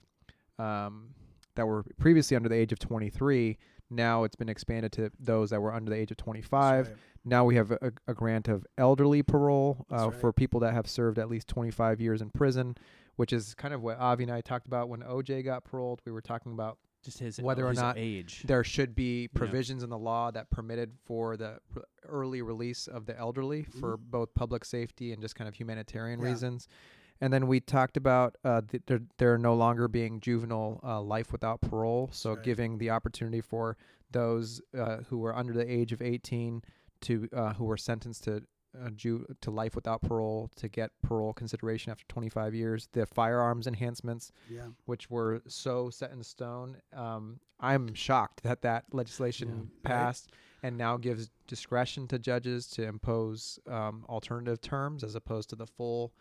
um, 0.59 1.09
that 1.55 1.65
were 1.65 1.83
previously 1.99 2.35
under 2.35 2.49
the 2.49 2.55
age 2.55 2.71
of 2.71 2.79
23. 2.79 3.57
Now 3.89 4.23
it's 4.23 4.35
been 4.35 4.49
expanded 4.49 4.91
to 4.93 5.11
those 5.19 5.49
that 5.49 5.61
were 5.61 5.73
under 5.73 5.89
the 5.89 5.95
age 5.95 6.11
of 6.11 6.17
25. 6.17 6.87
Right. 6.87 6.97
Now 7.25 7.45
we 7.45 7.55
have 7.55 7.71
a, 7.71 7.91
a 8.07 8.13
grant 8.13 8.47
of 8.47 8.65
elderly 8.77 9.23
parole 9.23 9.85
uh, 9.91 10.09
right. 10.09 10.13
for 10.13 10.31
people 10.31 10.59
that 10.61 10.73
have 10.73 10.87
served 10.87 11.19
at 11.19 11.29
least 11.29 11.47
25 11.47 11.99
years 11.99 12.21
in 12.21 12.29
prison, 12.29 12.77
which 13.15 13.33
is 13.33 13.53
kind 13.53 13.73
of 13.73 13.81
what 13.81 13.99
Avi 13.99 14.23
and 14.23 14.31
I 14.31 14.41
talked 14.41 14.67
about 14.67 14.89
when 14.89 15.01
OJ 15.01 15.43
got 15.43 15.63
paroled. 15.63 16.01
We 16.05 16.11
were 16.11 16.21
talking 16.21 16.51
about 16.53 16.77
Just 17.07 17.19
his 17.19 17.39
whether 17.39 17.65
or 17.65 17.69
his 17.69 17.79
not 17.79 17.97
age. 17.97 18.43
there 18.45 18.65
should 18.65 18.93
be 18.93 19.29
provisions 19.29 19.81
in 19.81 19.89
the 19.89 19.97
law 19.97 20.29
that 20.31 20.49
permitted 20.49 20.91
for 21.05 21.37
the 21.37 21.59
early 22.05 22.41
release 22.41 22.87
of 22.87 23.05
the 23.05 23.17
elderly 23.17 23.63
for 23.63 23.95
both 23.95 24.33
public 24.35 24.65
safety 24.65 25.13
and 25.13 25.21
just 25.21 25.33
kind 25.35 25.47
of 25.47 25.55
humanitarian 25.55 26.19
Yeah. 26.19 26.25
reasons. 26.31 26.67
And 27.21 27.31
then 27.31 27.47
we 27.47 27.61
talked 27.61 27.95
about 27.95 28.35
uh, 28.43 28.61
th- 28.69 28.83
there, 28.87 28.99
there 29.19 29.37
no 29.37 29.55
longer 29.55 29.87
being 29.87 30.19
juvenile 30.19 30.81
uh, 30.83 30.99
life 31.01 31.31
without 31.31 31.61
parole, 31.61 32.09
so 32.11 32.33
right. 32.33 32.43
giving 32.43 32.77
the 32.77 32.89
opportunity 32.89 33.39
for 33.39 33.77
those 34.11 34.61
uh, 34.77 34.97
who 35.09 35.17
were 35.19 35.33
under 35.33 35.53
the 35.53 35.65
age 35.71 35.93
of 35.93 36.01
18 36.01 36.61
to 37.01 37.29
uh, 37.33 37.53
who 37.53 37.63
were 37.63 37.77
sentenced 37.77 38.25
to 38.25 38.43
uh, 38.83 38.89
ju- 38.91 39.25
to 39.41 39.51
life 39.51 39.75
without 39.75 40.01
parole 40.01 40.49
to 40.55 40.67
get 40.67 40.91
parole 41.01 41.33
consideration 41.33 41.91
after 41.91 42.05
25 42.07 42.53
years. 42.53 42.87
The 42.91 43.05
firearms 43.05 43.67
enhancements 43.67 44.31
Yeah. 44.49 44.67
which 44.85 45.09
were 45.09 45.41
so 45.47 45.89
set 45.89 46.11
in 46.11 46.23
stone. 46.23 46.77
Um, 46.93 47.39
I'm 47.59 47.93
shocked 47.93 48.43
that 48.43 48.61
that 48.61 48.85
legislation 48.93 49.47
Yeah. 49.49 49.55
Right. 49.55 49.83
passed 49.83 50.31
and 50.63 50.77
now 50.77 50.97
gives 50.97 51.29
discretion 51.47 52.07
to 52.09 52.19
judges 52.19 52.67
to 52.71 52.83
impose 52.83 53.59
um, 53.67 54.05
alternative 54.09 54.61
terms 54.61 55.03
as 55.03 55.15
opposed 55.15 55.49
to 55.49 55.55
the 55.55 55.67
full 55.67 56.13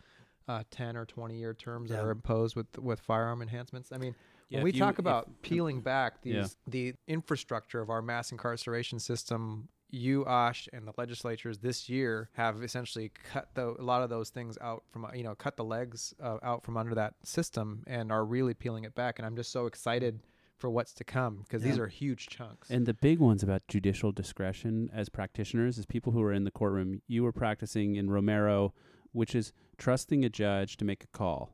uh, 0.48 0.62
10 0.70 0.96
or 0.96 1.04
20 1.04 1.36
year 1.36 1.52
terms 1.54 1.90
that 1.90 1.96
Yeah. 1.96 2.04
are 2.04 2.10
imposed 2.12 2.54
with 2.54 2.78
with 2.78 3.00
firearm 3.00 3.42
enhancements. 3.42 3.90
I 3.90 3.98
mean, 3.98 4.14
Yeah, 4.48 4.58
when 4.58 4.64
we 4.64 4.72
you- 4.72 4.78
talk 4.78 4.94
if- 4.94 4.98
about 5.00 5.42
peeling 5.42 5.80
back 5.80 6.22
these 6.22 6.34
Yeah. 6.34 6.46
the 6.68 6.94
infrastructure 7.08 7.80
of 7.80 7.90
our 7.90 8.00
mass 8.00 8.30
incarceration 8.30 9.00
system, 9.00 9.68
you, 9.90 10.24
Osh, 10.26 10.68
and 10.72 10.86
the 10.86 10.92
legislatures 10.96 11.58
this 11.58 11.88
year 11.88 12.28
have 12.32 12.62
essentially 12.62 13.12
cut 13.32 13.48
the, 13.54 13.74
a 13.78 13.82
lot 13.82 14.02
of 14.02 14.10
those 14.10 14.30
things 14.30 14.58
out 14.60 14.84
from 14.90 15.06
you 15.14 15.22
know 15.22 15.34
cut 15.34 15.56
the 15.56 15.64
legs 15.64 16.14
uh, 16.22 16.38
out 16.42 16.64
from 16.64 16.76
under 16.76 16.94
that 16.94 17.14
system 17.22 17.84
and 17.86 18.10
are 18.10 18.24
really 18.24 18.54
peeling 18.54 18.84
it 18.84 18.94
back. 18.94 19.18
And 19.18 19.26
I'm 19.26 19.36
just 19.36 19.52
so 19.52 19.66
excited 19.66 20.20
for 20.56 20.70
what's 20.70 20.94
to 20.94 21.04
come 21.04 21.42
because 21.42 21.62
these 21.62 21.78
are 21.78 21.86
huge 21.86 22.28
chunks. 22.28 22.70
And 22.70 22.86
the 22.86 22.94
big 22.94 23.18
ones 23.18 23.42
about 23.42 23.68
judicial 23.68 24.10
discretion 24.10 24.90
as 24.92 25.08
practitioners, 25.08 25.78
as 25.78 25.86
people 25.86 26.12
who 26.12 26.22
are 26.22 26.32
in 26.32 26.44
the 26.44 26.50
courtroom, 26.50 27.02
you 27.06 27.22
were 27.22 27.32
practicing 27.32 27.96
in 27.96 28.10
Romero, 28.10 28.72
which 29.12 29.34
is 29.34 29.52
trusting 29.76 30.24
a 30.24 30.30
judge 30.30 30.76
to 30.78 30.84
make 30.84 31.04
a 31.04 31.08
call. 31.08 31.52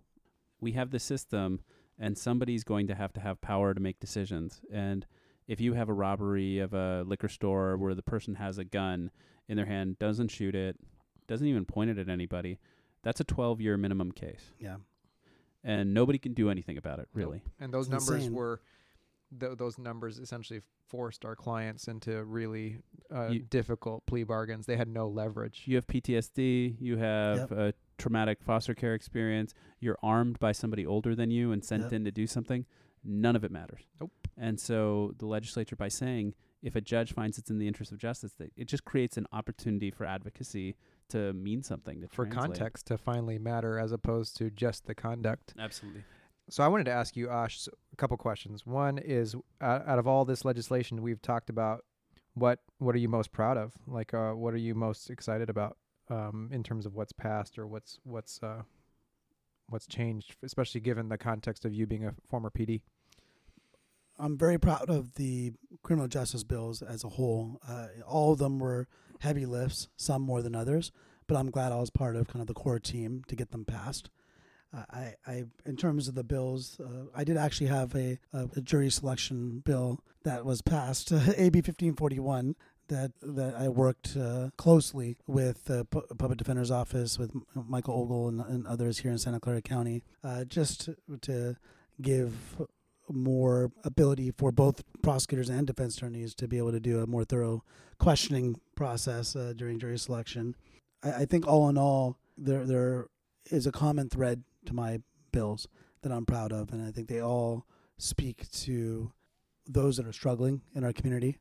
We 0.61 0.73
have 0.73 0.91
the 0.91 1.01
system, 1.01 1.61
and 1.99 2.17
somebody's 2.17 2.63
going 2.63 2.87
to 2.87 2.95
have 2.95 3.13
to 3.15 3.21
have 3.21 3.41
power 3.41 3.75
to 3.75 3.81
make 3.81 3.99
decisions. 3.99 4.61
And 4.73 5.05
if 5.53 5.61
you 5.61 5.75
have 5.75 5.91
a 5.91 5.93
robbery 5.93 6.61
of 6.61 6.73
a 6.73 7.05
liquor 7.07 7.29
store 7.29 7.77
where 7.77 7.95
the 7.95 8.03
person 8.03 8.37
has 8.37 8.57
a 8.57 8.65
gun 8.65 9.11
in 9.49 9.57
their 9.59 9.67
hand, 9.67 9.99
doesn't 9.99 10.29
shoot 10.29 10.55
it, 10.55 10.77
doesn't 11.29 11.47
even 11.47 11.67
point 11.67 11.91
it 11.91 11.99
at 11.99 12.09
anybody, 12.09 12.59
that's 13.03 13.21
a 13.21 13.25
12 13.25 13.61
year 13.61 13.77
minimum 13.77 14.13
case. 14.13 14.55
Yeah. 14.59 14.77
And 15.63 15.93
nobody 15.93 16.19
can 16.19 16.33
do 16.33 16.49
anything 16.49 16.79
about 16.79 17.01
it, 17.01 17.09
Nope. 17.15 17.25
really. 17.25 17.43
and 17.61 17.73
those 17.73 17.87
It's 17.87 17.93
numbers 18.07 18.23
insane. 18.25 18.33
were 18.35 18.63
th- 19.39 19.59
those 19.59 19.79
numbers 19.79 20.19
essentially 20.19 20.63
forced 20.87 21.25
our 21.27 21.37
clients 21.37 21.87
into 21.87 22.25
really 22.25 22.79
uh, 23.15 23.29
You- 23.29 23.41
difficult 23.41 24.07
plea 24.07 24.25
bargains. 24.25 24.65
They 24.65 24.77
had 24.79 24.89
no 24.89 25.07
leverage. 25.07 25.65
You 25.67 25.77
have 25.77 25.87
PTSD, 25.87 26.77
you 26.81 26.97
have 26.97 27.39
Yep. 27.39 27.53
a 27.53 27.75
traumatic 27.99 28.43
foster 28.43 28.75
care 28.75 28.95
experience, 28.95 29.53
you're 29.81 29.99
armed 30.03 30.39
by 30.39 30.53
somebody 30.53 30.87
older 30.87 31.15
than 31.15 31.31
you 31.31 31.53
and 31.53 31.63
sent 31.63 31.83
Yep. 31.85 31.93
in 31.93 32.05
to 32.07 32.11
do 32.11 32.27
something, 32.27 32.65
none 33.05 33.37
of 33.37 33.45
it 33.45 33.51
matters. 33.51 33.83
Nope. 34.01 34.13
And 34.37 34.59
so 34.59 35.15
the 35.19 35.27
legislature, 35.27 35.77
by 35.77 35.89
saying 35.89 36.35
if 36.63 36.77
a 36.77 36.81
judge 36.81 37.13
finds 37.13 37.39
it's 37.39 37.51
in 37.51 37.59
the 37.59 37.67
interest 37.67 37.93
of 37.93 37.99
justice, 37.99 38.33
that 38.39 38.53
it 38.57 38.69
just 38.69 38.85
creates 38.85 39.17
an 39.17 39.27
opportunity 39.33 39.91
for 39.91 40.05
advocacy 40.05 40.77
to 41.09 41.33
mean 41.33 41.63
something. 41.63 42.01
To 42.01 42.09
for 42.09 42.25
translate. 42.25 42.59
context 42.59 42.87
to 42.87 42.99
finally 42.99 43.39
matter 43.39 43.79
as 43.79 43.93
opposed 43.93 44.37
to 44.39 44.51
just 44.51 44.87
the 44.87 44.95
conduct. 44.95 45.55
Absolutely. 45.59 46.05
So 46.49 46.63
I 46.63 46.69
wanted 46.69 46.85
to 46.85 46.93
ask 46.93 47.17
you, 47.17 47.31
Ash, 47.31 47.69
a 47.93 47.97
couple 47.97 48.17
questions. 48.17 48.67
One 48.67 48.99
is, 48.99 49.35
uh, 49.61 49.81
out 49.87 49.99
of 49.99 50.07
all 50.07 50.25
this 50.25 50.45
legislation 50.45 51.03
we've 51.03 51.23
talked 51.23 51.51
about, 51.51 51.85
what 52.35 52.61
what 52.79 52.95
are 52.95 52.99
you 52.99 53.09
most 53.09 53.31
proud 53.33 53.59
of? 53.59 53.75
Like, 53.87 54.15
uh, 54.15 54.33
what 54.33 54.55
are 54.55 54.59
you 54.59 54.75
most 54.75 55.11
excited 55.11 55.51
about 55.51 55.77
um, 56.09 56.49
in 56.53 56.63
terms 56.63 56.87
of 56.87 56.95
what's 56.95 57.13
passed 57.13 57.59
or 57.59 57.67
what's 57.67 57.99
what's 58.05 58.43
uh, 58.43 58.63
what's 59.73 59.87
changed, 59.87 60.37
especially 60.43 60.81
given 60.81 61.09
the 61.09 61.19
context 61.19 61.65
of 61.65 61.73
you 61.73 61.87
being 61.87 62.05
a 62.05 62.15
former 62.29 62.51
PD? 62.51 62.83
I'm 64.19 64.37
very 64.37 64.59
proud 64.59 64.89
of 64.89 65.15
the 65.15 65.53
criminal 65.83 66.09
justice 66.09 66.45
bills 66.45 66.83
as 66.83 67.03
a 67.03 67.09
whole. 67.09 67.61
Uh, 67.67 67.89
all 68.07 68.33
of 68.33 68.39
them 68.39 68.59
were 68.59 68.87
heavy 69.21 69.47
lifts, 69.47 69.89
some 69.97 70.23
more 70.23 70.43
than 70.43 70.55
others, 70.55 70.93
but 71.27 71.37
I'm 71.37 71.51
glad 71.51 71.73
I 71.73 71.77
was 71.77 71.91
part 71.91 72.17
of 72.17 72.29
kind 72.29 72.41
of 72.41 72.47
the 72.47 72.55
core 72.55 72.79
team 72.79 73.23
to 73.29 73.37
get 73.37 73.51
them 73.51 73.65
passed. 73.65 74.11
Uh, 74.75 74.85
I, 74.91 75.15
I, 75.27 75.45
in 75.67 75.77
terms 75.77 76.09
of 76.09 76.15
the 76.15 76.25
bills, 76.25 76.81
uh, 76.81 77.07
I 77.15 77.25
did 77.25 77.37
actually 77.37 77.67
have 77.67 77.95
a, 77.95 78.19
a, 78.33 78.49
a, 78.57 78.61
jury 78.63 78.91
selection 78.91 79.59
bill 79.59 80.01
that 80.25 80.47
was 80.47 80.63
passed, 80.63 81.13
AB 81.13 81.59
1541, 81.59 82.57
that 82.93 83.13
that 83.23 83.55
I 83.55 83.69
worked 83.69 84.17
uh, 84.17 84.51
closely 84.57 85.17
with 85.27 85.65
the 85.65 85.85
P- 85.87 86.01
Public 86.19 86.39
Defender's 86.39 86.71
Office, 86.71 87.19
with 87.19 87.33
Michael 87.55 87.95
Ogle 87.95 88.29
and, 88.29 88.41
and, 88.41 88.67
others 88.67 88.99
here 88.99 89.11
in 89.11 89.19
Santa 89.19 89.41
Clara 89.41 89.63
County, 89.63 90.05
uh, 90.23 90.45
just 90.45 90.91
to 91.23 91.57
give 92.01 92.61
more 93.09 93.73
ability 93.85 94.31
for 94.31 94.53
both 94.53 94.83
prosecutors 95.03 95.49
and 95.49 95.67
defense 95.67 95.97
attorneys 95.97 96.35
to 96.35 96.47
be 96.47 96.59
able 96.59 96.73
to 96.73 96.81
do 96.81 97.01
a 97.01 97.07
more 97.07 97.25
thorough 97.25 97.65
questioning 97.99 98.61
process 98.77 99.35
uh, 99.35 99.53
during 99.57 99.79
jury 99.79 99.99
selection. 99.99 100.55
I, 101.03 101.13
I, 101.13 101.25
think 101.25 101.47
all 101.47 101.69
in 101.69 101.79
all, 101.79 102.19
there 102.37 102.65
there 102.65 103.07
is 103.51 103.67
a 103.67 103.73
common 103.73 104.09
thread 104.09 104.45
to 104.67 104.75
my 104.75 105.01
bills 105.33 105.67
that 106.03 106.13
I'm 106.13 106.27
proud 106.27 106.53
of, 106.53 106.73
and 106.73 106.87
I 106.87 106.91
think 106.91 107.09
they 107.09 107.21
all 107.21 107.67
speak 107.97 108.51
to 108.51 109.13
those 109.67 109.97
that 109.97 110.07
are 110.07 110.13
struggling 110.13 110.61
in 110.75 110.85
our 110.85 110.93
community, 110.93 111.39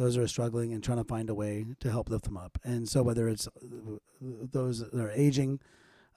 those 0.00 0.14
that 0.14 0.22
are 0.22 0.28
struggling 0.28 0.72
and 0.72 0.82
trying 0.82 0.96
to 0.96 1.04
find 1.04 1.28
a 1.28 1.34
way 1.34 1.66
to 1.78 1.90
help 1.90 2.08
lift 2.08 2.24
them 2.24 2.38
up. 2.38 2.58
And 2.64 2.88
so 2.88 3.02
whether 3.02 3.28
it's 3.28 3.46
uh, 3.46 3.98
those 4.20 4.78
that 4.78 4.94
are 4.94 5.10
aging, 5.10 5.60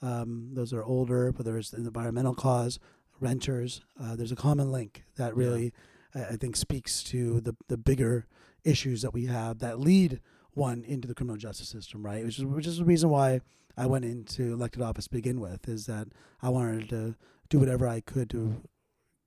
um, 0.02 0.52
those 0.54 0.72
that 0.72 0.78
are 0.78 0.86
older, 0.86 1.32
whether 1.32 1.58
it's 1.58 1.74
an 1.74 1.86
environmental 1.86 2.34
cause, 2.34 2.80
renters. 3.20 3.82
Uh, 4.02 4.16
there's 4.16 4.32
a 4.32 4.38
common 4.38 4.72
link 4.72 5.04
that 5.18 5.36
really, 5.36 5.74
yeah. 6.16 6.28
I, 6.30 6.34
I, 6.34 6.38
think, 6.38 6.56
speaks 6.56 7.04
to 7.06 7.42
the 7.42 7.56
the 7.68 7.78
bigger 7.78 8.26
issues 8.64 9.02
that 9.02 9.14
we 9.14 9.26
have 9.26 9.60
that 9.60 9.82
lead 9.82 10.22
one 10.54 10.86
into 10.86 11.06
the 11.06 11.14
criminal 11.14 11.36
justice 11.36 11.68
system, 11.68 12.06
right? 12.06 12.24
Which 12.24 12.40
is 12.40 12.46
which 12.46 12.68
is 12.68 12.78
the 12.78 12.86
reason 12.86 13.10
why 13.10 13.42
I 13.76 13.86
went 13.86 14.06
into 14.06 14.54
elected 14.54 14.82
office 14.82 15.06
to 15.06 15.12
begin 15.12 15.42
with, 15.42 15.68
is 15.68 15.88
that 15.88 16.08
I 16.42 16.48
wanted 16.48 16.88
to 16.90 17.16
do 17.50 17.60
whatever 17.60 17.86
I 17.86 18.00
could 18.00 18.30
to 18.30 18.62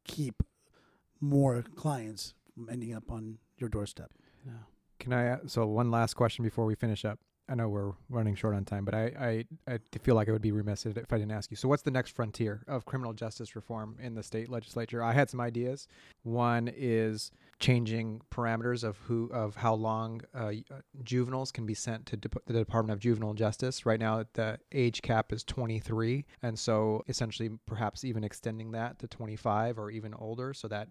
keep 0.04 0.42
more 1.20 1.62
clients 1.74 2.32
from 2.54 2.70
ending 2.70 2.94
up 2.94 3.10
on 3.10 3.36
your 3.58 3.68
doorstep. 3.68 4.10
Yeah. 4.46 4.52
Can 4.98 5.12
I? 5.12 5.38
So 5.46 5.66
one 5.66 5.90
last 5.90 6.14
question 6.14 6.42
before 6.44 6.64
we 6.64 6.74
finish 6.74 7.04
up. 7.04 7.18
I 7.48 7.54
know 7.54 7.68
we're 7.68 7.92
running 8.08 8.34
short 8.34 8.56
on 8.56 8.64
time, 8.64 8.84
but 8.84 8.94
I, 8.94 9.44
I, 9.68 9.72
I 9.72 9.78
feel 10.02 10.16
like 10.16 10.28
I 10.28 10.32
would 10.32 10.42
be 10.42 10.50
remiss 10.50 10.84
if 10.84 11.12
I 11.12 11.18
didn't 11.18 11.30
ask 11.30 11.48
you. 11.50 11.56
So, 11.56 11.68
what's 11.68 11.82
the 11.82 11.92
next 11.92 12.10
frontier 12.10 12.64
of 12.66 12.86
criminal 12.86 13.12
justice 13.12 13.54
reform 13.54 13.96
in 14.00 14.14
the 14.14 14.22
state 14.24 14.48
legislature? 14.48 15.00
I 15.00 15.12
had 15.12 15.30
some 15.30 15.40
ideas. 15.40 15.86
One 16.24 16.68
is 16.74 17.30
changing 17.60 18.20
parameters 18.32 18.82
of 18.82 18.98
who 18.98 19.30
of 19.32 19.54
how 19.54 19.74
long 19.74 20.22
uh, 20.34 20.52
uh 20.70 20.80
juveniles 21.04 21.52
can 21.52 21.66
be 21.66 21.74
sent 21.74 22.06
to 22.06 22.16
the 22.16 22.52
Department 22.52 22.94
of 22.94 22.98
Juvenile 22.98 23.34
Justice. 23.34 23.86
Right 23.86 24.00
now, 24.00 24.24
the 24.32 24.58
age 24.72 25.00
cap 25.02 25.32
is 25.32 25.44
23, 25.44 26.24
and 26.42 26.58
so 26.58 27.04
essentially, 27.06 27.50
perhaps 27.64 28.04
even 28.04 28.24
extending 28.24 28.72
that 28.72 28.98
to 28.98 29.06
25 29.06 29.78
or 29.78 29.92
even 29.92 30.14
older, 30.14 30.52
so 30.52 30.66
that 30.66 30.88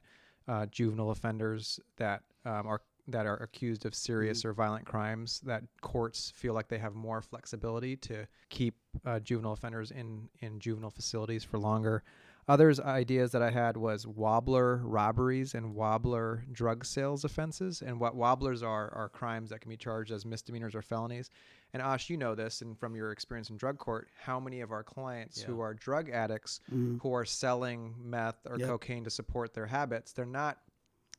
uh, 0.48 0.66
juvenile 0.68 1.12
offenders 1.12 1.82
that 1.98 2.22
um, 2.46 2.66
are 2.66 2.82
that 3.08 3.26
are 3.26 3.38
accused 3.38 3.86
of 3.86 3.94
serious 3.94 4.40
mm-hmm. 4.40 4.50
or 4.50 4.54
violent 4.54 4.86
crimes 4.86 5.42
that 5.46 5.64
courts 5.82 6.32
feel 6.36 6.54
like 6.54 6.68
they 6.68 6.78
have 6.78 6.96
more 6.96 7.22
flexibility 7.22 7.96
to 7.96 8.28
keep 8.50 8.76
uh, 9.06 9.20
juvenile 9.20 9.54
offenders 9.54 9.92
in 9.92 10.28
in 10.40 10.60
juvenile 10.60 10.90
facilities 10.90 11.44
for 11.44 11.60
longer 11.60 12.04
others 12.48 12.80
ideas 12.80 13.32
that 13.32 13.42
i 13.42 13.50
had 13.50 13.76
was 13.78 14.06
wobbler 14.06 14.82
robberies 14.84 15.54
and 15.56 15.74
wobbler 15.76 16.44
drug 16.52 16.86
sales 16.86 17.24
offenses 17.24 17.82
and 17.82 18.00
what 18.00 18.16
wobblers 18.16 18.64
are 18.64 18.92
are 18.94 19.10
crimes 19.10 19.50
that 19.50 19.62
can 19.62 19.70
be 19.70 19.78
charged 19.78 20.12
as 20.12 20.26
misdemeanors 20.26 20.76
or 20.76 20.82
felonies 20.82 21.30
and 21.74 21.82
ash 21.82 22.10
you 22.10 22.18
know 22.18 22.36
this 22.36 22.62
and 22.62 22.78
from 22.80 22.96
your 22.96 23.12
experience 23.12 23.50
in 23.50 23.58
drug 23.58 23.78
court 23.78 24.10
how 24.20 24.40
many 24.40 24.62
of 24.62 24.72
our 24.72 24.84
clients 24.84 25.42
yeah. 25.42 25.48
who 25.48 25.60
are 25.60 25.74
drug 25.74 26.10
addicts 26.10 26.60
mm-hmm. 26.72 26.98
who 27.00 27.14
are 27.14 27.26
selling 27.26 27.94
meth 28.00 28.38
or 28.50 28.58
yep. 28.58 28.68
cocaine 28.68 29.04
to 29.04 29.10
support 29.10 29.54
their 29.54 29.66
habits 29.66 30.12
they're 30.12 30.26
not 30.26 30.60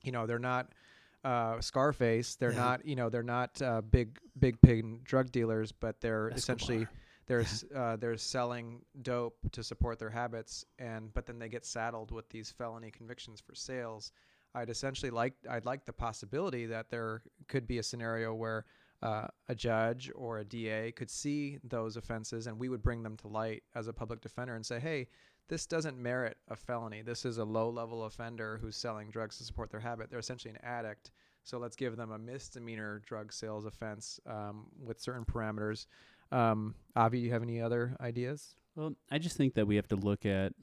you 0.02 0.12
know 0.12 0.26
they're 0.26 0.38
not 0.38 0.72
uh, 1.24 1.60
Scarface. 1.60 2.36
They're 2.36 2.52
yeah. 2.52 2.58
not, 2.58 2.86
you 2.86 2.96
know, 2.96 3.08
they're 3.08 3.22
not 3.22 3.60
uh, 3.60 3.80
big 3.80 4.18
big 4.38 4.60
pig 4.60 5.04
drug 5.04 5.32
dealers, 5.32 5.72
but 5.72 6.00
they're 6.00 6.30
Escobar. 6.30 6.38
essentially 6.38 6.86
they're 7.26 7.44
uh, 7.76 7.96
they're 7.96 8.16
selling 8.16 8.82
dope 9.02 9.36
to 9.52 9.62
support 9.62 9.98
their 9.98 10.10
habits, 10.10 10.64
and 10.78 11.12
but 11.14 11.26
then 11.26 11.38
they 11.38 11.48
get 11.48 11.64
saddled 11.64 12.10
with 12.10 12.28
these 12.30 12.50
felony 12.50 12.90
convictions 12.90 13.40
for 13.40 13.54
sales. 13.54 14.12
I'd 14.54 14.70
essentially 14.70 15.10
like 15.10 15.34
I'd 15.50 15.64
like 15.64 15.84
the 15.84 15.92
possibility 15.92 16.66
that 16.66 16.90
there 16.90 17.22
could 17.48 17.66
be 17.66 17.78
a 17.78 17.82
scenario 17.82 18.32
where 18.32 18.64
uh, 19.02 19.26
a 19.48 19.54
judge 19.54 20.10
or 20.14 20.38
a 20.38 20.44
DA 20.44 20.92
could 20.92 21.10
see 21.10 21.58
those 21.64 21.96
offenses, 21.96 22.46
and 22.46 22.58
we 22.58 22.68
would 22.68 22.82
bring 22.82 23.02
them 23.02 23.16
to 23.18 23.28
light 23.28 23.62
as 23.74 23.88
a 23.88 23.92
public 23.92 24.20
defender 24.20 24.54
and 24.54 24.64
say, 24.64 24.80
hey. 24.80 25.08
This 25.48 25.66
doesn't 25.66 25.96
merit 25.96 26.38
a 26.48 26.56
felony. 26.56 27.02
This 27.02 27.24
is 27.24 27.38
a 27.38 27.44
low 27.44 27.70
level 27.70 28.04
offender 28.04 28.58
who's 28.60 28.76
selling 28.76 29.10
drugs 29.10 29.38
to 29.38 29.44
support 29.44 29.70
their 29.70 29.80
habit. 29.80 30.10
They're 30.10 30.18
essentially 30.18 30.54
an 30.54 30.60
addict 30.64 31.10
so 31.46 31.58
let's 31.58 31.76
give 31.76 31.96
them 31.96 32.10
a 32.10 32.18
misdemeanor 32.18 33.00
drug 33.06 33.32
sales 33.32 33.66
offense 33.66 34.18
um, 34.26 34.66
with 34.84 35.00
certain 35.00 35.24
parameters. 35.24 35.86
Um, 36.32 36.74
Avi, 36.96 37.20
do 37.20 37.24
you 37.24 37.32
have 37.32 37.44
any 37.44 37.60
other 37.60 37.96
ideas? 38.00 38.56
Well, 38.74 38.94
I 39.12 39.18
just 39.18 39.36
think 39.36 39.54
that 39.54 39.64
we 39.64 39.76
have 39.76 39.86
to 39.88 39.96
look 39.96 40.26
at 40.26 40.54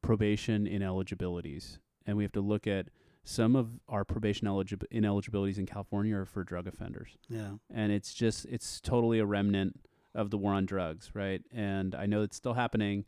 probation 0.00 0.66
ineligibilities, 0.66 1.78
and 2.06 2.16
we 2.16 2.24
have 2.24 2.32
to 2.32 2.40
look 2.40 2.66
at 2.66 2.86
some 3.24 3.54
of 3.54 3.68
our 3.90 4.06
probation 4.06 4.48
eligib- 4.48 4.86
ineligibilities 4.90 5.58
in 5.58 5.66
California 5.66 6.16
are 6.16 6.24
for 6.24 6.44
drug 6.44 6.66
offenders. 6.66 7.18
Yeah, 7.28 7.50
and 7.70 7.92
it's 7.92 8.14
just 8.14 8.46
it's 8.46 8.80
totally 8.80 9.18
a 9.18 9.26
remnant 9.26 9.78
of 10.14 10.30
the 10.30 10.38
war 10.38 10.54
on 10.54 10.64
drugs, 10.64 11.10
right? 11.12 11.42
And 11.52 11.94
I 11.94 12.06
know 12.06 12.22
it's 12.22 12.36
still 12.36 12.54
happening, 12.54 13.04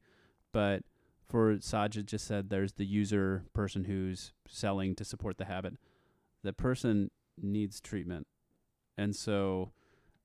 but 0.52 0.82
for 1.34 1.56
Sajid 1.56 2.06
just 2.06 2.28
said 2.28 2.48
there's 2.48 2.74
the 2.74 2.86
user 2.86 3.42
person 3.52 3.86
who's 3.86 4.32
selling 4.46 4.94
to 4.94 5.04
support 5.04 5.36
the 5.36 5.46
habit 5.46 5.74
the 6.44 6.52
person 6.52 7.10
needs 7.42 7.80
treatment. 7.80 8.28
And 8.96 9.16
so 9.16 9.72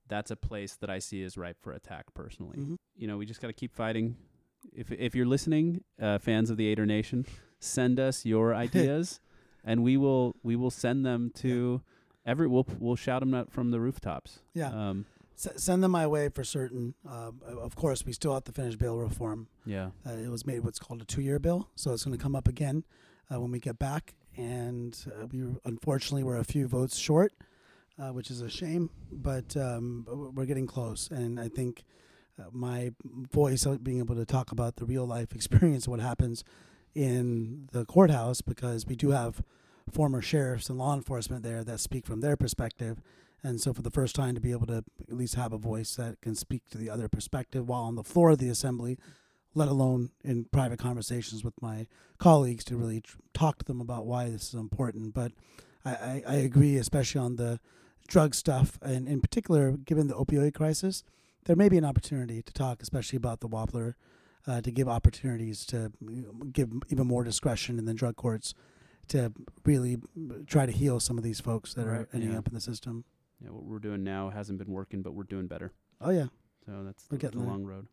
that's 0.07 0.29
a 0.29 0.35
place 0.35 0.75
that 0.75 0.89
I 0.89 0.99
see 0.99 1.23
is 1.23 1.35
ripe 1.35 1.57
for 1.59 1.71
attack 1.71 2.13
personally. 2.13 2.59
Mm-hmm. 2.59 2.75
You 2.95 3.07
know, 3.07 3.17
we 3.17 3.25
just 3.25 3.41
got 3.41 3.47
to 3.47 3.53
keep 3.53 3.73
fighting. 3.73 4.17
If 4.71 4.91
if 4.91 5.15
you're 5.15 5.25
listening, 5.25 5.83
uh, 5.99 6.19
fans 6.19 6.51
of 6.51 6.57
the 6.57 6.67
Aider 6.67 6.85
Nation, 6.85 7.25
send 7.59 7.99
us 7.99 8.23
your 8.23 8.53
ideas 8.65 9.19
and 9.63 9.81
we 9.81 9.97
will 9.97 10.35
we 10.43 10.55
will 10.55 10.69
send 10.69 11.03
them 11.03 11.31
to 11.37 11.81
yeah. 11.83 12.31
every 12.31 12.45
we'll 12.47 12.67
we'll 12.77 12.95
shout 12.95 13.21
them 13.21 13.33
out 13.33 13.51
from 13.51 13.71
the 13.71 13.79
rooftops. 13.79 14.39
Yeah. 14.53 14.67
Um, 14.67 15.05
S- 15.39 15.63
send 15.63 15.83
them 15.83 15.91
my 15.91 16.05
way 16.05 16.29
for 16.29 16.43
certain. 16.43 16.95
Uh, 17.07 17.31
of 17.59 17.75
course, 17.75 18.05
we 18.05 18.11
still 18.11 18.33
have 18.33 18.43
to 18.45 18.51
finish 18.51 18.75
bail 18.75 18.97
reform. 18.97 19.47
Yeah. 19.65 19.91
Uh, 20.05 20.11
it 20.11 20.29
was 20.29 20.45
made 20.45 20.63
what's 20.63 20.79
called 20.79 21.01
a 21.01 21.05
two-year 21.05 21.39
bill, 21.39 21.69
so 21.75 21.93
it's 21.93 22.03
going 22.03 22.17
to 22.17 22.21
come 22.21 22.35
up 22.35 22.47
again 22.47 22.83
uh, 23.33 23.39
when 23.39 23.51
we 23.51 23.59
get 23.59 23.79
back 23.79 24.15
and 24.37 24.97
uh, 25.07 25.25
we 25.31 25.43
unfortunately 25.65 26.23
were 26.23 26.37
a 26.37 26.43
few 26.43 26.67
votes 26.67 26.97
short, 26.97 27.33
uh, 28.01 28.09
which 28.09 28.31
is 28.31 28.41
a 28.41 28.49
shame. 28.49 28.89
But 29.11 29.55
um, 29.57 30.05
we're 30.33 30.45
getting 30.45 30.67
close, 30.67 31.09
and 31.11 31.39
I 31.39 31.49
think 31.49 31.83
uh, 32.39 32.45
my 32.51 32.91
voice 33.03 33.65
being 33.83 33.99
able 33.99 34.15
to 34.15 34.25
talk 34.25 34.51
about 34.51 34.77
the 34.77 34.85
real 34.85 35.05
life 35.05 35.31
experience 35.35 35.87
of 35.87 35.91
what 35.91 35.99
happens 35.99 36.43
in 36.95 37.67
the 37.71 37.85
courthouse, 37.85 38.41
because 38.41 38.85
we 38.85 38.95
do 38.95 39.11
have 39.11 39.43
former 39.91 40.21
sheriffs 40.21 40.69
and 40.69 40.77
law 40.77 40.93
enforcement 40.93 41.43
there 41.43 41.63
that 41.63 41.79
speak 41.79 42.05
from 42.05 42.21
their 42.21 42.37
perspective. 42.37 43.01
And 43.43 43.61
so, 43.61 43.73
for 43.73 43.81
the 43.81 43.91
first 43.91 44.15
time, 44.15 44.35
to 44.35 44.41
be 44.41 44.51
able 44.51 44.67
to 44.67 44.83
at 45.09 45.15
least 45.15 45.35
have 45.35 45.53
a 45.53 45.57
voice 45.57 45.95
that 45.95 46.21
can 46.21 46.35
speak 46.35 46.69
to 46.71 46.77
the 46.77 46.89
other 46.89 47.07
perspective 47.07 47.67
while 47.67 47.83
on 47.83 47.95
the 47.95 48.03
floor 48.03 48.31
of 48.31 48.37
the 48.37 48.49
assembly, 48.49 48.97
let 49.55 49.67
alone 49.67 50.11
in 50.23 50.45
private 50.45 50.79
conversations 50.79 51.43
with 51.43 51.53
my 51.61 51.87
colleagues 52.17 52.63
to 52.65 52.77
really 52.77 53.01
tr- 53.01 53.17
talk 53.33 53.59
to 53.59 53.65
them 53.65 53.81
about 53.81 54.05
why 54.05 54.29
this 54.29 54.49
is 54.49 54.53
important. 54.53 55.13
But 55.13 55.31
I, 55.85 55.91
I, 55.91 56.23
I, 56.27 56.35
agree, 56.35 56.75
especially 56.75 57.21
on 57.21 57.37
the 57.37 57.59
drug 58.07 58.35
stuff, 58.35 58.77
and 58.81 59.07
in 59.07 59.21
particular, 59.21 59.71
given 59.71 60.07
the 60.07 60.15
opioid 60.15 60.53
crisis, 60.53 61.03
there 61.45 61.55
may 61.55 61.69
be 61.69 61.77
an 61.77 61.85
opportunity 61.85 62.41
to 62.41 62.53
talk, 62.53 62.81
especially 62.81 63.17
about 63.17 63.39
the 63.39 63.47
wobbler, 63.47 63.95
uh, 64.47 64.61
to 64.61 64.71
give 64.71 64.89
opportunities 64.89 65.65
to 65.65 65.91
give 66.51 66.69
even 66.89 67.07
more 67.07 67.23
discretion 67.23 67.77
in 67.77 67.85
the 67.85 67.93
drug 67.93 68.15
courts 68.15 68.53
to 69.09 69.33
really 69.65 69.97
try 70.47 70.65
to 70.65 70.71
heal 70.71 70.99
some 70.99 71.17
of 71.17 71.23
these 71.23 71.39
folks 71.39 71.73
that 71.73 71.85
right, 71.85 72.01
are 72.01 72.09
ending 72.13 72.31
yeah. 72.31 72.37
up 72.37 72.47
in 72.47 72.53
the 72.53 72.61
system. 72.61 73.03
Yeah, 73.43 73.49
what 73.51 73.63
we're 73.63 73.79
doing 73.79 74.03
now 74.03 74.29
hasn't 74.29 74.59
been 74.59 74.71
working, 74.71 75.01
but 75.01 75.13
we're 75.13 75.23
doing 75.23 75.47
better. 75.47 75.71
Oh 76.01 76.09
yeah. 76.09 76.27
So 76.65 76.83
that's 76.85 77.07
we're 77.09 77.17
the, 77.17 77.29
the 77.29 77.39
long 77.39 77.63
road. 77.63 77.87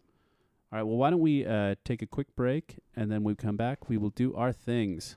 All 0.72 0.78
right, 0.78 0.82
well, 0.82 0.96
why 0.96 1.10
don't 1.10 1.20
we 1.20 1.46
uh, 1.46 1.76
take 1.84 2.02
a 2.02 2.06
quick 2.06 2.34
break 2.34 2.76
and 2.96 3.10
then 3.10 3.22
we 3.22 3.34
come 3.36 3.56
back. 3.56 3.88
We 3.88 3.96
will 3.96 4.10
do 4.10 4.34
our 4.34 4.52
things. 4.52 5.16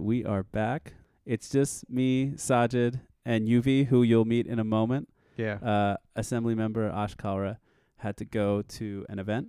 Right, 0.00 0.06
we 0.06 0.24
are 0.24 0.42
back. 0.42 0.94
It's 1.26 1.50
just 1.50 1.88
me, 1.90 2.32
Sajid, 2.36 3.00
and 3.24 3.46
Yuvi, 3.46 3.86
who 3.86 4.02
you'll 4.02 4.24
meet 4.24 4.46
in 4.46 4.58
a 4.58 4.64
moment. 4.64 5.08
Yeah. 5.36 5.54
Uh, 5.54 5.96
Assembly 6.16 6.54
member 6.54 6.88
Ash 6.88 7.14
Kalra 7.16 7.58
had 7.98 8.16
to 8.16 8.24
go 8.24 8.62
to 8.62 9.04
an 9.08 9.18
event, 9.18 9.48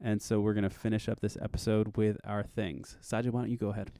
and 0.00 0.20
so 0.20 0.40
we're 0.40 0.54
gonna 0.54 0.70
finish 0.70 1.08
up 1.08 1.20
this 1.20 1.36
episode 1.40 1.96
with 1.96 2.16
our 2.24 2.42
things. 2.42 2.98
Sajid, 3.02 3.30
why 3.30 3.42
don't 3.42 3.50
you 3.50 3.56
go 3.56 3.68
ahead? 3.68 3.92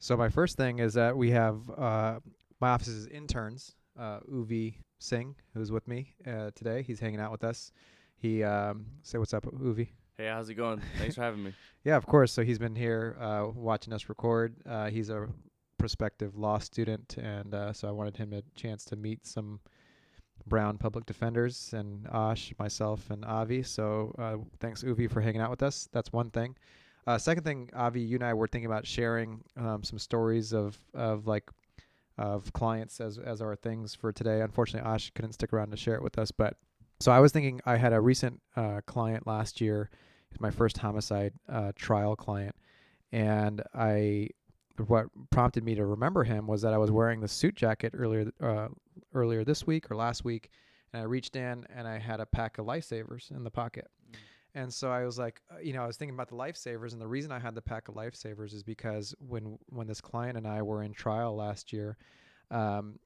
So 0.00 0.16
my 0.16 0.28
first 0.28 0.56
thing 0.56 0.80
is 0.80 0.94
that 0.94 1.16
we 1.16 1.30
have 1.30 1.58
uh, 1.70 2.18
my 2.60 2.70
office's 2.70 3.06
interns, 3.06 3.76
uh, 3.98 4.20
Uvi 4.20 4.74
Singh, 4.98 5.34
who's 5.54 5.70
with 5.70 5.86
me 5.86 6.14
uh, 6.26 6.50
today. 6.54 6.82
He's 6.82 7.00
hanging 7.00 7.20
out 7.20 7.32
with 7.32 7.44
us. 7.44 7.72
He 8.16 8.42
um, 8.42 8.86
say 9.02 9.18
what's 9.18 9.34
up, 9.34 9.44
Uvi. 9.44 9.88
Hey, 10.18 10.26
how's 10.26 10.48
it 10.48 10.54
going? 10.54 10.82
Thanks 10.98 11.14
for 11.14 11.22
having 11.22 11.42
me. 11.44 11.54
Yeah, 11.84 11.96
of 11.96 12.04
course. 12.04 12.32
So 12.32 12.42
he's 12.42 12.58
been 12.58 12.74
here 12.74 13.16
uh, 13.20 13.46
watching 13.54 13.94
us 13.94 14.08
record. 14.08 14.56
Uh, 14.68 14.90
he's 14.90 15.10
a 15.10 15.28
prospective 15.78 16.36
law 16.36 16.58
student, 16.58 17.16
and 17.16 17.54
uh, 17.54 17.72
so 17.72 17.88
I 17.88 17.92
wanted 17.92 18.16
him 18.16 18.32
a 18.32 18.42
chance 18.56 18.84
to 18.86 18.96
meet 18.96 19.24
some 19.24 19.60
Brown 20.44 20.76
public 20.76 21.06
defenders 21.06 21.72
and 21.72 22.06
Ash, 22.12 22.52
myself, 22.58 23.08
and 23.10 23.24
Avi. 23.24 23.62
So 23.62 24.12
uh, 24.18 24.36
thanks, 24.58 24.82
Uvi, 24.82 25.08
for 25.08 25.20
hanging 25.20 25.40
out 25.40 25.50
with 25.50 25.62
us. 25.62 25.88
That's 25.92 26.12
one 26.12 26.30
thing. 26.30 26.56
Uh, 27.06 27.16
second 27.16 27.44
thing, 27.44 27.70
Avi, 27.74 28.00
you 28.00 28.16
and 28.16 28.24
I 28.24 28.34
were 28.34 28.48
thinking 28.48 28.66
about 28.66 28.86
sharing 28.86 29.40
um, 29.56 29.84
some 29.84 30.00
stories 30.00 30.52
of 30.52 30.76
of 30.94 31.28
like 31.28 31.48
of 32.18 32.52
clients 32.52 33.00
as 33.00 33.18
as 33.18 33.40
our 33.40 33.54
things 33.54 33.94
for 33.94 34.12
today. 34.12 34.40
Unfortunately, 34.40 34.86
Ash 34.86 35.10
couldn't 35.14 35.32
stick 35.32 35.52
around 35.52 35.70
to 35.70 35.76
share 35.76 35.94
it 35.94 36.02
with 36.02 36.18
us, 36.18 36.32
but 36.32 36.56
so 37.00 37.12
I 37.12 37.20
was 37.20 37.30
thinking 37.32 37.60
I 37.64 37.76
had 37.76 37.92
a 37.92 38.00
recent 38.00 38.42
uh, 38.56 38.80
client 38.84 39.26
last 39.26 39.60
year. 39.60 39.88
It's 40.30 40.40
my 40.40 40.50
first 40.50 40.78
homicide 40.78 41.32
uh, 41.48 41.72
trial 41.74 42.16
client, 42.16 42.54
and 43.12 43.62
I 43.74 44.28
what 44.86 45.06
prompted 45.30 45.64
me 45.64 45.74
to 45.74 45.84
remember 45.84 46.24
him 46.24 46.46
was 46.46 46.62
that 46.62 46.72
I 46.72 46.78
was 46.78 46.90
wearing 46.90 47.20
the 47.20 47.28
suit 47.28 47.56
jacket 47.56 47.94
earlier 47.96 48.30
uh, 48.40 48.68
earlier 49.14 49.44
this 49.44 49.66
week 49.66 49.90
or 49.90 49.96
last 49.96 50.24
week, 50.24 50.50
and 50.92 51.02
I 51.02 51.04
reached 51.04 51.36
in 51.36 51.66
and 51.74 51.88
I 51.88 51.98
had 51.98 52.20
a 52.20 52.26
pack 52.26 52.58
of 52.58 52.66
lifesavers 52.66 53.30
in 53.30 53.44
the 53.44 53.50
pocket. 53.50 53.88
And 54.54 54.72
so 54.72 54.90
I 54.90 55.04
was 55.04 55.18
like, 55.18 55.42
uh, 55.52 55.58
you 55.60 55.72
know, 55.72 55.82
I 55.82 55.86
was 55.86 55.96
thinking 55.96 56.14
about 56.14 56.28
the 56.28 56.36
lifesavers, 56.36 56.92
and 56.92 57.00
the 57.00 57.06
reason 57.06 57.32
I 57.32 57.38
had 57.38 57.54
the 57.54 57.62
pack 57.62 57.88
of 57.88 57.94
lifesavers 57.94 58.52
is 58.54 58.62
because 58.62 59.14
when 59.18 59.58
when 59.68 59.86
this 59.86 60.00
client 60.00 60.36
and 60.36 60.46
I 60.46 60.62
were 60.62 60.82
in 60.82 60.92
trial 60.92 61.36
last 61.36 61.72
year, 61.72 61.96
um, 62.50 62.98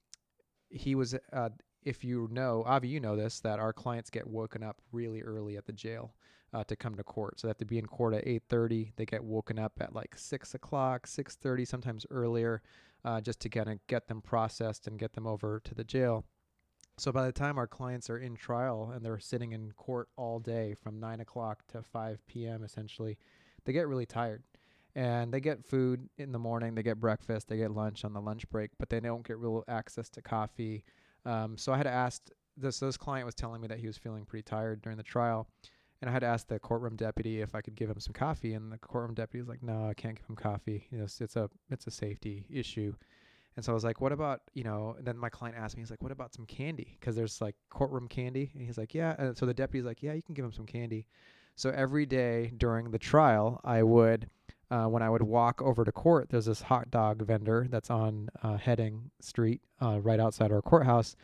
he 0.69 0.95
was. 0.95 1.15
Uh, 1.33 1.51
if 1.85 2.05
you 2.05 2.29
know, 2.31 2.63
Avi, 2.65 2.87
you 2.87 3.01
know 3.01 3.17
this, 3.17 3.41
that 3.41 3.59
our 3.59 3.73
clients 3.73 4.09
get 4.09 4.25
woken 4.25 4.63
up 4.63 4.77
really 4.93 5.21
early 5.21 5.57
at 5.57 5.67
the 5.67 5.73
jail 5.73 6.15
uh, 6.53 6.65
to 6.65 6.77
come 6.77 6.95
to 6.97 7.05
court. 7.05 7.41
So 7.41 7.47
they 7.47 7.51
have 7.51 7.59
to 7.59 7.65
be 7.65 7.79
in 7.79 7.87
court 7.87 8.15
at 8.15 8.27
8:30. 8.27 8.93
They 8.97 9.07
get 9.07 9.25
woken 9.25 9.59
up 9.59 9.73
at 9.81 9.95
like 9.95 10.17
six 10.17 10.55
o'clock, 10.55 11.07
6:30, 11.07 11.67
sometimes 11.67 12.07
earlier, 12.11 12.63
uh, 13.05 13.21
just 13.21 13.41
to 13.41 13.49
kind 13.49 13.71
of 13.71 13.87
get 13.87 14.09
them 14.09 14.21
processed 14.21 14.87
and 14.87 14.99
get 14.99 15.15
them 15.15 15.27
over 15.27 15.61
to 15.61 15.75
the 15.75 15.85
jail. 15.85 16.25
So 16.99 17.11
by 17.11 17.25
the 17.25 17.33
time 17.33 17.59
our 17.59 17.67
clients 17.67 18.11
are 18.11 18.19
in 18.19 18.37
trial 18.37 18.93
and 18.95 19.05
they're 19.05 19.19
sitting 19.19 19.53
in 19.53 19.73
court 19.73 20.09
all 20.17 20.39
day 20.39 20.75
from 20.75 21.01
nine 21.01 21.21
o'clock 21.21 21.63
to 21.69 21.83
5 21.83 22.27
p.m. 22.27 22.63
essentially, 22.63 23.19
they 23.65 23.73
get 23.73 23.89
really 23.89 24.07
tired. 24.07 24.43
And 24.95 25.33
they 25.33 25.41
get 25.41 25.65
food 25.65 26.11
in 26.19 26.33
the 26.33 26.39
morning, 26.39 26.75
they 26.75 26.83
get 26.83 27.01
breakfast, 27.01 27.49
they 27.49 27.57
get 27.57 27.71
lunch 27.71 28.05
on 28.05 28.13
the 28.13 28.21
lunch 28.21 28.47
break, 28.51 28.73
but 28.79 28.91
they 28.91 29.01
don't 29.01 29.27
get 29.27 29.39
real 29.39 29.65
access 29.67 30.11
to 30.11 30.21
coffee. 30.21 30.85
Um, 31.25 31.57
so 31.57 31.73
I 31.73 31.79
had 31.79 31.87
asked 31.87 32.31
this 32.59 32.81
this 32.81 32.99
client 32.99 33.25
was 33.25 33.35
telling 33.35 33.63
me 33.63 33.69
that 33.69 33.79
he 33.79 33.87
was 33.87 33.97
feeling 33.97 34.27
pretty 34.27 34.43
tired 34.43 34.83
during 34.83 34.99
the 34.99 35.03
trial, 35.03 35.49
and 36.03 36.11
I 36.11 36.13
had 36.13 36.19
to 36.19 36.27
ask 36.27 36.49
the 36.49 36.59
courtroom 36.59 36.97
deputy 36.97 37.41
if 37.41 37.55
I 37.55 37.61
could 37.61 37.77
give 37.77 37.89
him 37.89 38.01
some 38.01 38.13
coffee, 38.13 38.55
and 38.55 38.73
the 38.73 38.79
courtroom 38.79 39.15
deputy 39.15 39.41
was 39.41 39.49
like, 39.49 39.63
"No, 39.63 39.89
I 39.89 39.95
can't 39.95 40.17
give 40.17 40.29
him 40.29 40.35
coffee. 40.35 40.89
You 40.91 40.99
know, 40.99 41.05
it's, 41.05 41.21
it's 41.21 41.37
a 41.37 41.49
it's 41.71 41.87
a 41.87 41.93
safety 41.93 42.45
issue." 42.51 42.93
And 43.55 43.65
so 43.65 43.73
I 43.73 43.75
was 43.75 43.85
like, 43.85 44.01
"What 44.01 44.11
about 44.11 44.41
you 44.53 44.65
know?" 44.65 44.97
And 44.99 45.07
then 45.07 45.17
my 45.17 45.29
client 45.29 45.57
asked 45.57 45.77
me, 45.77 45.83
he's 45.83 45.91
like, 45.91 46.03
"What 46.03 46.11
about 46.11 46.35
some 46.35 46.45
candy? 46.45 46.97
Because 46.99 47.15
there's 47.15 47.41
like 47.41 47.55
courtroom 47.71 48.09
candy." 48.09 48.51
And 48.53 48.63
he's 48.67 48.77
like, 48.77 48.95
"Yeah." 48.95 49.15
And 49.17 49.39
so 49.39 49.47
the 49.47 49.55
deputy's 49.55 49.87
like, 49.87 50.03
"Yeah, 50.03 50.13
you 50.13 50.23
can 50.23 50.35
give 50.35 50.45
him 50.45 50.53
some 50.53 50.67
candy." 50.67 51.07
So 51.55 51.71
every 51.71 52.05
day 52.05 52.53
during 52.57 52.91
the 52.91 52.99
trial, 52.99 53.61
I 53.65 53.83
would. 53.85 54.29
Uh, 54.73 54.87
when 54.87 55.03
I 55.03 55.11
would 55.11 55.23
walk 55.23 55.61
over 55.61 55.85
to 55.85 55.93
court, 55.93 56.31
there's 56.31 56.47
this 56.47 56.63
hot 56.63 56.91
dog 56.91 57.21
vendor 57.27 57.67
that's 57.69 57.91
on 57.91 58.31
uh, 58.43 58.57
Hedding 58.57 59.11
Street, 59.21 59.61
uh, 59.83 60.01
right 60.01 60.19
outside 60.19 60.51
our 60.51 60.63
courthouse, 60.63 61.15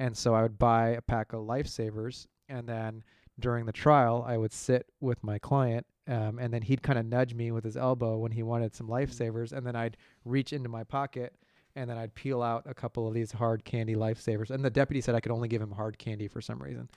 and 0.00 0.16
so 0.16 0.34
I 0.34 0.42
would 0.42 0.58
buy 0.58 0.88
a 0.88 1.00
pack 1.00 1.32
of 1.32 1.42
lifesavers, 1.42 2.26
and 2.48 2.68
then 2.68 3.04
during 3.38 3.66
the 3.66 3.72
trial, 3.72 4.24
I 4.26 4.36
would 4.36 4.52
sit 4.52 4.86
with 5.00 5.22
my 5.22 5.38
client, 5.38 5.86
um, 6.08 6.38
and 6.38 6.52
then 6.52 6.62
he'd 6.62 6.82
kind 6.82 6.98
of 6.98 7.06
nudge 7.06 7.34
me 7.34 7.50
with 7.50 7.64
his 7.64 7.76
elbow 7.76 8.18
when 8.18 8.32
he 8.32 8.42
wanted 8.42 8.74
some 8.74 8.88
lifesavers, 8.88 9.52
and 9.52 9.66
then 9.66 9.76
I'd 9.76 9.96
reach 10.24 10.52
into 10.52 10.68
my 10.68 10.84
pocket, 10.84 11.34
and 11.74 11.90
then 11.90 11.98
I'd 11.98 12.14
peel 12.14 12.42
out 12.42 12.62
a 12.66 12.74
couple 12.74 13.06
of 13.06 13.14
these 13.14 13.32
hard 13.32 13.64
candy 13.64 13.94
lifesavers, 13.94 14.50
and 14.50 14.64
the 14.64 14.70
deputy 14.70 15.00
said 15.00 15.14
I 15.14 15.20
could 15.20 15.32
only 15.32 15.48
give 15.48 15.60
him 15.60 15.72
hard 15.72 15.98
candy 15.98 16.28
for 16.28 16.40
some 16.40 16.62
reason, 16.62 16.88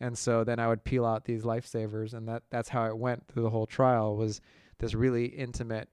and 0.00 0.16
so 0.16 0.44
then 0.44 0.58
I 0.58 0.68
would 0.68 0.84
peel 0.84 1.04
out 1.04 1.24
these 1.24 1.44
lifesavers, 1.44 2.12
and 2.12 2.28
that 2.28 2.42
that's 2.50 2.68
how 2.68 2.86
it 2.86 2.96
went 2.96 3.26
through 3.28 3.44
the 3.44 3.50
whole 3.50 3.66
trial 3.66 4.16
was 4.16 4.40
this 4.78 4.94
really 4.94 5.26
intimate, 5.26 5.88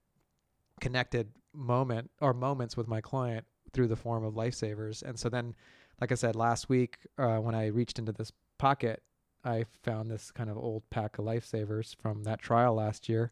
connected 0.81 1.29
moment 1.53 2.11
or 2.19 2.33
moments 2.33 2.75
with 2.75 2.87
my 2.87 2.99
client 2.99 3.45
through 3.71 3.87
the 3.87 3.95
form 3.95 4.25
of 4.25 4.33
lifesavers, 4.33 5.01
and 5.03 5.17
so 5.17 5.29
then 5.29 5.55
like 6.01 6.11
I 6.11 6.15
said 6.15 6.35
last 6.35 6.69
week, 6.69 6.97
uh, 7.17 7.37
when 7.37 7.55
I 7.55 7.67
reached 7.67 7.99
into 7.99 8.11
this 8.11 8.31
pocket, 8.57 9.01
I 9.43 9.65
found 9.83 10.09
this 10.09 10.31
kind 10.31 10.49
of 10.49 10.57
old 10.57 10.83
pack 10.89 11.17
of 11.17 11.25
lifesavers 11.25 11.95
from 12.01 12.23
that 12.23 12.39
trial 12.39 12.75
last 12.75 13.09
year, 13.09 13.31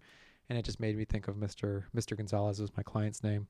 and 0.49 0.57
it 0.57 0.66
just 0.66 0.80
made 0.80 0.97
me 0.97 1.05
think 1.05 1.28
of 1.28 1.36
Mr. 1.36 1.84
Mr. 1.95 2.18
Gonzalez 2.18 2.59
was 2.59 2.76
my 2.76 2.84
client's 2.84 3.24
name, 3.24 3.47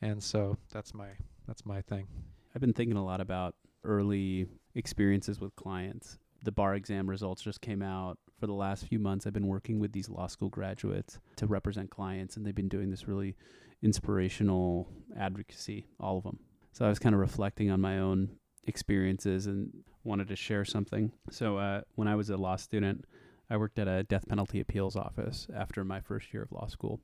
and 0.00 0.22
so 0.22 0.56
that's 0.72 0.94
my 0.94 1.08
that's 1.46 1.66
my 1.66 1.82
thing. 1.82 2.06
I've 2.54 2.60
been 2.60 2.72
thinking 2.72 2.96
a 2.96 3.04
lot 3.04 3.20
about 3.20 3.56
early 3.82 4.46
experiences 4.74 5.40
with 5.40 5.56
clients. 5.56 6.18
The 6.42 6.52
bar 6.52 6.74
exam 6.74 7.08
results 7.08 7.42
just 7.42 7.60
came 7.60 7.82
out. 7.82 8.18
For 8.38 8.46
the 8.46 8.52
last 8.52 8.86
few 8.86 8.98
months, 8.98 9.26
I've 9.26 9.32
been 9.32 9.46
working 9.46 9.78
with 9.78 9.92
these 9.92 10.08
law 10.08 10.26
school 10.26 10.48
graduates 10.50 11.18
to 11.36 11.46
represent 11.46 11.90
clients, 11.90 12.36
and 12.36 12.44
they've 12.44 12.54
been 12.54 12.68
doing 12.68 12.90
this 12.90 13.08
really 13.08 13.36
inspirational 13.82 14.88
advocacy, 15.18 15.86
all 15.98 16.18
of 16.18 16.24
them. 16.24 16.38
So 16.72 16.84
I 16.84 16.88
was 16.88 16.98
kind 16.98 17.14
of 17.14 17.20
reflecting 17.20 17.70
on 17.70 17.80
my 17.80 17.98
own 17.98 18.30
experiences 18.66 19.46
and 19.46 19.72
wanted 20.04 20.28
to 20.28 20.36
share 20.36 20.64
something. 20.64 21.12
So 21.30 21.58
uh, 21.58 21.82
when 21.94 22.08
I 22.08 22.14
was 22.14 22.30
a 22.30 22.36
law 22.36 22.56
student, 22.56 23.04
I 23.50 23.56
worked 23.56 23.78
at 23.78 23.88
a 23.88 24.02
death 24.04 24.28
penalty 24.28 24.60
appeals 24.60 24.96
office 24.96 25.46
after 25.54 25.84
my 25.84 26.00
first 26.00 26.32
year 26.32 26.42
of 26.42 26.52
law 26.52 26.66
school, 26.66 27.00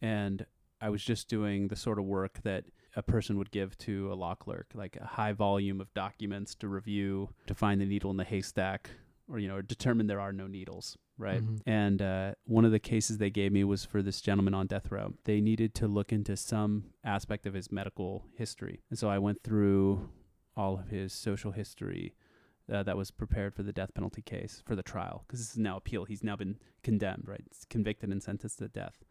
and 0.00 0.46
I 0.80 0.90
was 0.90 1.02
just 1.02 1.28
doing 1.28 1.68
the 1.68 1.76
sort 1.76 1.98
of 1.98 2.04
work 2.04 2.40
that 2.42 2.64
a 2.96 3.02
person 3.02 3.38
would 3.38 3.50
give 3.50 3.76
to 3.78 4.12
a 4.12 4.14
law 4.14 4.34
clerk, 4.34 4.66
like 4.74 4.96
a 5.00 5.06
high 5.06 5.32
volume 5.32 5.80
of 5.80 5.92
documents 5.94 6.54
to 6.56 6.68
review, 6.68 7.30
to 7.46 7.54
find 7.54 7.80
the 7.80 7.86
needle 7.86 8.10
in 8.10 8.16
the 8.16 8.24
haystack, 8.24 8.90
or 9.28 9.38
you 9.38 9.48
know, 9.48 9.62
determine 9.62 10.06
there 10.06 10.20
are 10.20 10.32
no 10.32 10.46
needles, 10.46 10.98
right? 11.16 11.42
Mhm. 11.42 11.60
And 11.66 12.02
uh, 12.02 12.34
one 12.44 12.64
of 12.64 12.72
the 12.72 12.78
cases 12.78 13.18
they 13.18 13.30
gave 13.30 13.52
me 13.52 13.64
was 13.64 13.84
for 13.84 14.02
this 14.02 14.20
gentleman 14.20 14.54
on 14.54 14.66
death 14.66 14.90
row. 14.90 15.14
They 15.24 15.40
needed 15.40 15.74
to 15.76 15.86
look 15.88 16.12
into 16.12 16.36
some 16.36 16.84
aspect 17.04 17.46
of 17.46 17.54
his 17.54 17.70
medical 17.70 18.26
history, 18.34 18.80
and 18.90 18.98
so 18.98 19.08
I 19.08 19.18
went 19.18 19.42
through 19.42 20.10
all 20.56 20.78
of 20.78 20.88
his 20.88 21.12
social 21.14 21.52
history 21.52 22.14
uh, 22.72 22.82
that 22.82 22.96
was 22.96 23.10
prepared 23.10 23.54
for 23.54 23.62
the 23.62 23.72
death 23.72 23.94
penalty 23.94 24.22
case 24.22 24.62
for 24.66 24.76
the 24.76 24.82
trial 24.82 25.24
because 25.26 25.40
this 25.40 25.50
is 25.50 25.58
now 25.58 25.76
appeal. 25.76 26.04
He's 26.04 26.22
now 26.22 26.36
been 26.36 26.58
condemned, 26.82 27.24
right? 27.26 27.44
Convicted 27.70 28.10
and 28.10 28.22
sentenced 28.22 28.58
to 28.58 28.68
death. 28.68 29.04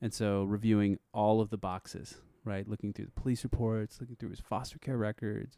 And 0.00 0.12
so 0.14 0.44
reviewing 0.44 0.98
all 1.12 1.40
of 1.40 1.50
the 1.50 1.58
boxes, 1.58 2.16
right? 2.44 2.66
Looking 2.66 2.92
through 2.92 3.06
the 3.06 3.20
police 3.20 3.44
reports, 3.44 3.98
looking 4.00 4.16
through 4.16 4.30
his 4.30 4.40
foster 4.40 4.78
care 4.78 4.96
records, 4.96 5.56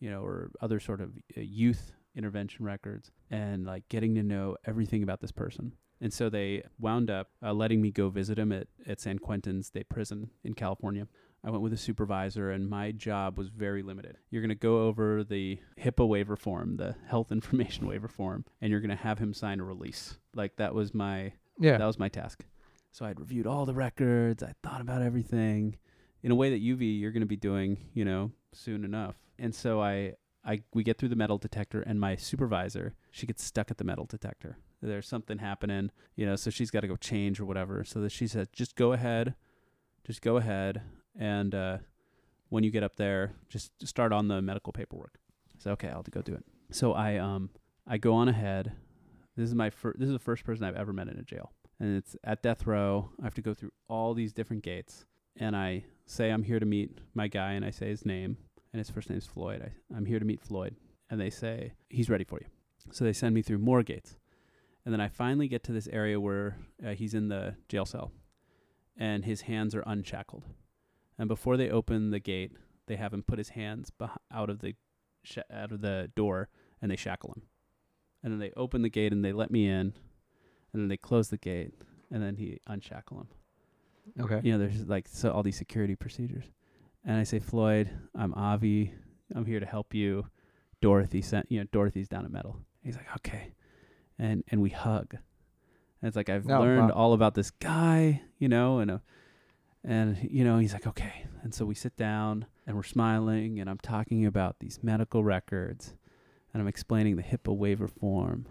you 0.00 0.10
know, 0.10 0.22
or 0.22 0.50
other 0.60 0.80
sort 0.80 1.00
of 1.00 1.10
uh, 1.36 1.40
youth 1.40 1.92
intervention 2.14 2.64
records, 2.64 3.10
and 3.30 3.64
like 3.64 3.88
getting 3.88 4.14
to 4.16 4.22
know 4.22 4.56
everything 4.66 5.02
about 5.02 5.20
this 5.20 5.32
person. 5.32 5.72
And 6.00 6.12
so 6.12 6.30
they 6.30 6.62
wound 6.78 7.10
up 7.10 7.28
uh, 7.42 7.52
letting 7.52 7.82
me 7.82 7.90
go 7.90 8.08
visit 8.08 8.38
him 8.38 8.52
at, 8.52 8.68
at 8.86 9.00
San 9.00 9.18
Quentin 9.18 9.62
State 9.62 9.88
Prison 9.88 10.30
in 10.44 10.54
California. 10.54 11.06
I 11.42 11.50
went 11.50 11.62
with 11.62 11.72
a 11.72 11.76
supervisor, 11.78 12.50
and 12.50 12.68
my 12.68 12.92
job 12.92 13.38
was 13.38 13.48
very 13.48 13.82
limited. 13.82 14.18
You're 14.30 14.42
going 14.42 14.50
to 14.50 14.54
go 14.54 14.82
over 14.86 15.24
the 15.24 15.58
HIPAA 15.80 16.06
waiver 16.06 16.36
form, 16.36 16.76
the 16.76 16.96
health 17.06 17.32
information 17.38 17.86
waiver 17.86 18.08
form, 18.08 18.44
and 18.60 18.70
you're 18.70 18.80
going 18.80 18.90
to 18.90 18.96
have 18.96 19.18
him 19.18 19.32
sign 19.32 19.60
a 19.60 19.64
release. 19.64 20.18
Like 20.34 20.56
that 20.56 20.74
was 20.74 20.92
my 20.94 21.32
Yeah. 21.58 21.78
that 21.78 21.86
was 21.86 21.98
my 21.98 22.08
task. 22.08 22.44
So 22.92 23.06
I'd 23.06 23.20
reviewed 23.20 23.46
all 23.46 23.64
the 23.66 23.74
records. 23.74 24.42
I 24.42 24.52
thought 24.62 24.80
about 24.80 25.00
everything 25.00 25.76
in 26.22 26.30
a 26.32 26.34
way 26.34 26.50
that 26.50 26.60
UV 26.62 26.98
you're 27.00 27.12
going 27.12 27.20
to 27.22 27.26
be 27.26 27.36
doing, 27.36 27.78
you 27.94 28.04
know, 28.04 28.32
soon 28.52 28.84
enough. 28.84 29.14
And 29.38 29.54
so 29.54 29.80
I, 29.80 30.14
I, 30.44 30.62
we 30.74 30.82
get 30.82 30.98
through 30.98 31.08
the 31.10 31.16
metal 31.16 31.38
detector, 31.38 31.80
and 31.82 31.98
my 32.00 32.16
supervisor, 32.16 32.94
she 33.10 33.26
gets 33.26 33.42
stuck 33.44 33.70
at 33.70 33.78
the 33.78 33.84
metal 33.84 34.04
detector. 34.06 34.58
There's 34.82 35.06
something 35.08 35.38
happening, 35.38 35.90
you 36.16 36.26
know, 36.26 36.36
so 36.36 36.50
she's 36.50 36.70
got 36.70 36.80
to 36.80 36.88
go 36.88 36.96
change 36.96 37.38
or 37.40 37.44
whatever. 37.46 37.84
So 37.84 38.00
that 38.00 38.10
she 38.12 38.26
said, 38.26 38.48
just 38.52 38.74
go 38.76 38.92
ahead, 38.92 39.34
just 40.04 40.20
go 40.22 40.36
ahead, 40.38 40.82
and 41.18 41.54
uh, 41.54 41.78
when 42.48 42.64
you 42.64 42.70
get 42.70 42.82
up 42.82 42.96
there, 42.96 43.34
just 43.48 43.72
start 43.86 44.12
on 44.12 44.28
the 44.28 44.40
medical 44.42 44.72
paperwork. 44.72 45.18
So 45.58 45.72
okay, 45.72 45.88
I'll 45.88 46.02
go 46.02 46.22
do 46.22 46.34
it. 46.34 46.44
So 46.70 46.92
I, 46.92 47.16
um, 47.16 47.50
I 47.86 47.98
go 47.98 48.14
on 48.14 48.28
ahead. 48.28 48.72
This 49.36 49.48
is 49.48 49.54
my 49.54 49.70
first. 49.70 49.98
This 49.98 50.06
is 50.06 50.12
the 50.12 50.18
first 50.18 50.44
person 50.44 50.64
I've 50.64 50.76
ever 50.76 50.92
met 50.92 51.08
in 51.08 51.18
a 51.18 51.22
jail 51.22 51.52
and 51.80 51.96
it's 51.96 52.14
at 52.22 52.42
death 52.42 52.66
row. 52.66 53.10
I 53.20 53.24
have 53.24 53.34
to 53.34 53.42
go 53.42 53.54
through 53.54 53.72
all 53.88 54.14
these 54.14 54.32
different 54.32 54.62
gates. 54.62 55.06
and 55.38 55.56
I 55.56 55.84
say 56.06 56.30
I'm 56.30 56.42
here 56.42 56.58
to 56.58 56.66
meet 56.66 56.98
my 57.14 57.28
guy, 57.28 57.52
and 57.52 57.64
I 57.64 57.70
say 57.70 57.88
his 57.88 58.04
name, 58.04 58.36
and 58.72 58.78
his 58.78 58.90
first 58.90 59.08
name's 59.08 59.26
Floyd. 59.26 59.62
I, 59.62 59.96
I'm 59.96 60.04
here 60.04 60.18
to 60.18 60.24
meet 60.24 60.40
Floyd, 60.40 60.76
and 61.08 61.20
they 61.20 61.30
say 61.30 61.72
he's 61.88 62.10
ready 62.10 62.24
for 62.24 62.40
you. 62.40 62.46
So 62.90 63.04
they 63.04 63.12
send 63.12 63.34
me 63.34 63.42
through 63.42 63.58
more 63.58 63.82
gates, 63.82 64.16
and 64.84 64.92
then 64.92 65.00
I 65.00 65.08
finally 65.08 65.48
get 65.48 65.62
to 65.64 65.72
this 65.72 65.88
area 65.88 66.20
where 66.20 66.58
uh, 66.84 66.90
he's 66.90 67.14
in 67.14 67.28
the 67.28 67.54
jail 67.68 67.86
cell, 67.86 68.12
and 68.96 69.24
his 69.24 69.42
hands 69.42 69.74
are 69.74 69.84
unshackled. 69.86 70.44
And 71.20 71.28
before 71.28 71.56
they 71.58 71.68
open 71.68 72.10
the 72.10 72.18
gate, 72.18 72.52
they 72.86 72.96
have 72.96 73.12
him 73.12 73.22
put 73.22 73.36
his 73.38 73.50
hands 73.50 73.90
beh- 74.00 74.16
out 74.32 74.48
of 74.48 74.60
the 74.60 74.74
sh- 75.22 75.38
out 75.52 75.70
of 75.70 75.82
the 75.82 76.10
door, 76.16 76.48
and 76.80 76.90
they 76.90 76.96
shackle 76.96 77.34
him. 77.34 77.42
And 78.22 78.32
then 78.32 78.38
they 78.40 78.52
open 78.56 78.80
the 78.82 78.88
gate 78.88 79.12
and 79.12 79.22
they 79.24 79.32
let 79.32 79.50
me 79.50 79.66
in, 79.66 79.92
and 80.72 80.80
then 80.82 80.88
they 80.88 80.96
close 80.96 81.28
the 81.28 81.36
gate, 81.36 81.74
and 82.10 82.22
then 82.22 82.36
he 82.36 82.58
unshackle 82.66 83.18
him 83.20 83.28
Okay. 84.18 84.40
you 84.42 84.52
know, 84.52 84.58
there's 84.58 84.86
like 84.88 85.06
so 85.08 85.30
all 85.30 85.42
these 85.42 85.56
security 85.58 85.94
procedures. 85.94 86.46
And 87.04 87.18
I 87.18 87.22
say, 87.24 87.38
Floyd, 87.38 87.90
I'm 88.14 88.32
Avi. 88.34 88.92
I'm 89.34 89.44
here 89.44 89.60
to 89.60 89.66
help 89.66 89.92
you. 89.94 90.26
Dorothy 90.80 91.20
sent, 91.22 91.52
you 91.52 91.60
know, 91.60 91.66
Dorothy's 91.70 92.08
down 92.08 92.24
at 92.24 92.30
Metal. 92.32 92.56
He's 92.82 92.96
like, 92.96 93.14
okay. 93.18 93.52
And 94.18 94.42
and 94.48 94.62
we 94.62 94.70
hug. 94.70 95.12
And 95.12 96.08
it's 96.08 96.16
like 96.16 96.30
I've 96.30 96.48
Oh, 96.50 96.60
learned 96.60 96.88
wow. 96.88 96.94
all 96.94 97.12
about 97.12 97.34
this 97.34 97.50
guy, 97.50 98.22
you 98.38 98.48
know, 98.48 98.78
and 98.78 98.90
uh, 98.90 98.98
and 99.84 100.16
you 100.30 100.44
know, 100.44 100.58
he's 100.58 100.72
like, 100.72 100.86
okay. 100.86 101.26
And 101.42 101.54
so 101.54 101.64
we 101.64 101.74
sit 101.74 101.96
down 101.96 102.46
and 102.66 102.76
we're 102.76 102.82
smiling 102.82 103.58
and 103.60 103.68
I'm 103.70 103.78
talking 103.78 104.26
about 104.26 104.58
these 104.60 104.78
medical 104.82 105.24
records 105.24 105.94
and 106.52 106.60
I'm 106.60 106.68
explaining 106.68 107.16
the 107.16 107.22
HIPAA 107.22 107.56
waiver 107.56 107.88
form. 107.88 108.46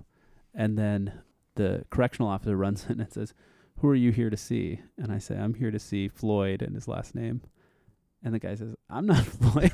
And 0.55 0.77
then 0.77 1.21
the 1.55 1.85
correctional 1.91 2.29
officer 2.31 2.55
runs 2.57 2.85
in 2.89 2.99
and 2.99 3.11
says, 3.11 3.33
who 3.79 3.87
are 3.89 3.95
you 3.95 4.11
here 4.11 4.29
to 4.29 4.37
see? 4.37 4.81
And 4.97 5.11
I 5.11 5.19
say, 5.19 5.37
I'm 5.37 5.53
here 5.53 5.71
to 5.71 5.79
see 5.79 6.07
Floyd 6.07 6.61
and 6.61 6.73
his 6.75 6.87
last 6.87 7.13
name. 7.15 7.41
And 8.23 8.33
the 8.33 8.39
guy 8.39 8.55
says, 8.55 8.75
I'm 8.89 9.05
not 9.05 9.23
Floyd. 9.25 9.71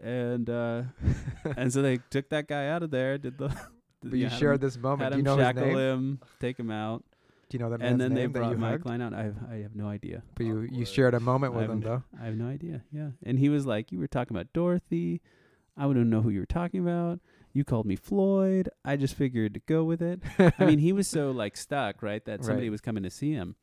and 0.00 0.48
uh, 0.48 0.82
and 1.56 1.72
so 1.72 1.82
they 1.82 1.98
took 2.10 2.28
that 2.30 2.48
guy 2.48 2.68
out 2.68 2.82
of 2.82 2.90
there, 2.90 3.18
did 3.18 3.38
the. 3.38 3.48
But 4.02 4.12
you 4.18 4.24
had 4.24 4.32
him- 4.32 4.38
shared 4.38 4.60
this 4.60 4.76
moment. 4.76 5.02
Had 5.02 5.10
Do 5.12 5.16
you 5.16 5.20
him 5.20 5.24
know 5.24 5.36
his 5.36 5.44
shackle 5.46 5.66
name? 5.66 5.76
him, 5.76 6.20
take 6.40 6.58
him 6.58 6.70
out, 6.70 7.04
Do 7.48 7.56
you 7.56 7.62
know 7.62 7.70
that 7.70 7.78
man's 7.78 7.92
and 7.92 8.00
then 8.00 8.14
they 8.14 8.22
name 8.22 8.32
that 8.32 8.38
brought 8.40 8.50
you 8.52 8.56
Mike 8.58 8.70
hugged? 8.72 8.86
Line 8.86 9.00
out. 9.02 9.14
I 9.14 9.22
have, 9.24 9.36
I 9.50 9.54
have 9.56 9.74
no 9.76 9.86
idea. 9.88 10.22
But 10.34 10.46
you, 10.46 10.60
you 10.62 10.84
shared 10.84 11.14
a 11.14 11.20
moment 11.20 11.54
with 11.54 11.70
him 11.70 11.80
though. 11.80 12.02
I 12.20 12.24
have 12.26 12.34
no 12.34 12.46
idea. 12.48 12.82
Yeah, 12.92 13.10
and 13.24 13.38
he 13.38 13.48
was 13.48 13.66
like, 13.66 13.92
"You 13.92 13.98
were 14.00 14.08
talking 14.08 14.36
about 14.36 14.52
Dorothy. 14.52 15.20
I 15.76 15.86
wouldn't 15.86 16.06
know 16.08 16.22
who 16.22 16.30
you 16.30 16.40
were 16.40 16.46
talking 16.46 16.80
about. 16.80 17.20
You 17.52 17.64
called 17.64 17.86
me 17.86 17.96
Floyd. 17.96 18.68
I 18.84 18.96
just 18.96 19.14
figured 19.14 19.54
to 19.54 19.60
go 19.60 19.84
with 19.84 20.02
it." 20.02 20.22
I 20.58 20.64
mean, 20.66 20.78
he 20.80 20.92
was 20.92 21.06
so 21.06 21.30
like 21.42 21.56
stuck, 21.56 22.02
right, 22.02 22.24
that 22.24 22.44
somebody 22.44 22.66
Right. 22.68 22.72
was 22.72 22.80
coming 22.80 23.02
to 23.04 23.10
see 23.10 23.32
him. 23.32 23.54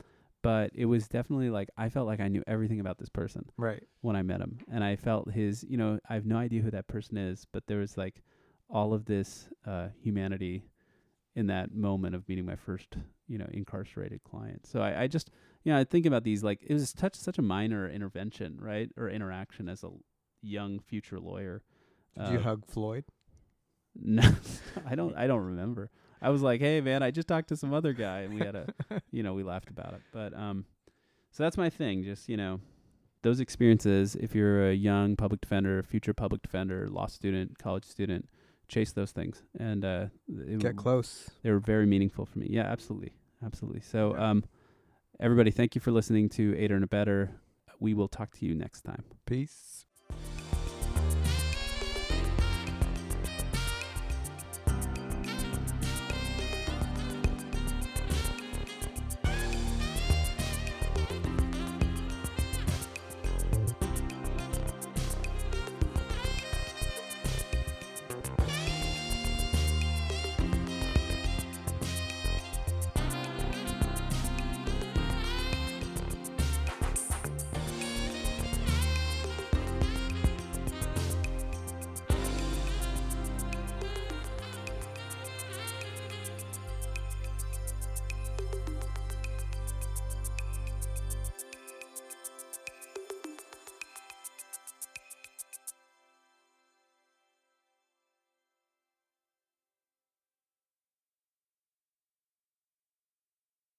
But 0.42 0.72
it 0.76 0.86
was 0.86 1.08
definitely 1.08 1.50
like 1.50 1.70
I 1.78 1.90
felt 1.90 2.06
like 2.08 2.20
I 2.20 2.28
knew 2.28 2.44
everything 2.48 2.80
about 2.82 2.98
this 3.00 3.10
person 3.10 3.46
right. 3.58 3.84
when 4.02 4.16
I 4.16 4.24
met 4.24 4.40
him, 4.42 4.60
and 4.72 4.84
I 4.84 4.96
felt 4.96 5.32
his. 5.32 5.64
You 5.68 5.78
know, 5.78 6.00
I 6.10 6.14
have 6.14 6.26
no 6.26 6.38
idea 6.38 6.62
who 6.62 6.72
that 6.72 6.88
person 6.88 7.18
is, 7.18 7.46
but 7.52 7.68
there 7.68 7.80
was 7.80 7.98
like 7.98 8.24
all 8.70 8.94
of 8.94 9.06
this 9.06 9.50
uh, 9.68 9.88
humanity 10.02 10.64
in 11.36 11.48
that 11.48 11.74
moment 11.74 12.14
of 12.16 12.28
meeting 12.30 12.46
my 12.46 12.56
first, 12.56 12.96
you 13.34 13.40
know, 13.40 13.48
incarcerated 13.52 14.24
client. 14.24 14.68
So 14.68 14.80
I, 14.80 15.04
I 15.04 15.08
just, 15.08 15.32
you 15.64 15.72
know, 15.74 15.80
I 15.80 15.84
think 15.84 16.06
about 16.06 16.24
these 16.24 16.44
like 16.44 16.60
it 16.62 16.74
was 16.74 16.94
such 16.96 17.16
such 17.16 17.40
a 17.40 17.42
minor 17.42 17.90
intervention, 17.90 18.58
right, 18.62 18.90
or 18.96 19.10
interaction 19.10 19.68
as 19.68 19.84
a 19.84 19.90
young 20.44 20.80
future 20.80 21.20
lawyer. 21.20 21.64
Did 22.16 22.30
you 22.34 22.38
Uh, 22.40 22.44
hug 22.44 22.66
Floyd? 22.68 23.06
no, 23.96 24.22
I 24.86 24.94
don't. 24.96 25.16
I 25.18 25.26
don't 25.28 25.46
remember. 25.46 25.90
I 26.22 26.30
was 26.30 26.42
like, 26.44 26.62
"Hey, 26.62 26.80
man, 26.82 27.02
I 27.02 27.10
just 27.12 27.28
talked 27.28 27.50
to 27.50 27.58
some 27.58 27.74
other 27.74 27.94
guy, 27.94 28.20
and 28.22 28.34
we 28.36 28.42
had 28.42 28.56
a, 28.56 28.68
you 29.12 29.24
know, 29.24 29.34
we 29.34 29.44
laughed 29.44 29.70
about 29.72 29.94
it." 29.94 30.02
But 30.12 30.34
um, 30.38 30.66
so 31.32 31.42
that's 31.44 31.58
my 31.58 31.70
thing. 31.72 32.04
Just 32.04 32.30
you 32.30 32.38
know, 32.38 32.60
those 33.24 33.40
experiences. 33.40 34.16
If 34.16 34.36
you're 34.36 34.70
a 34.70 34.74
young 34.74 35.16
public 35.16 35.42
defender, 35.42 35.82
future 35.82 36.14
public 36.14 36.42
defender, 36.44 36.88
law 36.88 37.08
student, 37.08 37.58
college 37.58 37.86
student, 37.86 38.30
chase 38.68 38.92
those 38.94 39.12
things, 39.12 39.44
and 39.60 39.84
uh, 39.84 40.06
it 40.30 40.60
Get 40.60 40.76
w- 40.76 40.76
close. 40.76 41.30
They 41.44 41.52
were 41.52 41.60
very 41.60 41.86
meaningful 41.86 42.26
for 42.26 42.40
me. 42.40 42.48
Yeah, 42.50 42.64
absolutely, 42.64 43.12
absolutely. 43.46 43.82
So, 43.82 44.18
um, 44.18 44.44
everybody, 45.20 45.52
thank 45.52 45.76
you 45.76 45.82
for 45.82 45.92
listening 45.92 46.30
to 46.30 46.56
Aider 46.58 46.76
and 46.76 46.84
a 46.84 46.88
Better. 46.88 47.32
We 47.80 47.94
will 47.94 48.08
talk 48.08 48.32
to 48.38 48.46
you 48.46 48.56
next 48.56 48.82
time. 48.82 49.04
Peace. 49.26 49.86